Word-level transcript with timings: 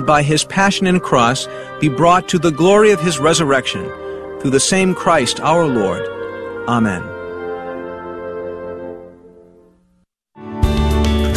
by 0.00 0.22
his 0.22 0.44
passion 0.44 0.86
and 0.86 1.02
cross 1.02 1.48
be 1.80 1.88
brought 1.88 2.28
to 2.28 2.38
the 2.38 2.50
glory 2.50 2.90
of 2.92 3.00
his 3.00 3.18
resurrection 3.18 3.84
through 4.40 4.50
the 4.50 4.60
same 4.60 4.94
Christ 4.94 5.40
our 5.40 5.66
Lord. 5.66 6.06
Amen. 6.68 7.14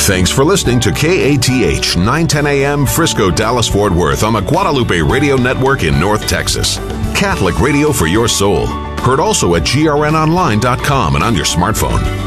Thanks 0.07 0.31
for 0.31 0.45
listening 0.45 0.79
to 0.79 0.91
KATH 0.91 1.97
910 1.97 2.47
AM 2.47 2.85
Frisco, 2.85 3.29
Dallas, 3.29 3.67
Fort 3.67 3.91
Worth 3.91 4.23
on 4.23 4.31
the 4.31 4.39
Guadalupe 4.39 5.01
Radio 5.01 5.35
Network 5.35 5.83
in 5.83 5.99
North 5.99 6.25
Texas. 6.29 6.77
Catholic 7.13 7.59
radio 7.59 7.91
for 7.91 8.07
your 8.07 8.29
soul. 8.29 8.67
Heard 8.67 9.19
also 9.19 9.55
at 9.55 9.63
grnonline.com 9.63 11.15
and 11.15 11.23
on 11.23 11.35
your 11.35 11.45
smartphone. 11.45 12.26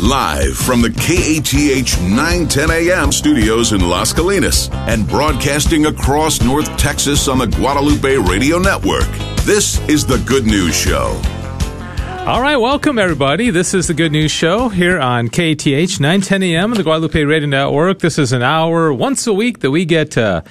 Live 0.00 0.56
from 0.56 0.80
the 0.80 0.88
KATH 0.88 2.00
910 2.00 2.70
AM 2.70 3.12
studios 3.12 3.74
in 3.74 3.86
Las 3.86 4.14
Colinas 4.14 4.72
and 4.88 5.06
broadcasting 5.06 5.84
across 5.84 6.40
North 6.40 6.74
Texas 6.78 7.28
on 7.28 7.36
the 7.36 7.46
Guadalupe 7.46 8.16
Radio 8.16 8.58
Network. 8.58 9.06
This 9.44 9.78
is 9.90 10.06
the 10.06 10.16
Good 10.20 10.46
News 10.46 10.74
Show. 10.74 11.20
All 12.26 12.40
right, 12.40 12.56
welcome 12.56 12.98
everybody. 12.98 13.50
This 13.50 13.74
is 13.74 13.88
the 13.88 13.94
Good 13.94 14.10
News 14.10 14.30
Show 14.30 14.70
here 14.70 14.98
on 14.98 15.28
KATH 15.28 15.66
910 16.00 16.44
AM 16.44 16.70
on 16.70 16.78
the 16.78 16.82
Guadalupe 16.82 17.22
Radio 17.22 17.48
Network. 17.48 17.98
This 17.98 18.18
is 18.18 18.32
an 18.32 18.42
hour 18.42 18.94
once 18.94 19.26
a 19.26 19.34
week 19.34 19.58
that 19.58 19.70
we 19.70 19.84
get 19.84 20.12
to 20.12 20.42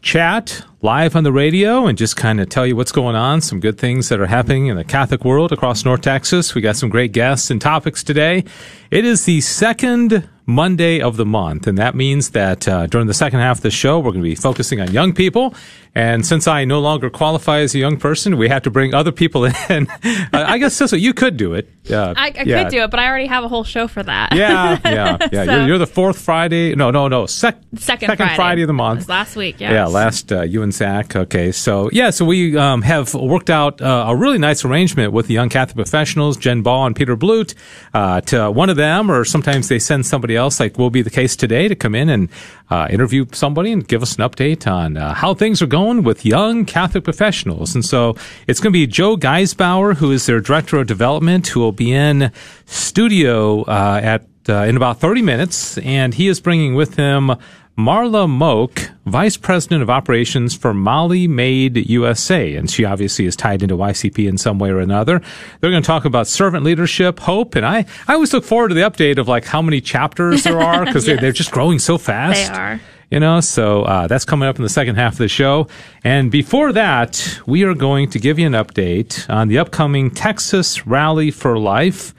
chat 0.00 0.64
live 0.86 1.16
on 1.16 1.24
the 1.24 1.32
radio 1.32 1.88
and 1.88 1.98
just 1.98 2.16
kind 2.16 2.40
of 2.40 2.48
tell 2.48 2.64
you 2.64 2.76
what's 2.76 2.92
going 2.92 3.16
on, 3.16 3.40
some 3.40 3.58
good 3.58 3.76
things 3.76 4.08
that 4.08 4.20
are 4.20 4.26
happening 4.26 4.68
in 4.68 4.76
the 4.76 4.84
Catholic 4.84 5.24
world 5.24 5.50
across 5.50 5.84
North 5.84 6.00
Texas. 6.00 6.54
We 6.54 6.60
got 6.60 6.76
some 6.76 6.88
great 6.90 7.10
guests 7.10 7.50
and 7.50 7.60
topics 7.60 8.04
today. 8.04 8.44
It 8.92 9.04
is 9.04 9.24
the 9.24 9.40
second 9.40 10.28
Monday 10.46 11.00
of 11.00 11.16
the 11.16 11.26
month, 11.26 11.66
and 11.66 11.76
that 11.78 11.94
means 11.96 12.30
that 12.30 12.68
uh, 12.68 12.86
during 12.86 13.08
the 13.08 13.14
second 13.14 13.40
half 13.40 13.58
of 13.58 13.62
the 13.62 13.70
show, 13.70 13.98
we're 13.98 14.12
going 14.12 14.22
to 14.22 14.28
be 14.28 14.36
focusing 14.36 14.80
on 14.80 14.92
young 14.92 15.12
people. 15.12 15.54
And 15.96 16.26
since 16.26 16.46
I 16.46 16.66
no 16.66 16.78
longer 16.80 17.08
qualify 17.08 17.60
as 17.60 17.74
a 17.74 17.78
young 17.78 17.96
person, 17.96 18.36
we 18.36 18.50
have 18.50 18.62
to 18.64 18.70
bring 18.70 18.92
other 18.92 19.12
people 19.12 19.44
in. 19.70 19.88
uh, 19.88 20.28
I 20.32 20.58
guess, 20.58 20.78
Sissel, 20.78 21.00
you 21.00 21.14
could 21.14 21.38
do 21.38 21.54
it. 21.54 21.70
Uh, 21.90 22.12
I, 22.16 22.26
I 22.26 22.42
yeah. 22.44 22.62
could 22.62 22.70
do 22.70 22.82
it, 22.82 22.90
but 22.90 23.00
I 23.00 23.08
already 23.08 23.26
have 23.26 23.44
a 23.44 23.48
whole 23.48 23.64
show 23.64 23.88
for 23.88 24.02
that. 24.02 24.34
Yeah, 24.34 24.78
yeah, 24.84 25.16
yeah. 25.32 25.44
so, 25.44 25.56
you're, 25.56 25.66
you're, 25.68 25.78
the 25.78 25.86
fourth 25.86 26.20
Friday. 26.20 26.74
No, 26.74 26.90
no, 26.90 27.08
no. 27.08 27.26
Sec- 27.26 27.62
second, 27.76 28.08
second 28.08 28.16
Friday. 28.16 28.36
Friday. 28.36 28.62
of 28.62 28.66
the 28.66 28.74
month. 28.74 29.08
last 29.08 29.36
week, 29.36 29.60
yes. 29.60 29.72
Yeah, 29.72 29.86
last 29.86 30.30
uh, 30.32 30.42
you 30.42 30.62
and 30.62 30.74
Zach. 30.74 31.16
Okay, 31.16 31.50
so 31.50 31.88
yeah, 31.92 32.10
so 32.10 32.24
we 32.24 32.56
um, 32.56 32.82
have 32.82 33.14
worked 33.14 33.50
out 33.50 33.80
uh, 33.80 34.06
a 34.08 34.16
really 34.16 34.38
nice 34.38 34.64
arrangement 34.64 35.12
with 35.12 35.28
the 35.28 35.34
Young 35.34 35.48
Catholic 35.48 35.76
Professionals, 35.76 36.36
Jen 36.36 36.62
Baugh 36.62 36.86
and 36.86 36.94
Peter 36.94 37.16
Blute. 37.16 37.54
Uh, 37.94 38.20
to 38.22 38.50
one 38.50 38.68
of 38.68 38.76
them, 38.76 39.10
or 39.10 39.24
sometimes 39.24 39.68
they 39.68 39.78
send 39.78 40.04
somebody 40.04 40.35
else, 40.36 40.60
like 40.60 40.78
will 40.78 40.90
be 40.90 41.02
the 41.02 41.10
case 41.10 41.34
today, 41.36 41.68
to 41.68 41.74
come 41.74 41.94
in 41.94 42.08
and 42.08 42.28
uh, 42.70 42.86
interview 42.90 43.26
somebody 43.32 43.72
and 43.72 43.86
give 43.86 44.02
us 44.02 44.16
an 44.16 44.28
update 44.28 44.70
on 44.70 44.96
uh, 44.96 45.14
how 45.14 45.34
things 45.34 45.62
are 45.62 45.66
going 45.66 46.02
with 46.02 46.24
young 46.24 46.64
Catholic 46.64 47.04
professionals. 47.04 47.74
And 47.74 47.84
so 47.84 48.16
it's 48.46 48.60
going 48.60 48.72
to 48.72 48.78
be 48.78 48.86
Joe 48.86 49.16
Geisbauer, 49.16 49.96
who 49.96 50.10
is 50.10 50.26
their 50.26 50.40
director 50.40 50.78
of 50.78 50.86
development, 50.86 51.48
who 51.48 51.60
will 51.60 51.72
be 51.72 51.92
in 51.92 52.30
studio 52.66 53.62
uh, 53.62 54.00
at 54.02 54.26
uh, 54.48 54.62
in 54.62 54.76
about 54.76 55.00
30 55.00 55.22
minutes, 55.22 55.76
and 55.78 56.14
he 56.14 56.28
is 56.28 56.38
bringing 56.40 56.76
with 56.76 56.94
him 56.94 57.32
Marla 57.76 58.26
Moak, 58.26 58.90
Vice 59.04 59.36
President 59.36 59.82
of 59.82 59.90
Operations 59.90 60.54
for 60.54 60.72
Molly 60.72 61.28
Maid 61.28 61.76
USA. 61.90 62.54
And 62.54 62.70
she 62.70 62.86
obviously 62.86 63.26
is 63.26 63.36
tied 63.36 63.62
into 63.62 63.76
YCP 63.76 64.26
in 64.26 64.38
some 64.38 64.58
way 64.58 64.70
or 64.70 64.80
another. 64.80 65.20
They're 65.60 65.70
going 65.70 65.82
to 65.82 65.86
talk 65.86 66.06
about 66.06 66.26
servant 66.26 66.64
leadership, 66.64 67.20
hope. 67.20 67.54
And 67.54 67.66
I, 67.66 67.84
I 68.08 68.14
always 68.14 68.32
look 68.32 68.44
forward 68.44 68.68
to 68.68 68.74
the 68.74 68.80
update 68.80 69.18
of 69.18 69.28
like 69.28 69.44
how 69.44 69.60
many 69.60 69.82
chapters 69.82 70.44
there 70.44 70.58
are 70.58 70.86
because 70.86 70.94
yes. 71.06 71.16
they're, 71.16 71.20
they're 71.20 71.32
just 71.32 71.50
growing 71.50 71.78
so 71.78 71.98
fast. 71.98 72.50
They 72.50 72.58
are. 72.58 72.80
You 73.10 73.20
know, 73.20 73.40
so 73.40 73.82
uh, 73.82 74.06
that's 74.06 74.24
coming 74.24 74.48
up 74.48 74.56
in 74.56 74.62
the 74.62 74.70
second 74.70 74.96
half 74.96 75.12
of 75.12 75.18
the 75.18 75.28
show. 75.28 75.68
And 76.02 76.30
before 76.30 76.72
that, 76.72 77.40
we 77.46 77.62
are 77.64 77.74
going 77.74 78.08
to 78.10 78.18
give 78.18 78.38
you 78.38 78.46
an 78.46 78.54
update 78.54 79.28
on 79.28 79.48
the 79.48 79.58
upcoming 79.58 80.10
Texas 80.10 80.86
Rally 80.86 81.30
for 81.30 81.58
Life 81.58 82.14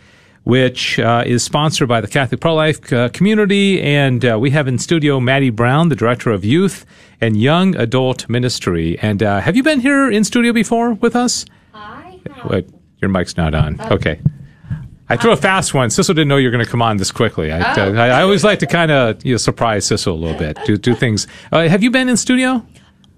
which 0.48 0.98
uh, 0.98 1.24
is 1.26 1.44
sponsored 1.44 1.90
by 1.90 2.00
the 2.00 2.08
Catholic 2.08 2.40
Pro 2.40 2.56
Life 2.56 2.94
uh, 2.94 3.10
community. 3.10 3.82
And 3.82 4.24
uh, 4.24 4.40
we 4.40 4.50
have 4.52 4.66
in 4.66 4.80
studio 4.80 5.20
Maddie 5.20 5.50
Brown, 5.50 5.90
the 5.90 5.96
Director 5.96 6.32
of 6.32 6.46
Youth 6.46 6.86
and 7.20 7.36
Young 7.36 7.76
Adult 7.76 8.30
Ministry. 8.30 8.98
And 9.00 9.22
uh, 9.22 9.42
have 9.42 9.58
you 9.58 9.64
been 9.64 9.82
here 9.82 10.10
in 10.10 10.24
studio 10.24 10.54
before 10.54 10.94
with 10.94 11.18
us? 11.18 11.46
I 11.74 12.22
Wait, 12.50 12.70
your 13.02 13.10
mic's 13.10 13.36
not 13.36 13.54
on. 13.54 13.76
Oh. 13.78 13.96
Okay. 13.96 14.22
I 15.10 15.18
threw 15.18 15.34
a 15.34 15.38
fast 15.38 15.74
one. 15.74 15.90
Sissel 15.90 16.16
didn't 16.16 16.30
know 16.30 16.38
you 16.38 16.48
were 16.48 16.52
going 16.52 16.64
to 16.64 16.72
come 16.72 16.82
on 16.82 16.96
this 16.96 17.12
quickly. 17.12 17.52
I, 17.52 17.74
oh. 17.76 17.96
I, 17.96 18.08
I 18.08 18.22
always 18.22 18.46
like 18.46 18.60
to 18.60 18.68
kind 18.68 18.90
of 18.90 19.26
you 19.26 19.34
know, 19.34 19.38
surprise 19.38 19.86
Sissel 19.86 20.14
a 20.14 20.16
little 20.16 20.40
bit, 20.40 20.58
do, 20.66 20.78
do 20.78 20.96
things. 20.96 21.28
Uh, 21.52 21.68
have 21.68 21.84
you 21.84 21.92
been 21.92 22.08
in 22.08 22.16
studio? 22.16 22.66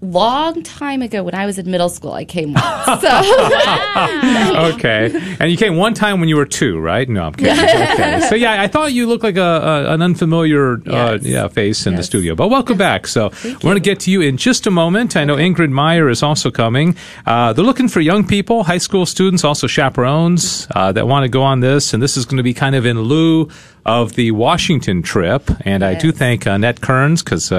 Long 0.02 0.64
time 0.64 1.02
ago 1.02 1.24
when 1.24 1.36
I 1.36 1.46
was 1.46 1.58
in 1.58 1.70
middle 1.70 1.90
school. 1.90 2.14
I 2.14 2.26
came 2.26 2.54
once. 2.54 2.66
So. 3.00 3.08
okay, 4.74 5.12
and 5.40 5.52
you 5.52 5.58
came 5.58 5.78
one 5.78 5.94
time 5.94 6.20
when 6.20 6.28
you 6.28 6.36
were 6.36 6.46
two, 6.46 6.80
right? 6.80 7.08
No, 7.08 7.24
I'm 7.24 7.34
kidding. 7.34 7.54
okay. 7.54 8.26
So 8.28 8.36
yeah, 8.36 8.62
I 8.62 8.68
thought 8.68 8.94
you 8.94 9.08
looked 9.08 9.24
like 9.24 9.38
a, 9.38 9.42
a 9.42 9.94
an 9.94 10.02
unfamiliar 10.02 10.74
uh, 10.74 10.80
yes. 10.86 10.96
uh, 10.96 11.20
yeah 11.22 11.48
face 11.48 11.86
in 11.86 11.94
yes. 11.94 12.00
the 12.00 12.04
studio, 12.04 12.36
but 12.36 12.50
welcome 12.50 12.74
yes. 12.74 12.80
back. 12.80 13.08
So 13.08 13.30
Thank 13.30 13.58
we're 13.58 13.70
going 13.70 13.76
to 13.76 13.82
get 13.82 14.00
to 14.02 14.12
you 14.12 14.22
in 14.22 14.38
just 14.38 14.68
a 14.68 14.72
moment. 14.72 15.16
I 15.16 15.24
know 15.24 15.36
Ingrid 15.36 15.72
Meyer 15.72 16.10
is 16.10 16.24
also 16.24 16.52
coming. 16.52 16.96
Uh, 17.26 17.54
they're 17.54 17.66
looking 17.66 17.88
for 17.88 18.02
young 18.02 18.26
people, 18.26 18.64
high 18.64 18.80
school 18.80 19.06
students, 19.06 19.44
also 19.44 19.68
chaperones 19.68 20.68
uh, 20.72 20.92
that 20.92 21.08
want 21.08 21.24
to 21.24 21.30
go 21.30 21.44
on 21.44 21.60
this, 21.60 21.94
and 21.94 22.02
this 22.02 22.18
is 22.18 22.26
going 22.26 22.38
to 22.38 22.44
be 22.44 22.54
kind 22.54 22.76
of 22.76 22.86
in 22.86 23.00
lieu 23.00 23.50
of 23.86 24.14
the 24.14 24.32
Washington 24.32 25.02
trip. 25.02 25.50
And. 25.62 25.84
I 25.90 25.96
do 25.96 26.12
thank 26.12 26.46
Annette 26.46 26.82
Kearns 26.82 27.24
because 27.24 27.52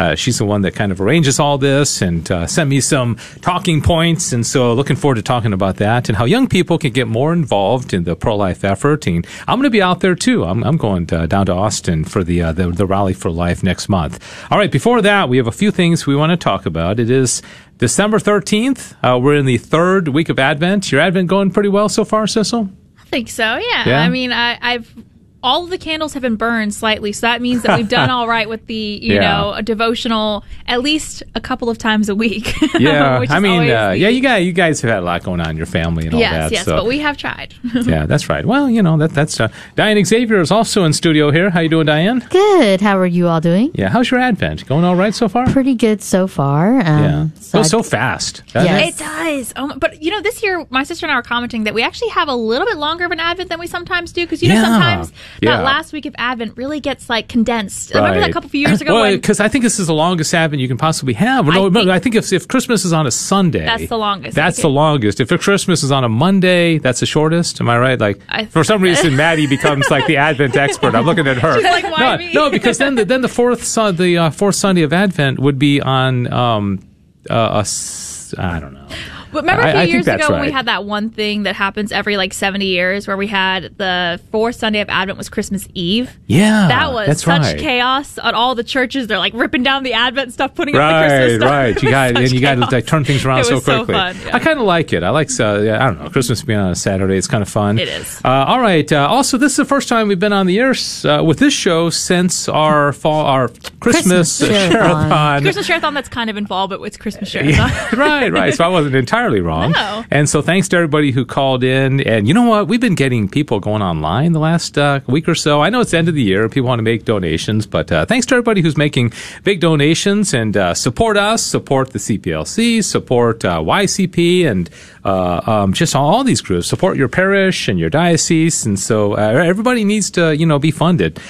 uh, 0.00 0.10
uh, 0.10 0.14
she's 0.14 0.38
the 0.38 0.44
one 0.44 0.62
that 0.62 0.74
kind 0.74 0.90
of 0.92 1.00
arranges 1.00 1.38
all 1.38 1.58
this 1.58 2.02
and 2.02 2.30
uh, 2.30 2.46
sent 2.46 2.68
me 2.70 2.80
some 2.80 3.16
talking 3.42 3.80
points. 3.80 4.32
And 4.32 4.46
so 4.46 4.72
looking 4.72 4.96
forward 4.96 5.16
to 5.16 5.22
talking 5.22 5.52
about 5.52 5.76
that 5.76 6.08
and 6.08 6.16
how 6.16 6.24
young 6.24 6.48
people 6.48 6.78
can 6.78 6.92
get 6.92 7.06
more 7.06 7.32
involved 7.32 7.92
in 7.92 8.04
the 8.04 8.16
pro 8.16 8.34
life 8.36 8.64
effort. 8.64 9.06
And 9.06 9.26
I'm 9.46 9.58
going 9.58 9.64
to 9.64 9.70
be 9.70 9.82
out 9.82 10.00
there 10.00 10.14
too. 10.14 10.44
I'm, 10.44 10.64
I'm 10.64 10.76
going 10.76 11.06
to, 11.08 11.26
down 11.26 11.46
to 11.46 11.52
Austin 11.52 12.04
for 12.04 12.24
the, 12.24 12.42
uh, 12.42 12.52
the, 12.52 12.70
the 12.70 12.86
Rally 12.86 13.12
for 13.12 13.30
Life 13.30 13.62
next 13.62 13.88
month. 13.88 14.24
All 14.50 14.58
right. 14.58 14.72
Before 14.72 15.02
that, 15.02 15.28
we 15.28 15.36
have 15.36 15.46
a 15.46 15.52
few 15.52 15.70
things 15.70 16.06
we 16.06 16.16
want 16.16 16.30
to 16.30 16.36
talk 16.36 16.66
about. 16.66 16.98
It 16.98 17.10
is 17.10 17.42
December 17.78 18.18
13th. 18.18 18.94
Uh, 19.02 19.18
we're 19.18 19.36
in 19.36 19.46
the 19.46 19.58
third 19.58 20.08
week 20.08 20.28
of 20.28 20.38
Advent. 20.38 20.90
Your 20.90 21.00
Advent 21.00 21.28
going 21.28 21.50
pretty 21.50 21.68
well 21.68 21.88
so 21.88 22.04
far, 22.04 22.26
Sissel? 22.26 22.70
I 22.98 23.04
think 23.04 23.28
so. 23.28 23.56
Yeah. 23.56 23.88
yeah. 23.88 24.00
I 24.00 24.08
mean, 24.08 24.32
I, 24.32 24.58
I've 24.60 24.94
all 25.42 25.64
of 25.64 25.70
the 25.70 25.78
candles 25.78 26.14
have 26.14 26.22
been 26.22 26.36
burned 26.36 26.74
slightly, 26.74 27.12
so 27.12 27.26
that 27.26 27.40
means 27.40 27.62
that 27.62 27.76
we've 27.76 27.88
done 27.88 28.10
all 28.10 28.28
right 28.28 28.48
with 28.48 28.66
the 28.66 28.74
you 28.74 29.14
yeah. 29.14 29.20
know 29.20 29.52
a 29.52 29.62
devotional 29.62 30.44
at 30.66 30.82
least 30.82 31.22
a 31.34 31.40
couple 31.40 31.68
of 31.68 31.78
times 31.78 32.08
a 32.08 32.14
week. 32.14 32.54
Yeah, 32.80 33.26
I 33.28 33.40
mean, 33.40 33.62
uh, 33.62 33.90
yeah, 33.90 34.08
you 34.08 34.22
guys, 34.22 34.46
you 34.46 34.52
guys 34.52 34.80
have 34.80 34.90
had 34.90 34.98
a 35.00 35.04
lot 35.04 35.22
going 35.22 35.40
on 35.40 35.50
in 35.50 35.56
your 35.56 35.66
family 35.66 36.06
and 36.06 36.14
all 36.14 36.20
yes, 36.20 36.32
that. 36.32 36.52
Yes, 36.52 36.64
so. 36.64 36.76
but 36.76 36.86
we 36.86 36.98
have 37.00 37.16
tried. 37.16 37.52
yeah, 37.74 38.06
that's 38.06 38.28
right. 38.30 38.46
Well, 38.46 38.70
you 38.70 38.82
know 38.82 38.96
that 38.98 39.10
that's 39.10 39.38
uh, 39.38 39.48
Diane 39.74 40.02
Xavier 40.02 40.40
is 40.40 40.50
also 40.50 40.84
in 40.84 40.94
studio 40.94 41.30
here. 41.30 41.50
How 41.50 41.60
you 41.60 41.68
doing, 41.68 41.86
Diane? 41.86 42.26
Good. 42.30 42.80
How 42.80 42.96
are 42.96 43.06
you 43.06 43.28
all 43.28 43.40
doing? 43.40 43.70
Yeah. 43.74 43.90
How's 43.90 44.10
your 44.10 44.20
Advent 44.20 44.66
going? 44.66 44.84
All 44.84 44.96
right 44.96 45.14
so 45.14 45.28
far? 45.28 45.46
Pretty 45.50 45.74
good 45.74 46.00
so 46.00 46.26
far. 46.26 46.80
Um, 46.80 47.02
yeah. 47.02 47.26
So 47.40 47.58
Goes 47.58 47.70
so 47.70 47.82
fast. 47.82 48.42
Yes. 48.54 48.88
It? 48.88 48.94
it 48.94 48.98
does. 48.98 49.52
Oh, 49.56 49.74
but 49.76 50.02
you 50.02 50.10
know, 50.10 50.22
this 50.22 50.42
year 50.42 50.66
my 50.70 50.84
sister 50.84 51.04
and 51.04 51.12
I 51.12 51.16
are 51.16 51.22
commenting 51.22 51.64
that 51.64 51.74
we 51.74 51.82
actually 51.82 52.10
have 52.10 52.28
a 52.28 52.34
little 52.34 52.66
bit 52.66 52.78
longer 52.78 53.04
of 53.04 53.10
an 53.10 53.20
Advent 53.20 53.50
than 53.50 53.58
we 53.58 53.66
sometimes 53.66 54.12
do 54.12 54.24
because 54.24 54.42
you 54.42 54.48
know 54.48 54.54
yeah. 54.54 54.64
sometimes 54.64 55.12
yeah. 55.40 55.56
that 55.56 55.64
last 55.64 55.92
week 55.92 56.06
of 56.06 56.14
Advent 56.18 56.56
really 56.56 56.80
gets 56.80 57.08
like 57.08 57.28
condensed. 57.28 57.94
Right. 57.94 58.00
Remember 58.00 58.20
that 58.20 58.30
a 58.30 58.32
couple 58.32 58.48
few 58.48 58.60
years 58.60 58.80
ago? 58.80 58.94
Well, 58.94 59.12
because 59.12 59.40
I 59.40 59.48
think 59.48 59.64
this 59.64 59.78
is 59.78 59.86
the 59.86 59.94
longest 59.94 60.34
Advent 60.34 60.60
you 60.60 60.68
can 60.68 60.76
possibly 60.76 61.14
have. 61.14 61.46
No, 61.46 61.68
I 61.68 61.70
think, 61.70 61.88
I 61.88 61.98
think 61.98 62.14
if, 62.14 62.32
if 62.32 62.48
Christmas 62.48 62.84
is 62.84 62.92
on 62.92 63.06
a 63.06 63.10
Sunday, 63.10 63.64
that's 63.64 63.88
the 63.88 63.98
longest. 63.98 64.34
That's 64.34 64.60
the 64.60 64.68
longest. 64.68 65.20
If 65.20 65.28
Christmas 65.40 65.82
is 65.82 65.92
on 65.92 66.04
a 66.04 66.08
Monday, 66.08 66.78
that's 66.78 67.00
the 67.00 67.06
shortest. 67.06 67.60
Am 67.60 67.68
I 67.68 67.78
right? 67.78 67.98
Like 67.98 68.20
I, 68.28 68.46
for 68.46 68.64
some 68.64 68.82
reason, 68.82 69.16
Maddie 69.20 69.46
becomes 69.46 69.90
like 69.90 70.06
the 70.06 70.16
Advent 70.16 70.56
expert. 70.56 70.94
I'm 70.94 71.06
looking 71.06 71.26
at 71.26 71.38
her. 71.38 71.60
Like, 71.60 71.84
why 71.84 72.16
no, 72.32 72.44
no, 72.46 72.50
because 72.50 72.78
then 72.78 72.94
the, 72.94 73.04
then 73.04 73.20
the 73.20 73.28
fourth 73.28 73.60
the 73.96 74.18
uh, 74.18 74.30
fourth 74.30 74.54
Sunday 74.54 74.82
of 74.82 74.92
Advent 74.92 75.38
would 75.38 75.58
be 75.58 75.80
on 75.80 76.32
um, 76.32 76.80
uh, 77.28 77.64
a, 77.64 78.40
I 78.40 78.60
don't 78.60 78.74
know. 78.74 78.88
But 79.32 79.42
remember 79.42 79.62
a 79.62 79.70
few 79.70 79.78
I, 79.78 79.82
I 79.82 79.84
years 79.84 80.06
ago 80.06 80.16
right. 80.16 80.30
when 80.30 80.40
we 80.42 80.50
had 80.50 80.66
that 80.66 80.84
one 80.84 81.10
thing 81.10 81.44
that 81.44 81.54
happens 81.56 81.92
every 81.92 82.16
like 82.16 82.32
70 82.32 82.66
years 82.66 83.06
where 83.06 83.16
we 83.16 83.26
had 83.26 83.76
the 83.78 84.20
fourth 84.30 84.56
Sunday 84.56 84.80
of 84.80 84.88
Advent 84.88 85.18
was 85.18 85.28
Christmas 85.28 85.68
Eve? 85.74 86.18
Yeah. 86.26 86.68
That 86.68 86.92
was 86.92 87.06
that's 87.06 87.24
such 87.24 87.42
right. 87.42 87.58
chaos 87.58 88.18
at 88.18 88.34
all 88.34 88.54
the 88.54 88.64
churches. 88.64 89.06
They're 89.06 89.18
like 89.18 89.34
ripping 89.34 89.62
down 89.62 89.82
the 89.82 89.92
Advent 89.92 90.32
stuff, 90.32 90.54
putting 90.54 90.74
right, 90.74 90.90
up 90.90 91.02
the 91.02 91.16
Christmas 91.16 91.36
stuff. 91.36 91.50
Right, 91.50 91.82
You 91.82 91.90
got 91.90 92.16
and 92.16 92.32
you 92.32 92.40
got 92.40 92.54
to 92.56 92.76
like, 92.76 92.86
turn 92.86 93.04
things 93.04 93.24
around 93.24 93.44
so 93.44 93.60
quickly. 93.60 93.94
So 93.94 93.98
fun, 93.98 94.16
yeah. 94.24 94.36
I 94.36 94.38
kind 94.38 94.58
of 94.58 94.64
like 94.64 94.92
it. 94.92 95.02
I 95.02 95.10
like, 95.10 95.30
uh, 95.38 95.44
I 95.44 95.60
don't 95.60 96.02
know, 96.02 96.10
Christmas 96.10 96.42
being 96.42 96.58
on 96.58 96.70
a 96.70 96.76
Saturday. 96.76 97.16
It's 97.16 97.28
kind 97.28 97.42
of 97.42 97.48
fun. 97.48 97.78
It 97.78 97.88
is. 97.88 98.20
Uh, 98.24 98.28
all 98.28 98.60
right. 98.60 98.90
Uh, 98.90 99.06
also, 99.08 99.38
this 99.38 99.52
is 99.52 99.56
the 99.56 99.64
first 99.64 99.88
time 99.88 100.08
we've 100.08 100.18
been 100.18 100.32
on 100.32 100.46
the 100.46 100.58
air 100.58 100.74
uh, 101.04 101.22
with 101.22 101.38
this 101.38 101.54
show 101.54 101.90
since 101.90 102.48
our 102.48 102.92
fall, 102.92 103.24
our 103.26 103.48
Christmas, 103.80 104.38
Christmas 104.38 104.38
share-a-thon. 104.72 105.42
Christmas 105.42 105.66
share-a-thon 105.66 105.94
that's 105.94 106.08
kind 106.08 106.30
of 106.30 106.36
involved, 106.36 106.70
but 106.70 106.80
it's 106.82 106.96
Christmas 106.96 107.28
share-a-thon. 107.30 107.70
Yeah, 107.70 107.94
right, 107.96 108.32
right. 108.32 108.54
So 108.54 108.64
I 108.64 108.68
wasn't 108.68 108.94
entirely 108.94 109.19
entirely 109.20 109.40
wrong. 109.42 109.72
No. 109.72 110.04
And 110.10 110.28
so 110.28 110.40
thanks 110.40 110.68
to 110.68 110.76
everybody 110.76 111.10
who 111.10 111.26
called 111.26 111.62
in. 111.62 112.00
And 112.00 112.26
you 112.26 112.32
know 112.32 112.48
what? 112.48 112.68
We've 112.68 112.80
been 112.80 112.94
getting 112.94 113.28
people 113.28 113.60
going 113.60 113.82
online 113.82 114.32
the 114.32 114.38
last 114.38 114.78
uh, 114.78 115.00
week 115.06 115.28
or 115.28 115.34
so. 115.34 115.60
I 115.60 115.68
know 115.68 115.80
it's 115.80 115.90
the 115.90 115.98
end 115.98 116.08
of 116.08 116.14
the 116.14 116.22
year. 116.22 116.48
People 116.48 116.68
want 116.68 116.78
to 116.78 116.82
make 116.82 117.04
donations, 117.04 117.66
but 117.66 117.92
uh, 117.92 118.06
thanks 118.06 118.24
to 118.26 118.34
everybody 118.34 118.62
who's 118.62 118.78
making 118.78 119.12
big 119.44 119.60
donations 119.60 120.32
and 120.32 120.56
uh, 120.56 120.72
support 120.72 121.18
us, 121.18 121.44
support 121.44 121.90
the 121.90 121.98
CPLC, 121.98 122.82
support 122.82 123.44
uh, 123.44 123.60
YCP, 123.60 124.46
and 124.46 124.70
uh, 125.04 125.40
um, 125.46 125.74
just 125.74 125.94
all 125.94 126.24
these 126.24 126.40
groups. 126.40 126.66
Support 126.66 126.96
your 126.96 127.08
parish 127.08 127.68
and 127.68 127.78
your 127.78 127.90
diocese. 127.90 128.64
And 128.64 128.78
so 128.78 129.12
uh, 129.14 129.44
everybody 129.44 129.84
needs 129.84 130.10
to, 130.12 130.34
you 130.34 130.46
know, 130.46 130.58
be 130.58 130.70
funded. 130.70 131.20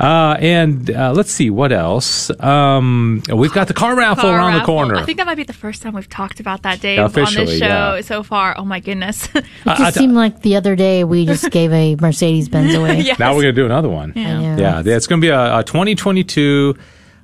Uh, 0.00 0.36
and 0.38 0.90
uh, 0.90 1.12
let's 1.12 1.30
see 1.32 1.50
what 1.50 1.72
else. 1.72 2.30
Um, 2.40 3.22
we've 3.34 3.52
got 3.52 3.66
the 3.66 3.74
car 3.74 3.96
raffle 3.96 4.22
Car 4.30 4.36
around 4.38 4.58
the 4.58 4.64
corner. 4.64 4.94
I 4.94 5.04
think 5.04 5.18
that 5.18 5.26
might 5.26 5.34
be 5.36 5.42
the 5.42 5.52
first 5.52 5.82
time 5.82 5.94
we've 5.94 6.08
talked 6.08 6.38
about 6.38 6.62
that, 6.62 6.80
Dave, 6.80 7.00
Officially, 7.00 7.40
on 7.40 7.46
this 7.46 7.58
show 7.58 7.66
yeah. 7.66 8.00
so 8.02 8.22
far. 8.22 8.56
Oh 8.56 8.64
my 8.64 8.78
goodness. 8.78 9.28
It 9.34 9.44
just 9.64 9.80
I- 9.80 9.90
seemed 9.90 10.14
like 10.14 10.42
the 10.42 10.54
other 10.56 10.76
day 10.76 11.02
we 11.02 11.26
just 11.26 11.50
gave 11.50 11.72
a 11.72 11.96
Mercedes 11.96 12.48
Benz 12.48 12.74
away. 12.74 13.00
yes. 13.00 13.18
Now 13.18 13.34
we're 13.34 13.42
going 13.42 13.54
to 13.54 13.60
do 13.60 13.66
another 13.66 13.88
one. 13.88 14.12
Yeah. 14.14 14.40
Yeah. 14.56 14.82
Yeah, 14.84 14.96
it's 14.96 15.06
going 15.08 15.20
to 15.20 15.24
be 15.24 15.30
a, 15.30 15.58
a 15.58 15.64
2022 15.64 16.76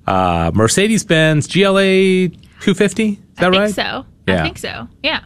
uh, 0.06 0.50
Mercedes 0.54 1.04
Benz 1.04 1.46
GLA 1.46 2.28
250. 2.60 3.08
Is 3.08 3.18
that 3.36 3.46
I 3.46 3.50
think 3.50 3.54
right? 3.60 3.74
so. 3.74 4.06
Yeah. 4.26 4.40
I 4.40 4.42
think 4.42 4.58
so. 4.58 4.88
Yeah. 5.02 5.20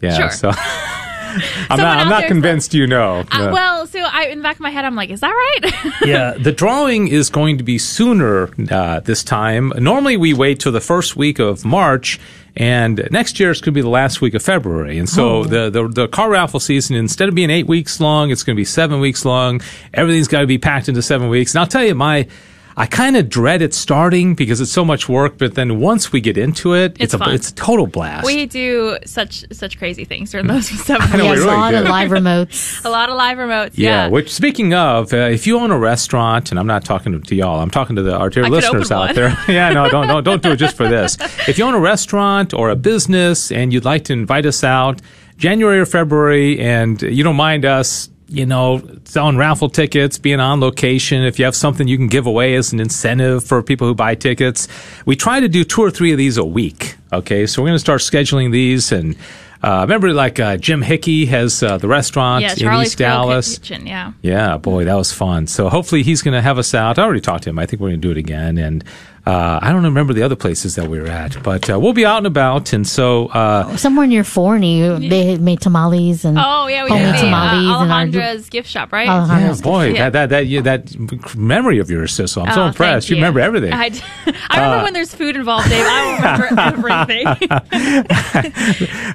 Yeah. 0.00 0.16
Sure. 0.16 0.30
So 0.30 0.50
I'm 0.54 1.40
Someone 1.68 1.78
not. 1.78 1.98
I'm 1.98 2.08
not 2.08 2.20
there's 2.20 2.28
convinced 2.28 2.74
you 2.74 2.86
know. 2.86 3.20
Uh, 3.20 3.24
Yeah. 3.32 3.52
well, 3.52 3.86
so 3.86 4.03
I 4.14 4.26
in 4.26 4.38
the 4.38 4.42
back 4.42 4.54
of 4.54 4.60
my 4.60 4.70
head, 4.70 4.84
I'm 4.84 4.94
like, 4.94 5.10
is 5.10 5.20
that 5.20 5.30
right? 5.30 5.92
yeah, 6.06 6.34
the 6.38 6.52
drawing 6.52 7.08
is 7.08 7.30
going 7.30 7.58
to 7.58 7.64
be 7.64 7.78
sooner 7.78 8.48
uh, 8.70 9.00
this 9.00 9.24
time. 9.24 9.72
Normally, 9.76 10.16
we 10.16 10.32
wait 10.32 10.60
till 10.60 10.70
the 10.70 10.80
first 10.80 11.16
week 11.16 11.40
of 11.40 11.64
March, 11.64 12.20
and 12.56 13.08
next 13.10 13.40
year 13.40 13.50
it's 13.50 13.60
going 13.60 13.74
to 13.74 13.78
be 13.78 13.82
the 13.82 13.88
last 13.88 14.20
week 14.20 14.34
of 14.34 14.42
February. 14.42 14.98
And 14.98 15.08
so 15.08 15.42
the, 15.42 15.68
the 15.68 15.88
the 15.88 16.08
car 16.08 16.30
raffle 16.30 16.60
season, 16.60 16.94
instead 16.94 17.28
of 17.28 17.34
being 17.34 17.50
eight 17.50 17.66
weeks 17.66 18.00
long, 18.00 18.30
it's 18.30 18.44
going 18.44 18.54
to 18.54 18.60
be 18.60 18.64
seven 18.64 19.00
weeks 19.00 19.24
long. 19.24 19.60
Everything's 19.92 20.28
got 20.28 20.42
to 20.42 20.46
be 20.46 20.58
packed 20.58 20.88
into 20.88 21.02
seven 21.02 21.28
weeks. 21.28 21.52
And 21.52 21.60
I'll 21.60 21.66
tell 21.66 21.84
you, 21.84 21.96
my 21.96 22.28
I 22.76 22.86
kind 22.86 23.16
of 23.16 23.28
dread 23.28 23.62
it 23.62 23.72
starting 23.72 24.34
because 24.34 24.60
it's 24.60 24.72
so 24.72 24.84
much 24.84 25.08
work. 25.08 25.38
But 25.38 25.54
then 25.54 25.78
once 25.80 26.10
we 26.12 26.20
get 26.20 26.36
into 26.36 26.74
it, 26.74 26.96
It's 26.98 27.14
a 27.14 27.18
it's 27.30 27.50
a 27.50 27.54
total 27.54 27.86
blast. 27.86 28.26
we 28.26 28.46
do 28.46 28.98
such 29.06 29.44
such 29.52 29.78
crazy 29.78 30.04
things 30.04 30.32
during 30.32 30.46
those 30.48 30.66
seven 30.84 31.08
know, 31.16 31.16
We 31.16 31.22
we 31.22 31.28
have 31.28 31.38
a 31.38 31.40
really 31.42 31.46
lot 31.56 31.74
of 31.74 31.84
live 31.84 32.10
remotes. 32.10 32.84
A 32.84 32.88
lot 32.88 33.08
of 33.10 33.16
live 33.16 33.38
remotes. 33.38 33.72
Yeah, 33.74 34.06
Yeah. 34.06 34.08
which 34.08 34.32
speaking 34.32 34.74
of, 34.74 35.12
uh, 35.12 35.16
if 35.16 35.46
you 35.46 35.58
own 35.58 35.70
a 35.70 35.78
restaurant, 35.78 36.50
and 36.50 36.58
I'm 36.58 36.66
not 36.66 36.84
talking 36.84 37.12
to, 37.12 37.20
to 37.20 37.34
y'all, 37.34 37.60
I'm 37.60 37.70
talking 37.70 37.96
to 37.96 38.02
the 38.02 38.16
our 38.16 38.28
dear 38.30 38.44
I 38.44 38.48
listeners 38.48 38.90
out 38.90 39.06
one. 39.06 39.14
there. 39.14 39.38
yeah, 39.48 39.70
no, 39.70 39.88
don't, 39.88 40.06
don't 40.08 40.24
don't 40.24 40.42
do 40.42 40.50
it 40.52 40.56
just 40.56 40.76
for 40.76 40.88
this. 40.88 41.16
If 41.48 41.58
you 41.58 41.64
own 41.64 41.74
a 41.74 41.80
restaurant 41.80 42.52
or 42.54 42.70
a 42.70 42.76
business 42.76 43.52
and 43.52 43.72
you'd 43.72 43.84
like 43.84 44.04
to 44.04 44.12
invite 44.12 44.46
us 44.46 44.64
out, 44.64 45.00
January 45.36 45.78
or 45.80 45.86
February, 45.86 46.58
and 46.60 47.00
you 47.02 47.22
don't 47.24 47.36
mind 47.36 47.64
us. 47.64 48.10
You 48.26 48.46
know, 48.46 48.82
selling 49.04 49.36
raffle 49.36 49.68
tickets, 49.68 50.18
being 50.18 50.40
on 50.40 50.60
location. 50.60 51.22
If 51.22 51.38
you 51.38 51.44
have 51.44 51.54
something 51.54 51.86
you 51.86 51.98
can 51.98 52.08
give 52.08 52.26
away 52.26 52.54
as 52.54 52.72
an 52.72 52.80
incentive 52.80 53.44
for 53.44 53.62
people 53.62 53.86
who 53.86 53.94
buy 53.94 54.14
tickets, 54.14 54.66
we 55.04 55.14
try 55.14 55.40
to 55.40 55.48
do 55.48 55.62
two 55.62 55.82
or 55.82 55.90
three 55.90 56.10
of 56.12 56.18
these 56.18 56.36
a 56.38 56.44
week. 56.44 56.96
Okay, 57.12 57.46
so 57.46 57.62
we're 57.62 57.68
going 57.68 57.76
to 57.76 57.80
start 57.80 58.00
scheduling 58.00 58.52
these 58.52 58.92
and. 58.92 59.16
Uh, 59.62 59.80
remember, 59.80 60.12
like 60.12 60.38
uh, 60.38 60.58
Jim 60.58 60.82
Hickey 60.82 61.24
has 61.24 61.62
uh, 61.62 61.78
the 61.78 61.88
restaurant 61.88 62.42
yeah, 62.42 62.52
in 62.52 62.58
Charlie's 62.58 62.88
East 62.88 62.96
Grill 62.98 63.08
Dallas. 63.08 63.58
Kitchen. 63.58 63.86
Yeah. 63.86 64.12
Yeah, 64.20 64.58
boy, 64.58 64.84
that 64.84 64.94
was 64.94 65.10
fun. 65.10 65.46
So 65.46 65.70
hopefully 65.70 66.02
he's 66.02 66.20
going 66.20 66.34
to 66.34 66.42
have 66.42 66.58
us 66.58 66.74
out. 66.74 66.98
I 66.98 67.02
already 67.02 67.22
talked 67.22 67.44
to 67.44 67.50
him. 67.50 67.58
I 67.58 67.64
think 67.64 67.80
we're 67.80 67.88
going 67.88 68.00
to 68.02 68.06
do 68.06 68.10
it 68.10 68.18
again. 68.18 68.58
And 68.58 68.84
uh, 69.26 69.58
I 69.62 69.72
don't 69.72 69.84
remember 69.84 70.12
the 70.12 70.22
other 70.22 70.36
places 70.36 70.74
that 70.74 70.88
we 70.88 71.00
were 71.00 71.06
at, 71.06 71.42
but 71.42 71.70
uh, 71.70 71.80
we'll 71.80 71.94
be 71.94 72.04
out 72.04 72.18
and 72.18 72.26
about. 72.26 72.72
And 72.74 72.86
so, 72.86 73.28
uh, 73.28 73.74
Somewhere 73.76 74.06
near 74.06 74.22
Forney, 74.24 74.82
they 75.08 75.38
made 75.38 75.60
tamales 75.62 76.24
and 76.26 76.36
Oh 76.38 76.66
yeah, 76.66 76.84
we 76.84 76.90
homemade 76.90 77.14
did 77.14 77.14
the 77.14 77.18
uh, 77.18 77.30
tamales 77.30 77.82
and 77.82 77.92
our- 77.92 78.06
Alejandra's 78.06 78.48
gift 78.50 78.68
shop, 78.68 78.92
right? 78.92 79.06
yeah, 79.06 79.20
Alejandro's 79.20 79.62
boy, 79.62 79.88
Yeah. 79.94 80.10
that 80.10 80.12
that 80.12 80.28
that 80.30 80.46
yeah, 80.46 80.60
that 80.62 81.34
memory 81.36 81.78
of 81.78 81.90
yours, 81.90 82.12
Sissel. 82.12 82.46
I'm 82.46 82.52
so 82.52 82.62
Oh, 82.64 82.66
impressed. 82.68 83.06
thank 83.08 83.10
You 83.10 83.16
remember 83.16 83.40
everything. 83.40 83.72
I, 83.72 83.88
d- 83.88 84.00
I 84.50 84.56
remember 84.60 84.84
when 84.84 84.92
there's 84.92 85.14
food 85.14 85.36
involved, 85.36 85.68
Dave. 85.70 85.84
I 85.86 86.48
remember 86.50 86.88
everything. 86.90 87.26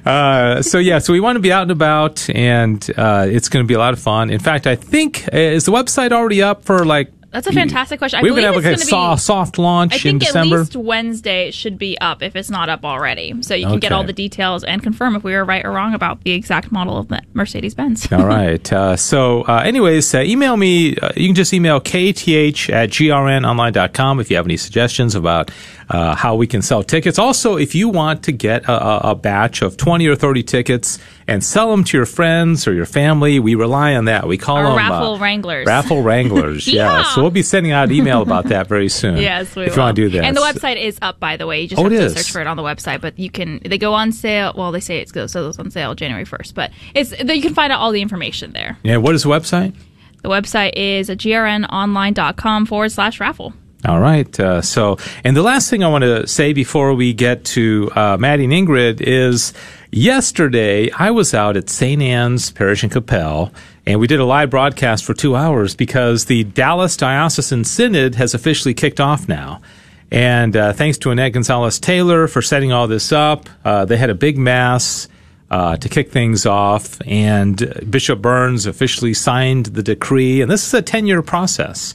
Uh, 0.04 0.62
so 0.62 0.78
yeah, 0.78 0.98
so 0.98 1.12
we 1.12 1.20
want 1.20 1.36
to 1.36 1.40
be 1.40 1.52
out 1.52 1.62
and 1.62 1.70
about, 1.70 2.28
and 2.30 2.90
uh, 2.96 3.26
it's 3.28 3.48
going 3.48 3.62
to 3.64 3.66
be 3.68 3.74
a 3.74 3.78
lot 3.78 3.92
of 3.92 4.00
fun. 4.00 4.30
In 4.30 4.38
fact, 4.40 4.66
I 4.66 4.74
think 4.76 5.28
uh, 5.32 5.36
is 5.36 5.66
the 5.66 5.72
website 5.72 6.12
already 6.12 6.42
up 6.42 6.64
for 6.64 6.84
like. 6.84 7.12
That's 7.32 7.46
a 7.46 7.52
fantastic 7.52 7.98
question. 8.00 8.18
I 8.18 8.22
we 8.22 8.30
would 8.30 8.36
believe 8.40 8.54
have 8.54 8.56
like 8.56 8.64
a 8.64 8.72
it's 8.72 8.90
gonna 8.90 9.08
so- 9.10 9.14
be- 9.14 9.20
soft 9.20 9.58
launch 9.58 9.92
I 10.04 10.08
in 10.08 10.18
think 10.18 10.34
at 10.34 10.46
least 10.46 10.74
Wednesday 10.74 11.50
should 11.52 11.78
be 11.78 11.96
up 12.00 12.22
if 12.22 12.34
it's 12.34 12.50
not 12.50 12.68
up 12.68 12.84
already. 12.84 13.40
So 13.42 13.54
you 13.54 13.66
can 13.66 13.78
get 13.78 13.92
all 13.92 14.02
the 14.02 14.12
details 14.12 14.64
and 14.64 14.82
confirm 14.82 15.14
if 15.14 15.22
we 15.22 15.32
were 15.32 15.44
right 15.44 15.64
or 15.64 15.70
wrong 15.70 15.94
about 15.94 16.24
the 16.24 16.32
exact 16.32 16.72
model 16.72 16.98
of 16.98 17.06
the 17.08 17.22
Mercedes 17.32 17.74
Benz. 17.74 18.10
All 18.12 18.26
right. 18.26 18.72
Uh, 18.72 18.96
so, 18.96 19.42
uh, 19.42 19.62
anyways, 19.64 20.12
uh, 20.14 20.20
email 20.22 20.56
me. 20.56 20.96
Uh, 20.96 21.10
you 21.16 21.28
can 21.28 21.34
just 21.36 21.52
email 21.54 21.80
kth 21.80 22.68
at 22.72 22.90
grnonline.com 22.90 24.20
if 24.20 24.30
you 24.30 24.36
have 24.36 24.46
any 24.46 24.56
suggestions 24.56 25.14
about 25.14 25.50
uh, 25.90 26.14
how 26.14 26.36
we 26.36 26.46
can 26.46 26.62
sell 26.62 26.84
tickets. 26.84 27.18
Also, 27.18 27.56
if 27.56 27.74
you 27.74 27.88
want 27.88 28.22
to 28.22 28.32
get 28.32 28.64
a, 28.64 29.10
a, 29.10 29.14
batch 29.16 29.60
of 29.60 29.76
20 29.76 30.06
or 30.06 30.14
30 30.14 30.44
tickets 30.44 31.00
and 31.26 31.42
sell 31.42 31.70
them 31.72 31.82
to 31.82 31.96
your 31.96 32.06
friends 32.06 32.68
or 32.68 32.72
your 32.72 32.86
family, 32.86 33.40
we 33.40 33.56
rely 33.56 33.94
on 33.96 34.04
that. 34.04 34.28
We 34.28 34.38
call 34.38 34.58
Our 34.58 34.64
them 34.66 34.76
raffle 34.76 35.14
uh, 35.14 35.18
wranglers. 35.18 35.66
Raffle 35.66 36.02
wranglers. 36.02 36.68
yeah. 36.72 37.02
So 37.02 37.22
we'll 37.22 37.32
be 37.32 37.42
sending 37.42 37.72
out 37.72 37.88
an 37.88 37.94
email 37.94 38.22
about 38.22 38.46
that 38.46 38.68
very 38.68 38.88
soon. 38.88 39.16
Yes, 39.20 39.54
we 39.54 39.64
if 39.64 39.70
will. 39.70 39.76
you 39.76 39.82
want 39.82 39.96
to 39.96 40.02
do 40.02 40.08
that. 40.16 40.24
And 40.24 40.36
the 40.36 40.40
website 40.40 40.80
is 40.80 40.98
up, 41.02 41.18
by 41.20 41.36
the 41.36 41.46
way. 41.46 41.62
You 41.62 41.68
just 41.68 41.80
Oh, 41.80 41.82
have 41.84 41.92
to 41.92 41.98
is? 41.98 42.14
search 42.14 42.30
for 42.30 42.40
it 42.40 42.46
on 42.46 42.56
the 42.56 42.62
website. 42.62 43.00
But 43.00 43.18
you 43.18 43.28
can, 43.28 43.60
they 43.64 43.76
go 43.76 43.92
on 43.92 44.12
sale. 44.12 44.52
Well, 44.56 44.70
they 44.72 44.80
say 44.80 44.98
it 44.98 45.12
goes, 45.12 45.32
so 45.32 45.52
on 45.58 45.70
sale 45.70 45.94
January 45.94 46.24
1st. 46.24 46.54
But 46.54 46.70
it's 46.94 47.10
you 47.20 47.42
can 47.42 47.52
find 47.52 47.72
out 47.72 47.80
all 47.80 47.90
the 47.90 48.00
information 48.00 48.52
there. 48.52 48.78
Yeah. 48.84 48.98
What 48.98 49.14
is 49.16 49.24
the 49.24 49.28
website? 49.28 49.74
The 50.22 50.28
website 50.28 50.72
is 50.76 51.10
grnonline.com 51.10 52.66
forward 52.66 52.92
slash 52.92 53.20
raffle. 53.20 53.52
All 53.86 53.98
right. 53.98 54.38
Uh, 54.38 54.60
so, 54.60 54.98
and 55.24 55.34
the 55.34 55.42
last 55.42 55.70
thing 55.70 55.82
I 55.82 55.88
want 55.88 56.02
to 56.02 56.26
say 56.26 56.52
before 56.52 56.92
we 56.92 57.14
get 57.14 57.44
to 57.46 57.90
uh, 57.96 58.16
Maddie 58.18 58.44
and 58.44 58.52
Ingrid 58.52 59.00
is 59.00 59.54
yesterday 59.90 60.90
I 60.90 61.10
was 61.10 61.32
out 61.32 61.56
at 61.56 61.70
St. 61.70 62.02
Anne's 62.02 62.50
Parish 62.50 62.84
in 62.84 62.90
Coppell, 62.90 63.52
and 63.86 63.98
we 63.98 64.06
did 64.06 64.20
a 64.20 64.24
live 64.26 64.50
broadcast 64.50 65.04
for 65.04 65.14
two 65.14 65.34
hours 65.34 65.74
because 65.74 66.26
the 66.26 66.44
Dallas 66.44 66.94
Diocesan 66.94 67.64
Synod 67.64 68.16
has 68.16 68.34
officially 68.34 68.74
kicked 68.74 69.00
off 69.00 69.28
now. 69.28 69.62
And 70.10 70.56
uh, 70.56 70.74
thanks 70.74 70.98
to 70.98 71.10
Annette 71.10 71.32
Gonzalez 71.32 71.78
Taylor 71.78 72.28
for 72.28 72.42
setting 72.42 72.72
all 72.72 72.86
this 72.86 73.12
up. 73.12 73.48
Uh, 73.64 73.86
they 73.86 73.96
had 73.96 74.10
a 74.10 74.14
big 74.14 74.36
mass 74.36 75.08
uh, 75.50 75.76
to 75.78 75.88
kick 75.88 76.10
things 76.10 76.44
off, 76.44 77.00
and 77.06 77.82
Bishop 77.88 78.20
Burns 78.20 78.66
officially 78.66 79.14
signed 79.14 79.66
the 79.66 79.82
decree. 79.82 80.42
And 80.42 80.50
this 80.50 80.66
is 80.66 80.74
a 80.74 80.82
10 80.82 81.06
year 81.06 81.22
process. 81.22 81.94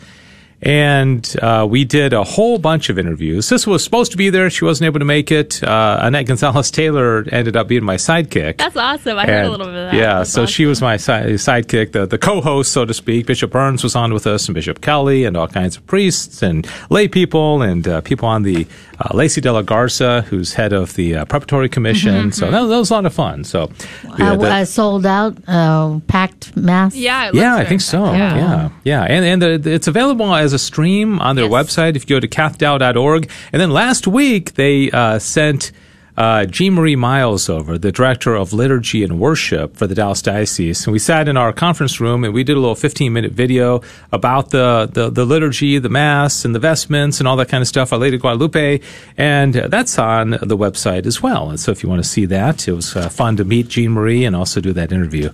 And 0.65 1.35
uh, 1.43 1.67
we 1.69 1.85
did 1.85 2.11
a 2.13 2.23
whole 2.23 2.57
bunch 2.57 2.89
of 2.89 2.97
interviews. 2.97 3.49
This 3.49 3.67
was 3.67 3.83
supposed 3.83 4.11
to 4.13 4.17
be 4.17 4.31
there. 4.31 4.49
She 4.49 4.65
wasn't 4.65 4.87
able 4.87 4.97
to 4.99 5.05
make 5.05 5.31
it. 5.31 5.63
Uh, 5.63 5.99
Annette 6.01 6.25
Gonzalez 6.25 6.71
Taylor 6.71 7.23
ended 7.31 7.55
up 7.55 7.67
being 7.67 7.83
my 7.83 7.97
sidekick. 7.97 8.57
That's 8.57 8.75
awesome. 8.75 9.17
I 9.17 9.27
heard 9.27 9.45
a 9.45 9.49
little 9.51 9.67
bit 9.67 9.75
of 9.75 9.91
that. 9.91 9.93
Yeah, 9.93 10.17
That's 10.19 10.31
so 10.31 10.47
she 10.47 10.65
was 10.65 10.81
my 10.81 10.97
si- 10.97 11.11
sidekick, 11.37 11.91
the, 11.91 12.07
the 12.07 12.17
co-host, 12.17 12.71
so 12.71 12.83
to 12.83 12.93
speak. 12.95 13.27
Bishop 13.27 13.51
Burns 13.51 13.83
was 13.83 13.95
on 13.95 14.11
with 14.11 14.25
us, 14.25 14.47
and 14.47 14.55
Bishop 14.55 14.81
Kelly, 14.81 15.23
and 15.25 15.37
all 15.37 15.47
kinds 15.47 15.77
of 15.77 15.85
priests 15.85 16.41
and 16.41 16.67
lay 16.89 17.07
people, 17.07 17.61
and 17.61 17.87
uh, 17.87 18.01
people 18.01 18.27
on 18.27 18.41
the 18.41 18.65
uh, 18.99 19.15
Lacey 19.15 19.41
De 19.41 19.51
La 19.53 19.61
Garza, 19.61 20.21
who's 20.23 20.53
head 20.53 20.73
of 20.73 20.95
the 20.95 21.15
uh, 21.17 21.25
preparatory 21.25 21.69
commission. 21.69 22.15
Mm-hmm, 22.15 22.29
So 22.31 22.49
that, 22.49 22.65
that 22.65 22.77
was 22.77 22.89
a 22.89 22.93
lot 22.95 23.05
of 23.05 23.13
fun. 23.13 23.43
So 23.43 23.69
yeah, 24.17 24.31
uh, 24.31 24.35
the- 24.37 24.47
uh, 24.51 24.65
sold 24.65 25.05
out, 25.05 25.37
uh, 25.47 25.99
packed 26.07 26.57
mass. 26.57 26.95
Yeah, 26.95 27.25
it 27.27 27.33
looks 27.35 27.37
yeah, 27.43 27.55
I 27.55 27.65
think 27.65 27.81
so. 27.81 27.99
fun. 28.03 28.15
Yeah, 28.17 28.69
yeah, 28.83 29.03
and 29.03 29.23
and 29.43 29.63
the, 29.63 29.71
it's 29.71 29.87
available 29.87 30.33
as 30.33 30.54
a 30.55 30.59
stream 30.59 31.19
on 31.19 31.35
their 31.35 31.45
Yes. 31.49 31.53
website 31.75 31.95
if 31.95 32.09
you 32.09 32.15
go 32.15 32.19
to 32.19 32.27
cathdal.org. 32.27 33.29
And 33.53 33.61
then 33.61 33.69
last 33.69 34.07
week 34.07 34.55
they 34.55 34.89
uh, 34.91 35.19
sent 35.19 35.71
uh, 36.17 36.45
Jean 36.45 36.73
Marie 36.75 36.95
Miles 36.95 37.49
over, 37.49 37.77
the 37.77 37.91
director 37.91 38.35
of 38.35 38.53
liturgy 38.53 39.03
and 39.03 39.19
worship 39.19 39.75
for 39.75 39.85
the 39.85 39.93
Dallas 39.93 40.21
Diocese, 40.21 40.85
and 40.87 40.93
we 40.93 40.97
sat 40.99 41.27
in 41.27 41.35
our 41.35 41.51
conference 41.51 41.99
room 41.99 42.23
and 42.23 42.33
we 42.33 42.41
did 42.45 42.55
a 42.55 42.59
little 42.61 42.73
15 42.73 43.11
minute 43.11 43.33
video 43.33 43.81
about 44.13 44.51
the, 44.51 44.89
the 44.93 45.09
the 45.09 45.25
liturgy, 45.25 45.77
the 45.77 45.89
mass, 45.89 46.45
and 46.45 46.55
the 46.55 46.59
vestments 46.59 47.19
and 47.19 47.27
all 47.27 47.35
that 47.35 47.49
kind 47.49 47.61
of 47.61 47.67
stuff. 47.67 47.91
Our 47.91 47.99
Lady 47.99 48.17
Guadalupe, 48.17 48.79
and 49.17 49.53
that's 49.55 49.99
on 49.99 50.29
the 50.41 50.55
website 50.55 51.05
as 51.05 51.21
well. 51.21 51.49
And 51.49 51.59
so 51.59 51.71
if 51.73 51.83
you 51.83 51.89
want 51.89 52.01
to 52.01 52.07
see 52.09 52.23
that, 52.27 52.65
it 52.65 52.71
was 52.71 52.95
uh, 52.95 53.09
fun 53.09 53.35
to 53.35 53.43
meet 53.43 53.67
Jean 53.67 53.91
Marie 53.91 54.23
and 54.23 54.37
also 54.37 54.61
do 54.61 54.71
that 54.71 54.93
interview. 54.93 55.31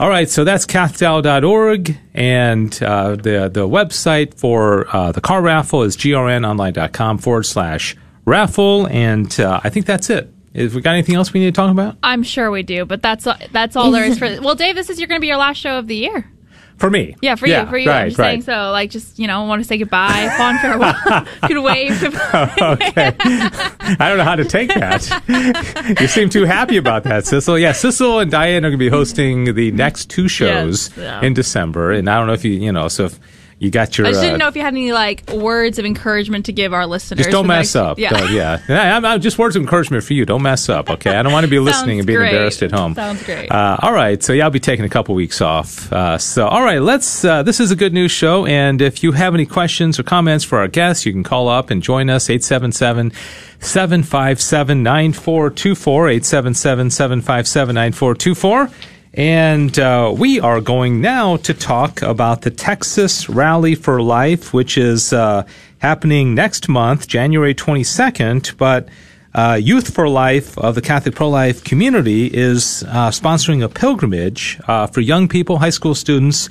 All 0.00 0.08
right, 0.08 0.30
so 0.30 0.44
that's 0.44 0.64
cathdal.org, 0.64 1.98
and 2.14 2.82
uh, 2.82 3.16
the 3.16 3.50
the 3.52 3.68
website 3.68 4.34
for 4.34 4.86
uh, 4.94 5.10
the 5.10 5.20
car 5.20 5.42
raffle 5.42 5.82
is 5.82 5.96
grnonline.com 5.96 7.18
forward 7.18 7.42
slash 7.42 7.96
raffle, 8.24 8.86
and 8.86 9.40
uh, 9.40 9.60
I 9.64 9.70
think 9.70 9.86
that's 9.86 10.08
it. 10.08 10.32
If 10.54 10.74
we 10.74 10.82
got 10.82 10.92
anything 10.92 11.16
else 11.16 11.32
we 11.32 11.40
need 11.40 11.46
to 11.46 11.52
talk 11.52 11.72
about? 11.72 11.96
I'm 12.02 12.22
sure 12.22 12.48
we 12.52 12.62
do, 12.62 12.84
but 12.84 13.02
that's 13.02 13.26
that's 13.50 13.74
all 13.74 13.90
there 13.90 14.04
is 14.04 14.20
for. 14.20 14.26
Well, 14.40 14.54
Dave, 14.54 14.76
this 14.76 14.88
is 14.88 15.00
you're 15.00 15.08
going 15.08 15.20
to 15.20 15.20
be 15.20 15.26
your 15.26 15.36
last 15.36 15.56
show 15.56 15.78
of 15.78 15.88
the 15.88 15.96
year. 15.96 16.30
For 16.78 16.90
me. 16.90 17.16
Yeah, 17.20 17.34
for 17.34 17.46
yeah, 17.46 17.62
you. 17.62 17.68
For 17.68 17.76
you. 17.76 17.90
Right, 17.90 18.02
I'm 18.02 18.08
just 18.08 18.18
right. 18.18 18.30
saying 18.30 18.42
so. 18.42 18.70
Like, 18.70 18.90
just, 18.90 19.18
you 19.18 19.26
know, 19.26 19.42
want 19.44 19.60
to 19.60 19.66
say 19.66 19.78
goodbye, 19.78 20.32
fond 20.36 20.60
farewell. 20.60 20.94
Could 21.48 21.62
wave. 21.62 22.02
okay. 22.34 23.14
I 23.18 24.08
don't 24.08 24.18
know 24.18 24.24
how 24.24 24.36
to 24.36 24.44
take 24.44 24.68
that. 24.74 25.96
you 26.00 26.06
seem 26.06 26.28
too 26.28 26.44
happy 26.44 26.76
about 26.76 27.02
that, 27.04 27.24
Sissel. 27.24 27.60
Yeah, 27.60 27.72
Sissel 27.72 28.22
and 28.22 28.30
Diane 28.30 28.64
are 28.64 28.70
going 28.70 28.72
to 28.72 28.78
be 28.78 28.88
hosting 28.88 29.54
the 29.54 29.72
next 29.72 30.08
two 30.08 30.28
shows 30.28 30.90
Yes, 30.90 30.98
yeah. 30.98 31.20
in 31.26 31.34
December. 31.34 31.90
And 31.90 32.08
I 32.08 32.16
don't 32.16 32.28
know 32.28 32.32
if 32.32 32.44
you, 32.44 32.52
you 32.52 32.70
know, 32.70 32.86
so 32.86 33.06
if 33.06 33.18
you 33.58 33.70
got 33.70 33.98
your. 33.98 34.06
I 34.06 34.10
just 34.10 34.22
didn't 34.22 34.36
uh, 34.36 34.38
know 34.44 34.48
if 34.48 34.56
you 34.56 34.62
had 34.62 34.74
any, 34.74 34.92
like, 34.92 35.28
words 35.30 35.78
of 35.78 35.84
encouragement 35.84 36.46
to 36.46 36.52
give 36.52 36.72
our 36.72 36.86
listeners. 36.86 37.18
Just 37.18 37.30
don't 37.30 37.46
mess 37.46 37.74
next- 37.74 37.76
up. 37.76 37.98
Yeah. 37.98 38.10
Don't- 38.10 38.32
yeah. 38.32 38.60
Yeah, 38.68 38.96
I'm, 38.96 39.04
I'm- 39.04 39.20
just 39.20 39.38
words 39.38 39.56
of 39.56 39.62
encouragement 39.62 40.04
for 40.04 40.12
you. 40.14 40.24
Don't 40.24 40.42
mess 40.42 40.68
up, 40.68 40.90
okay? 40.90 41.16
I 41.16 41.22
don't 41.22 41.32
want 41.32 41.44
to 41.44 41.50
be 41.50 41.58
listening 41.58 41.98
and 41.98 42.06
being 42.06 42.18
great. 42.18 42.30
embarrassed 42.32 42.62
at 42.62 42.70
home. 42.70 42.94
Sounds 42.94 43.22
great. 43.24 43.50
Uh, 43.50 43.76
all 43.80 43.92
right. 43.92 44.22
So, 44.22 44.32
yeah, 44.32 44.44
I'll 44.44 44.50
be 44.50 44.60
taking 44.60 44.84
a 44.84 44.88
couple 44.88 45.14
weeks 45.14 45.40
off. 45.40 45.92
Uh, 45.92 46.18
so, 46.18 46.46
all 46.46 46.62
right, 46.62 46.80
let's. 46.80 47.24
Uh, 47.24 47.42
this 47.42 47.58
is 47.60 47.70
a 47.70 47.76
good 47.76 47.92
news 47.92 48.10
show. 48.12 48.46
And 48.46 48.80
if 48.80 49.02
you 49.02 49.12
have 49.12 49.34
any 49.34 49.46
questions 49.46 49.98
or 49.98 50.02
comments 50.04 50.44
for 50.44 50.58
our 50.58 50.68
guests, 50.68 51.04
you 51.04 51.12
can 51.12 51.24
call 51.24 51.48
up 51.48 51.70
and 51.70 51.82
join 51.82 52.10
us 52.10 52.30
877 52.30 53.12
757 53.60 54.82
9424. 54.82 56.08
877 56.08 56.90
757 56.90 57.74
9424. 57.74 58.70
And 59.18 59.76
uh, 59.80 60.14
we 60.16 60.38
are 60.38 60.60
going 60.60 61.00
now 61.00 61.38
to 61.38 61.52
talk 61.52 62.02
about 62.02 62.42
the 62.42 62.52
Texas 62.52 63.28
Rally 63.28 63.74
for 63.74 64.00
Life, 64.00 64.54
which 64.54 64.78
is 64.78 65.12
uh, 65.12 65.44
happening 65.78 66.36
next 66.36 66.68
month, 66.68 67.08
January 67.08 67.52
22nd. 67.52 68.56
But 68.56 68.88
uh, 69.34 69.58
Youth 69.60 69.92
for 69.92 70.08
Life 70.08 70.56
of 70.56 70.76
the 70.76 70.80
Catholic 70.80 71.16
Pro 71.16 71.28
Life 71.28 71.64
community 71.64 72.26
is 72.26 72.84
uh, 72.84 73.10
sponsoring 73.10 73.60
a 73.60 73.68
pilgrimage 73.68 74.60
uh, 74.68 74.86
for 74.86 75.00
young 75.00 75.26
people, 75.26 75.58
high 75.58 75.70
school 75.70 75.96
students, 75.96 76.48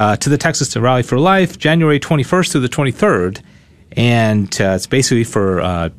uh, 0.00 0.16
to 0.16 0.28
the 0.28 0.36
Texas 0.36 0.76
Rally 0.76 1.04
for 1.04 1.20
Life, 1.20 1.56
January 1.56 2.00
21st 2.00 2.50
through 2.50 2.62
the 2.62 2.68
23rd. 2.68 3.42
And 3.92 4.52
it's 4.58 4.88
basically 4.88 5.22
for 5.22 5.92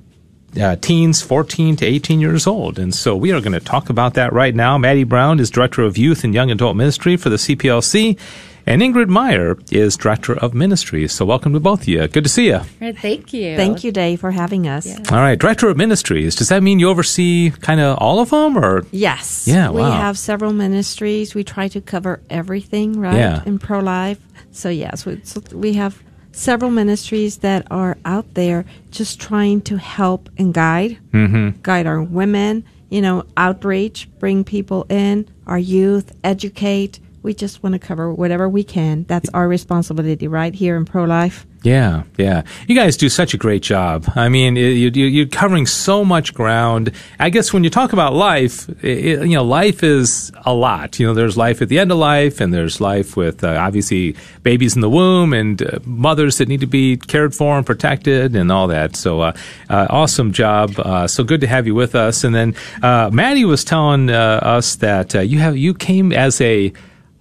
uh, 0.59 0.75
teens 0.77 1.21
14 1.21 1.75
to 1.77 1.85
18 1.85 2.19
years 2.19 2.47
old. 2.47 2.79
And 2.79 2.93
so 2.93 3.15
we 3.15 3.31
are 3.31 3.41
going 3.41 3.53
to 3.53 3.59
talk 3.59 3.89
about 3.89 4.13
that 4.15 4.33
right 4.33 4.55
now. 4.55 4.77
Maddie 4.77 5.03
Brown 5.03 5.39
is 5.39 5.49
Director 5.49 5.83
of 5.83 5.97
Youth 5.97 6.23
and 6.23 6.33
Young 6.33 6.51
Adult 6.51 6.75
Ministry 6.75 7.17
for 7.17 7.29
the 7.29 7.35
CPLC. 7.35 8.17
And 8.65 8.83
Ingrid 8.83 9.07
Meyer 9.07 9.57
is 9.71 9.97
Director 9.97 10.37
of 10.37 10.53
Ministry. 10.53 11.07
So 11.07 11.25
welcome 11.25 11.53
to 11.53 11.59
both 11.59 11.81
of 11.81 11.87
you. 11.87 12.07
Good 12.07 12.23
to 12.23 12.29
see 12.29 12.47
you. 12.47 12.61
Right, 12.79 12.95
thank 12.95 13.33
you. 13.33 13.55
Thank 13.55 13.83
you, 13.83 13.91
Dave, 13.91 14.19
for 14.19 14.29
having 14.29 14.67
us. 14.67 14.87
All 15.11 15.17
right, 15.17 15.39
Director 15.39 15.69
of 15.69 15.77
Ministries. 15.77 16.35
Does 16.35 16.49
that 16.49 16.61
mean 16.61 16.77
you 16.79 16.87
oversee 16.87 17.49
kind 17.49 17.79
of 17.79 17.97
all 17.97 18.19
of 18.19 18.29
them 18.29 18.57
or? 18.57 18.85
Yes. 18.91 19.47
Yeah, 19.47 19.71
We 19.71 19.81
wow. 19.81 19.91
have 19.91 20.19
several 20.19 20.53
ministries. 20.53 21.33
We 21.33 21.43
try 21.43 21.67
to 21.69 21.81
cover 21.81 22.21
everything, 22.29 22.99
right? 22.99 23.15
Yeah. 23.15 23.41
In 23.45 23.57
pro 23.57 23.79
life. 23.79 24.19
So, 24.51 24.69
yes, 24.69 25.03
we, 25.05 25.21
so 25.23 25.41
we 25.51 25.73
have 25.73 26.03
several 26.31 26.71
ministries 26.71 27.37
that 27.37 27.67
are 27.71 27.97
out 28.05 28.33
there 28.33 28.65
just 28.91 29.19
trying 29.19 29.61
to 29.61 29.77
help 29.77 30.29
and 30.37 30.53
guide, 30.53 30.97
Mm-hmm. 31.13 31.59
guide 31.61 31.87
our 31.87 32.01
women, 32.01 32.63
you 32.89 33.01
know, 33.01 33.23
outreach, 33.37 34.07
bring 34.19 34.43
people 34.43 34.85
in, 34.89 35.27
our 35.47 35.59
youth, 35.59 36.11
educate. 36.23 36.99
We 37.23 37.33
just 37.33 37.61
want 37.63 37.73
to 37.73 37.79
cover 37.79 38.13
whatever 38.13 38.47
we 38.47 38.63
can. 38.63 39.03
That's 39.03 39.29
our 39.33 39.47
responsibility 39.47 40.27
right 40.27 40.53
here 40.53 40.77
in 40.77 40.85
pro 40.85 41.03
life. 41.03 41.45
Yeah, 41.61 42.03
yeah. 42.17 42.43
You 42.69 42.75
guys 42.75 42.95
do 42.95 43.09
such 43.09 43.33
a 43.33 43.37
great 43.37 43.61
job. 43.61 44.05
I 44.15 44.29
mean, 44.29 44.55
you, 44.55 44.63
you- 44.93 45.05
you're 45.07 45.25
covering 45.27 45.65
so 45.65 46.05
much 46.05 46.33
ground. 46.33 46.93
I 47.19 47.29
guess 47.29 47.51
when 47.51 47.65
you 47.65 47.69
talk 47.69 47.91
about 47.91 48.13
life, 48.13 48.69
it, 48.81 49.27
you 49.27 49.35
know, 49.35 49.43
life 49.43 49.83
is 49.83 50.31
a 50.45 50.53
lot. 50.53 50.99
You 51.01 51.07
know, 51.07 51.13
there's 51.13 51.35
life 51.35 51.61
at 51.61 51.67
the 51.67 51.77
end 51.77 51.91
of 51.91 51.97
life, 51.97 52.39
and 52.39 52.53
there's 52.53 52.79
life 52.79 53.17
with 53.17 53.43
uh, 53.43 53.57
obviously 53.59 54.15
babies 54.43 54.75
in 54.75 54.81
the 54.81 54.89
womb 54.89 55.33
and 55.33 55.61
uh, 55.61 55.79
mothers 55.83 56.37
that 56.37 56.47
need 56.47 56.61
to 56.61 56.65
be 56.67 56.95
cared 56.95 57.35
for 57.35 57.57
and 57.57 57.65
protected 57.65 58.37
and 58.37 58.53
all 58.53 58.67
that. 58.69 58.95
So, 58.95 59.19
uh, 59.19 59.33
uh, 59.69 59.87
awesome 59.89 60.31
job. 60.31 60.79
Uh, 60.79 61.07
so 61.07 61.25
good 61.25 61.41
to 61.41 61.47
have 61.47 61.67
you 61.67 61.75
with 61.75 61.93
us. 61.93 62.23
And 62.23 62.33
then 62.33 62.55
uh, 62.81 63.09
Maddie 63.11 63.43
was 63.43 63.65
telling 63.65 64.09
us 64.09 64.77
that 64.77 65.13
you 65.27 65.39
have 65.39 65.57
you 65.57 65.73
came 65.73 66.13
as 66.13 66.39
a 66.39 66.71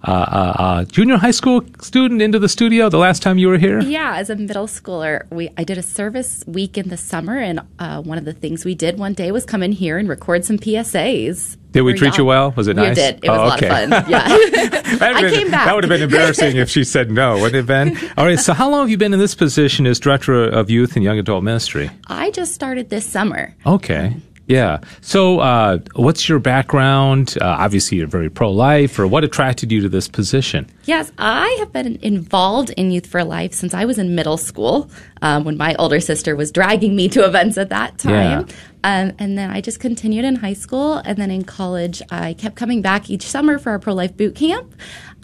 uh, 0.07 0.11
uh, 0.11 0.53
uh, 0.63 0.83
junior 0.85 1.17
high 1.17 1.31
school 1.31 1.61
student 1.81 2.21
into 2.21 2.39
the 2.39 2.47
studio 2.49 2.87
the 2.89 2.97
last 2.97 3.21
time 3.21 3.37
you 3.37 3.47
were 3.49 3.57
here. 3.57 3.81
Yeah, 3.81 4.15
as 4.15 4.29
a 4.29 4.35
middle 4.35 4.67
schooler, 4.67 5.29
we 5.31 5.49
I 5.57 5.63
did 5.63 5.77
a 5.77 5.83
service 5.83 6.43
week 6.47 6.77
in 6.77 6.89
the 6.89 6.97
summer, 6.97 7.37
and 7.37 7.61
uh, 7.79 8.01
one 8.01 8.17
of 8.17 8.25
the 8.25 8.33
things 8.33 8.63
we 8.63 8.75
did 8.75 8.97
one 8.97 9.13
day 9.13 9.31
was 9.31 9.45
come 9.45 9.61
in 9.61 9.71
here 9.73 9.97
and 9.97 10.07
record 10.07 10.45
some 10.45 10.57
PSAs. 10.57 11.57
Did 11.71 11.81
we 11.81 11.93
treat 11.93 12.13
you 12.17 12.23
y'all. 12.23 12.27
well? 12.27 12.51
Was 12.55 12.67
it 12.67 12.75
We 12.77 12.81
nice? 12.81 12.95
did. 12.95 13.23
It 13.23 13.29
was 13.29 13.37
Oh, 13.37 13.43
a 13.43 13.47
lot 13.49 13.63
okay. 13.63 13.83
of 13.83 13.89
fun. 13.91 14.05
Yeah. 14.09 14.23
I 14.25 15.21
been- 15.21 15.33
came 15.33 15.51
back. 15.51 15.65
That 15.65 15.75
would 15.75 15.83
have 15.83 15.89
been 15.89 16.01
embarrassing 16.01 16.57
if 16.57 16.67
she 16.69 16.83
said 16.83 17.11
no, 17.11 17.35
wouldn't 17.35 17.55
it 17.55 17.67
been? 17.67 17.95
All 18.17 18.25
right, 18.25 18.39
so 18.39 18.53
how 18.53 18.69
long 18.71 18.81
have 18.81 18.89
you 18.89 18.97
been 18.97 19.13
in 19.13 19.19
this 19.19 19.35
position 19.35 19.85
as 19.85 19.99
Director 19.99 20.45
of 20.45 20.69
Youth 20.71 20.95
and 20.95 21.03
Young 21.03 21.19
Adult 21.19 21.43
Ministry? 21.43 21.91
I 22.07 22.31
just 22.31 22.55
started 22.55 22.89
this 22.89 23.05
summer. 23.05 23.53
Okay. 23.67 24.15
Yeah. 24.49 24.79
So, 25.01 25.39
uh, 25.39 25.77
what's 25.93 26.27
your 26.27 26.39
background? 26.39 27.37
Uh, 27.39 27.45
obviously, 27.45 27.99
you're 27.99 28.07
very 28.07 28.29
pro 28.31 28.51
life, 28.51 28.97
or 28.97 29.05
what 29.07 29.23
attracted 29.23 29.71
you 29.71 29.79
to 29.81 29.89
this 29.89 30.07
position? 30.07 30.67
Yes, 30.85 31.11
I 31.19 31.55
have 31.59 31.71
been 31.71 31.97
involved 32.01 32.71
in 32.71 32.89
Youth 32.89 33.05
for 33.05 33.23
Life 33.23 33.53
since 33.53 33.75
I 33.75 33.85
was 33.85 33.99
in 33.99 34.15
middle 34.15 34.37
school 34.37 34.89
um, 35.21 35.43
when 35.43 35.55
my 35.55 35.75
older 35.75 35.99
sister 35.99 36.35
was 36.35 36.51
dragging 36.51 36.95
me 36.95 37.07
to 37.09 37.23
events 37.25 37.59
at 37.59 37.69
that 37.69 37.99
time. 37.99 38.47
Um, 38.83 39.11
and 39.19 39.37
then 39.37 39.51
I 39.51 39.61
just 39.61 39.79
continued 39.79 40.25
in 40.25 40.35
high 40.37 40.53
school. 40.53 40.95
And 40.95 41.17
then 41.19 41.29
in 41.29 41.43
college, 41.43 42.01
I 42.09 42.33
kept 42.33 42.55
coming 42.55 42.81
back 42.81 43.09
each 43.09 43.27
summer 43.27 43.59
for 43.59 43.69
our 43.69 43.77
pro 43.79 43.93
life 43.93 44.17
boot 44.17 44.35
camp. 44.35 44.73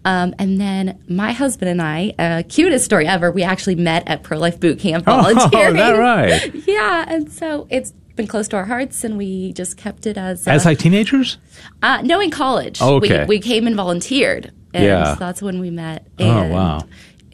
Um, 0.03 0.36
and 0.38 0.62
then 0.62 1.00
my 1.10 1.32
husband 1.32 1.70
and 1.72 1.82
I, 1.82 2.13
uh, 2.20 2.44
cutest 2.48 2.86
story 2.86 3.08
ever, 3.08 3.32
we 3.32 3.41
actually 3.41 3.74
met 3.75 4.03
at 4.08 4.22
pro 4.22 4.38
life 4.38 4.60
boot 4.60 4.77
camp 4.77 5.05
Oh, 5.08 5.20
volunteering. 5.24 5.77
is 5.77 5.82
that 5.82 5.91
right? 5.98 6.53
Yeah. 6.67 7.05
And 7.08 7.32
so 7.32 7.65
it's 7.72 7.91
been 8.15 8.27
close 8.27 8.48
to 8.50 8.57
our 8.57 8.65
hearts, 8.65 9.03
and 9.03 9.17
we 9.17 9.53
just 9.53 9.77
kept 9.77 10.05
it 10.07 10.17
as. 10.17 10.48
As 10.48 10.65
uh, 10.65 10.69
like 10.69 10.79
teenagers? 10.79 11.38
uh, 11.84 12.01
no, 12.03 12.19
in 12.19 12.31
college. 12.31 12.79
Oh, 12.81 12.95
okay. 12.95 13.22
We, 13.22 13.38
we 13.38 13.39
came 13.39 13.67
and 13.67 13.75
volunteered. 13.75 14.51
And 14.74 14.84
Yeah. 14.84 15.15
that's 15.17 15.41
when 15.41 15.60
we 15.60 15.69
met. 15.69 16.07
Oh, 16.19 16.48
wow. 16.48 16.81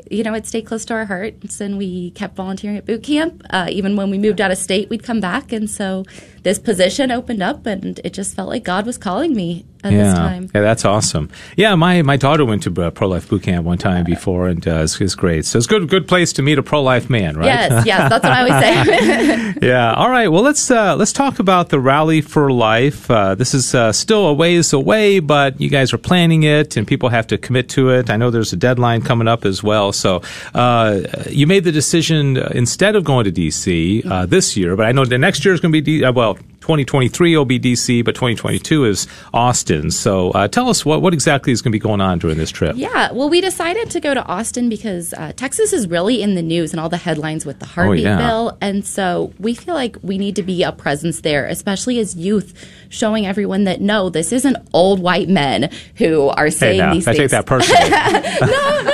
You 0.10 0.24
know, 0.24 0.34
it 0.34 0.46
stayed 0.46 0.66
close 0.66 0.84
to 0.86 0.94
our 0.94 1.06
hearts, 1.06 1.62
and 1.62 1.78
we 1.78 2.12
kept 2.12 2.36
volunteering 2.36 2.78
at 2.78 2.86
boot 2.86 3.02
camp. 3.04 3.44
Uh, 3.50 3.68
even 3.70 3.96
when 3.96 4.10
we 4.10 4.18
moved 4.18 4.42
out 4.42 4.52
of 4.52 4.58
state, 4.58 4.90
we'd 4.90 5.04
come 5.04 5.20
back. 5.22 5.52
And 5.54 5.70
so 5.70 6.04
this 6.44 6.60
position 6.60 7.12
opened 7.12 7.44
up, 7.44 7.66
and 7.66 8.00
it 8.04 8.14
just 8.14 8.36
felt 8.36 8.50
like 8.50 8.64
God 8.64 8.86
was 8.86 8.98
calling 8.98 9.34
me 9.36 9.66
at 9.84 9.92
yeah. 9.92 10.04
this 10.04 10.14
time. 10.14 10.50
Yeah, 10.54 10.62
that's 10.62 10.86
awesome. 10.86 11.30
Yeah, 11.56 11.76
my, 11.76 12.02
my 12.02 12.18
daughter 12.18 12.46
went 12.46 12.64
to 12.64 12.84
uh, 12.84 12.92
pro 12.92 13.08
life 13.08 13.30
boot 13.30 13.44
camp 13.44 13.66
one 13.66 13.78
time 13.78 14.06
before, 14.06 14.48
and 14.48 14.66
uh, 14.68 14.82
it's, 14.84 15.00
it's 15.00 15.16
great. 15.16 15.46
So 15.46 15.58
it's 15.58 15.68
good 15.68 15.90
good 15.90 16.08
place 16.08 16.34
to 16.34 16.42
meet 16.42 16.58
a 16.58 16.64
pro 16.64 16.82
life 16.82 17.10
man, 17.10 17.38
right? 17.38 17.46
Yes, 17.46 17.86
yes, 17.86 18.10
that's 18.10 18.24
what 18.24 18.32
I 18.32 18.40
always 18.40 19.26
say. 19.26 19.48
Yeah. 19.62 19.94
All 19.94 20.10
right. 20.10 20.28
Well, 20.28 20.42
let's 20.42 20.72
uh, 20.72 20.96
let's 20.96 21.14
talk 21.14 21.38
about 21.38 21.70
the 21.70 21.80
Rally 21.80 22.22
for 22.22 22.52
Life. 22.52 23.12
Uh, 23.12 23.36
this 23.36 23.54
is 23.54 23.76
uh, 23.76 23.92
still 23.92 24.26
a 24.28 24.34
ways 24.34 24.74
away, 24.74 25.20
but 25.20 25.62
you 25.62 25.70
guys 25.70 25.94
are 25.94 26.00
planning 26.00 26.42
it, 26.42 26.78
and 26.78 26.88
people 26.88 27.10
have 27.10 27.28
to 27.28 27.38
commit 27.38 27.70
to 27.70 27.92
it. 27.92 28.10
I 28.10 28.18
know 28.18 28.32
there's 28.32 28.54
a 28.54 28.56
deadline 28.56 29.04
coming 29.04 29.28
up 29.28 29.46
as 29.46 29.62
well. 29.62 29.92
So 29.92 30.24
uh, 30.56 31.02
you 31.30 31.46
made 31.46 31.64
the 31.64 31.72
decision 31.72 32.38
instead 32.38 32.96
of 32.96 33.04
going 33.04 33.26
to 33.26 33.32
DC 33.32 34.04
uh, 34.04 34.26
this 34.26 34.58
year, 34.58 34.76
but 34.76 34.88
I 34.88 34.94
know 34.94 35.06
the 35.06 35.20
next 35.20 35.46
year 35.46 35.54
is 35.54 35.60
going 35.60 35.72
to 35.72 35.80
be 35.80 36.00
D- 36.00 36.04
uh, 36.04 36.12
well. 36.32 36.38
2023 36.72 37.36
will 37.36 37.44
be 37.44 37.60
DC, 37.60 38.04
but 38.06 38.16
2022 38.16 38.86
is 38.86 39.06
Austin. 39.34 39.92
So 39.92 40.32
uh, 40.32 40.48
tell 40.48 40.70
us 40.70 40.86
what, 40.86 41.02
what 41.02 41.14
exactly 41.14 41.52
is 41.52 41.62
going 41.62 41.72
to 41.72 41.76
be 41.76 41.80
going 41.82 42.00
on 42.00 42.18
during 42.18 42.38
this 42.38 42.50
trip. 42.50 42.78
Yeah, 42.78 43.12
well, 43.12 43.30
we 43.30 43.42
decided 43.42 43.90
to 43.90 44.00
go 44.00 44.14
to 44.14 44.24
Austin 44.26 44.70
because 44.70 45.12
uh, 45.14 45.34
Texas 45.36 45.74
is 45.74 45.90
really 45.90 46.22
in 46.22 46.36
the 46.36 46.42
news 46.42 46.72
and 46.72 46.80
all 46.80 46.88
the 46.88 46.96
headlines 46.96 47.46
with 47.46 47.60
the 47.60 47.66
heartbeat 47.66 48.06
Oh, 48.06 48.10
yeah. 48.10 48.18
bill. 48.18 48.58
And 48.62 48.86
so 48.86 49.34
we 49.38 49.54
feel 49.54 49.76
like 49.76 49.98
we 50.02 50.18
need 50.18 50.38
to 50.38 50.44
be 50.44 50.64
a 50.64 50.72
presence 50.72 51.20
there, 51.22 51.46
especially 51.46 52.00
as 52.00 52.16
youth, 52.16 52.54
showing 52.88 53.26
everyone 53.28 53.66
that 53.66 53.82
no, 53.82 54.10
this 54.10 54.32
isn't 54.32 54.56
old 54.74 55.02
white 55.02 55.28
men 55.28 55.70
who 55.98 56.30
are 56.30 56.46
Hey, 56.46 56.50
saying 56.52 56.92
these 56.94 57.06
I 57.06 57.12
things. 57.14 57.20
I 57.20 57.24
take 57.24 57.32
that 57.32 57.46
personally. 57.46 57.82
No, 58.42 58.48
no. 58.48 58.92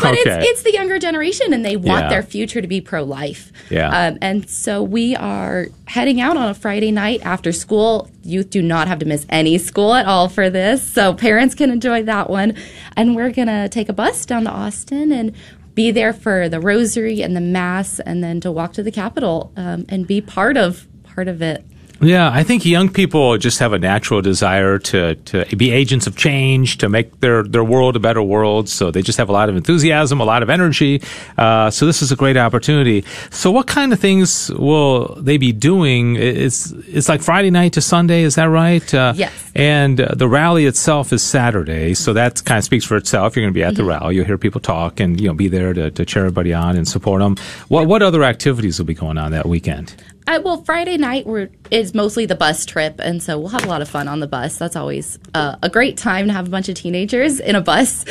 But 0.00 0.18
Okay. 0.18 0.22
it's, 0.24 0.46
it's 0.50 0.62
the 0.62 0.72
younger 0.72 0.98
generation 0.98 1.52
and 1.52 1.62
they 1.64 1.76
want 1.76 2.04
Yeah. 2.04 2.08
their 2.08 2.22
future 2.22 2.60
to 2.62 2.66
be 2.66 2.80
pro 2.80 3.02
life. 3.04 3.52
Yeah. 3.70 3.88
Um, 4.08 4.18
and 4.22 4.48
so 4.48 4.82
we 4.82 5.14
are 5.16 5.68
heading 5.86 6.20
out 6.20 6.36
on 6.36 6.48
a 6.48 6.54
Friday 6.54 6.90
night 6.90 7.01
after 7.22 7.52
school. 7.52 8.08
Youth 8.22 8.50
do 8.50 8.62
not 8.62 8.88
have 8.88 8.98
to 9.00 9.06
miss 9.06 9.26
any 9.28 9.58
school 9.58 9.94
at 9.94 10.06
all 10.06 10.28
for 10.28 10.48
this. 10.50 10.82
So 10.82 11.14
parents 11.14 11.54
can 11.54 11.70
enjoy 11.70 12.02
that 12.04 12.30
one. 12.30 12.56
And 12.96 13.16
we're 13.16 13.30
going 13.30 13.48
to 13.48 13.68
take 13.68 13.88
a 13.88 13.92
bus 13.92 14.24
down 14.24 14.44
to 14.44 14.50
Austin 14.50 15.12
and 15.12 15.34
be 15.74 15.90
there 15.90 16.12
for 16.12 16.48
the 16.48 16.60
rosary 16.60 17.22
and 17.22 17.34
the 17.34 17.40
mass 17.40 17.98
and 18.00 18.22
then 18.22 18.40
to 18.40 18.52
walk 18.52 18.72
to 18.74 18.82
the 18.82 18.90
Capitol 18.90 19.52
um, 19.56 19.84
and 19.88 20.06
be 20.06 20.20
part 20.20 20.56
of 20.56 20.86
part 21.02 21.28
of 21.28 21.42
it. 21.42 21.64
Yeah, 22.02 22.30
I 22.32 22.42
think 22.42 22.66
young 22.66 22.88
people 22.88 23.38
just 23.38 23.60
have 23.60 23.72
a 23.72 23.78
natural 23.78 24.20
desire 24.22 24.78
to, 24.80 25.14
to 25.14 25.56
be 25.56 25.70
agents 25.70 26.08
of 26.08 26.16
change, 26.16 26.78
to 26.78 26.88
make 26.88 27.20
their, 27.20 27.44
their 27.44 27.62
world 27.62 27.94
a 27.94 28.00
better 28.00 28.22
world. 28.22 28.68
So 28.68 28.90
they 28.90 29.02
just 29.02 29.18
have 29.18 29.28
a 29.28 29.32
lot 29.32 29.48
of 29.48 29.56
enthusiasm, 29.56 30.20
a 30.20 30.24
lot 30.24 30.42
of 30.42 30.50
energy. 30.50 31.00
Uh, 31.38 31.70
so 31.70 31.86
this 31.86 32.02
is 32.02 32.10
a 32.10 32.16
great 32.16 32.36
opportunity. 32.36 33.04
So 33.30 33.52
what 33.52 33.68
kind 33.68 33.92
of 33.92 34.00
things 34.00 34.50
will 34.50 35.14
they 35.14 35.36
be 35.36 35.52
doing? 35.52 36.16
It's, 36.16 36.72
it's 36.88 37.08
like 37.08 37.22
Friday 37.22 37.50
night 37.50 37.74
to 37.74 37.80
Sunday, 37.80 38.22
is 38.22 38.34
that 38.34 38.46
right? 38.46 38.92
Uh, 38.92 39.12
yes. 39.14 39.32
And 39.54 40.00
uh, 40.00 40.14
the 40.16 40.28
rally 40.28 40.66
itself 40.66 41.12
is 41.12 41.22
Saturday, 41.22 41.94
so 41.94 42.12
that 42.14 42.44
kind 42.44 42.58
of 42.58 42.64
speaks 42.64 42.84
for 42.84 42.96
itself. 42.96 43.36
You're 43.36 43.44
going 43.44 43.54
to 43.54 43.58
be 43.58 43.62
at 43.62 43.76
the 43.76 43.82
mm-hmm. 43.82 43.90
rally. 43.90 44.16
You'll 44.16 44.24
hear 44.24 44.38
people 44.38 44.60
talk 44.60 44.98
and, 44.98 45.20
you 45.20 45.28
know, 45.28 45.34
be 45.34 45.46
there 45.46 45.72
to, 45.72 45.90
to 45.92 46.04
cheer 46.04 46.22
everybody 46.22 46.52
on 46.52 46.76
and 46.76 46.88
support 46.88 47.20
them. 47.20 47.36
What, 47.68 47.86
what 47.86 48.02
other 48.02 48.24
activities 48.24 48.78
will 48.78 48.86
be 48.86 48.94
going 48.94 49.18
on 49.18 49.30
that 49.32 49.46
weekend? 49.46 49.94
Uh, 50.26 50.40
well, 50.44 50.62
Friday 50.62 50.96
night 50.96 51.26
we're, 51.26 51.50
is 51.70 51.94
mostly 51.94 52.26
the 52.26 52.34
bus 52.34 52.64
trip, 52.64 52.96
and 53.00 53.22
so 53.22 53.38
we'll 53.38 53.48
have 53.48 53.64
a 53.64 53.68
lot 53.68 53.82
of 53.82 53.88
fun 53.88 54.06
on 54.06 54.20
the 54.20 54.26
bus. 54.26 54.56
That's 54.56 54.76
always 54.76 55.18
uh, 55.34 55.56
a 55.62 55.68
great 55.68 55.96
time 55.96 56.28
to 56.28 56.32
have 56.32 56.46
a 56.46 56.50
bunch 56.50 56.68
of 56.68 56.76
teenagers 56.76 57.40
in 57.40 57.56
a 57.56 57.60
bus. 57.60 58.04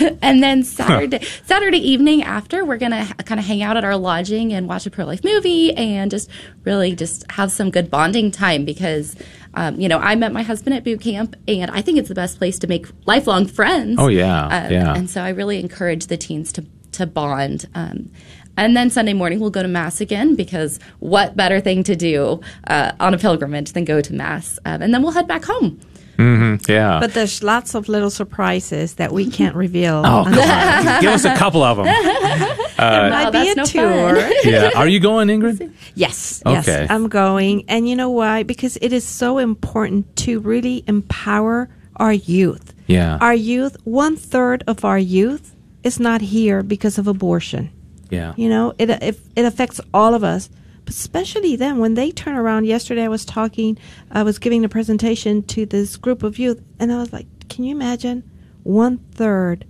and 0.22 0.42
then 0.42 0.62
Saturday 0.62 1.18
huh. 1.18 1.26
Saturday 1.44 1.78
evening 1.78 2.22
after, 2.22 2.64
we're 2.64 2.78
gonna 2.78 3.04
ha- 3.04 3.14
kind 3.24 3.38
of 3.38 3.46
hang 3.46 3.62
out 3.62 3.76
at 3.76 3.84
our 3.84 3.96
lodging 3.96 4.52
and 4.52 4.66
watch 4.66 4.86
a 4.86 4.90
pro 4.90 5.04
life 5.04 5.22
movie 5.22 5.74
and 5.74 6.10
just 6.10 6.30
really 6.64 6.94
just 6.94 7.30
have 7.32 7.52
some 7.52 7.70
good 7.70 7.90
bonding 7.90 8.30
time 8.30 8.64
because. 8.64 9.16
Um, 9.54 9.80
you 9.80 9.88
know, 9.88 9.98
I 9.98 10.14
met 10.14 10.30
my 10.30 10.42
husband 10.42 10.76
at 10.76 10.84
boot 10.84 11.00
camp, 11.00 11.34
and 11.48 11.70
I 11.70 11.80
think 11.80 11.98
it's 11.98 12.08
the 12.08 12.14
best 12.14 12.38
place 12.38 12.58
to 12.60 12.66
make 12.68 12.86
lifelong 13.06 13.46
friends. 13.46 13.96
Oh 13.98 14.06
yeah, 14.06 14.44
um, 14.44 14.70
yeah. 14.70 14.94
And 14.94 15.10
so 15.10 15.22
I 15.22 15.30
really 15.30 15.58
encourage 15.58 16.06
the 16.06 16.18
teens 16.18 16.52
to 16.52 16.66
to 16.92 17.06
bond. 17.06 17.66
Um, 17.74 18.10
and 18.58 18.76
then 18.76 18.90
Sunday 18.90 19.14
morning, 19.14 19.40
we'll 19.40 19.50
go 19.50 19.62
to 19.62 19.68
Mass 19.68 20.00
again 20.00 20.34
because 20.34 20.78
what 20.98 21.36
better 21.36 21.60
thing 21.60 21.82
to 21.84 21.96
do 21.96 22.40
uh, 22.66 22.92
on 23.00 23.14
a 23.14 23.18
pilgrimage 23.18 23.72
than 23.72 23.84
go 23.84 24.00
to 24.00 24.12
Mass? 24.12 24.58
Um, 24.64 24.82
and 24.82 24.92
then 24.92 25.02
we'll 25.02 25.12
head 25.12 25.28
back 25.28 25.44
home. 25.44 25.80
Mm-hmm, 26.18 26.70
yeah. 26.70 26.98
But 26.98 27.14
there's 27.14 27.44
lots 27.44 27.76
of 27.76 27.88
little 27.88 28.10
surprises 28.10 28.94
that 28.94 29.12
we 29.12 29.30
can't 29.30 29.54
reveal. 29.54 30.02
Oh, 30.04 30.24
Give 31.00 31.12
us 31.12 31.24
a 31.24 31.34
couple 31.36 31.62
of 31.62 31.78
them. 31.78 31.86
Uh, 32.78 33.08
might 33.10 33.32
be 33.32 33.50
a 33.50 33.56
no 33.56 33.64
tour. 33.64 34.30
yeah. 34.44 34.70
Are 34.76 34.86
you 34.86 35.00
going, 35.00 35.26
Ingrid? 35.26 35.72
Yes. 35.96 36.40
Okay. 36.46 36.62
Yes, 36.64 36.86
I'm 36.88 37.08
going. 37.08 37.64
And 37.66 37.88
you 37.88 37.96
know 37.96 38.08
why? 38.08 38.44
Because 38.44 38.78
it 38.80 38.92
is 38.92 39.02
so 39.02 39.38
important 39.38 40.14
to 40.18 40.38
really 40.38 40.84
empower 40.86 41.68
our 41.96 42.12
youth. 42.12 42.72
Yeah. 42.86 43.18
Our 43.20 43.34
youth, 43.34 43.76
one 43.82 44.14
third 44.14 44.62
of 44.68 44.84
our 44.84 44.96
youth 44.96 45.56
is 45.82 45.98
not 45.98 46.20
here 46.20 46.62
because 46.62 46.98
of 46.98 47.08
abortion. 47.08 47.72
Yeah. 48.10 48.34
You 48.36 48.48
know, 48.48 48.74
it, 48.78 48.90
it, 48.90 49.20
it 49.36 49.44
affects 49.44 49.80
all 49.92 50.14
of 50.14 50.24
us, 50.24 50.48
but 50.84 50.94
especially 50.94 51.56
then 51.56 51.78
when 51.78 51.94
they 51.94 52.10
turn 52.10 52.34
around. 52.34 52.66
Yesterday 52.66 53.04
I 53.04 53.08
was 53.08 53.24
talking, 53.24 53.78
I 54.10 54.22
was 54.22 54.38
giving 54.38 54.64
a 54.64 54.68
presentation 54.68 55.42
to 55.44 55.66
this 55.66 55.96
group 55.96 56.22
of 56.22 56.38
youth, 56.38 56.62
and 56.78 56.92
I 56.92 56.98
was 56.98 57.12
like, 57.12 57.26
can 57.48 57.64
you 57.64 57.74
imagine? 57.74 58.28
One 58.62 58.98
third 59.12 59.64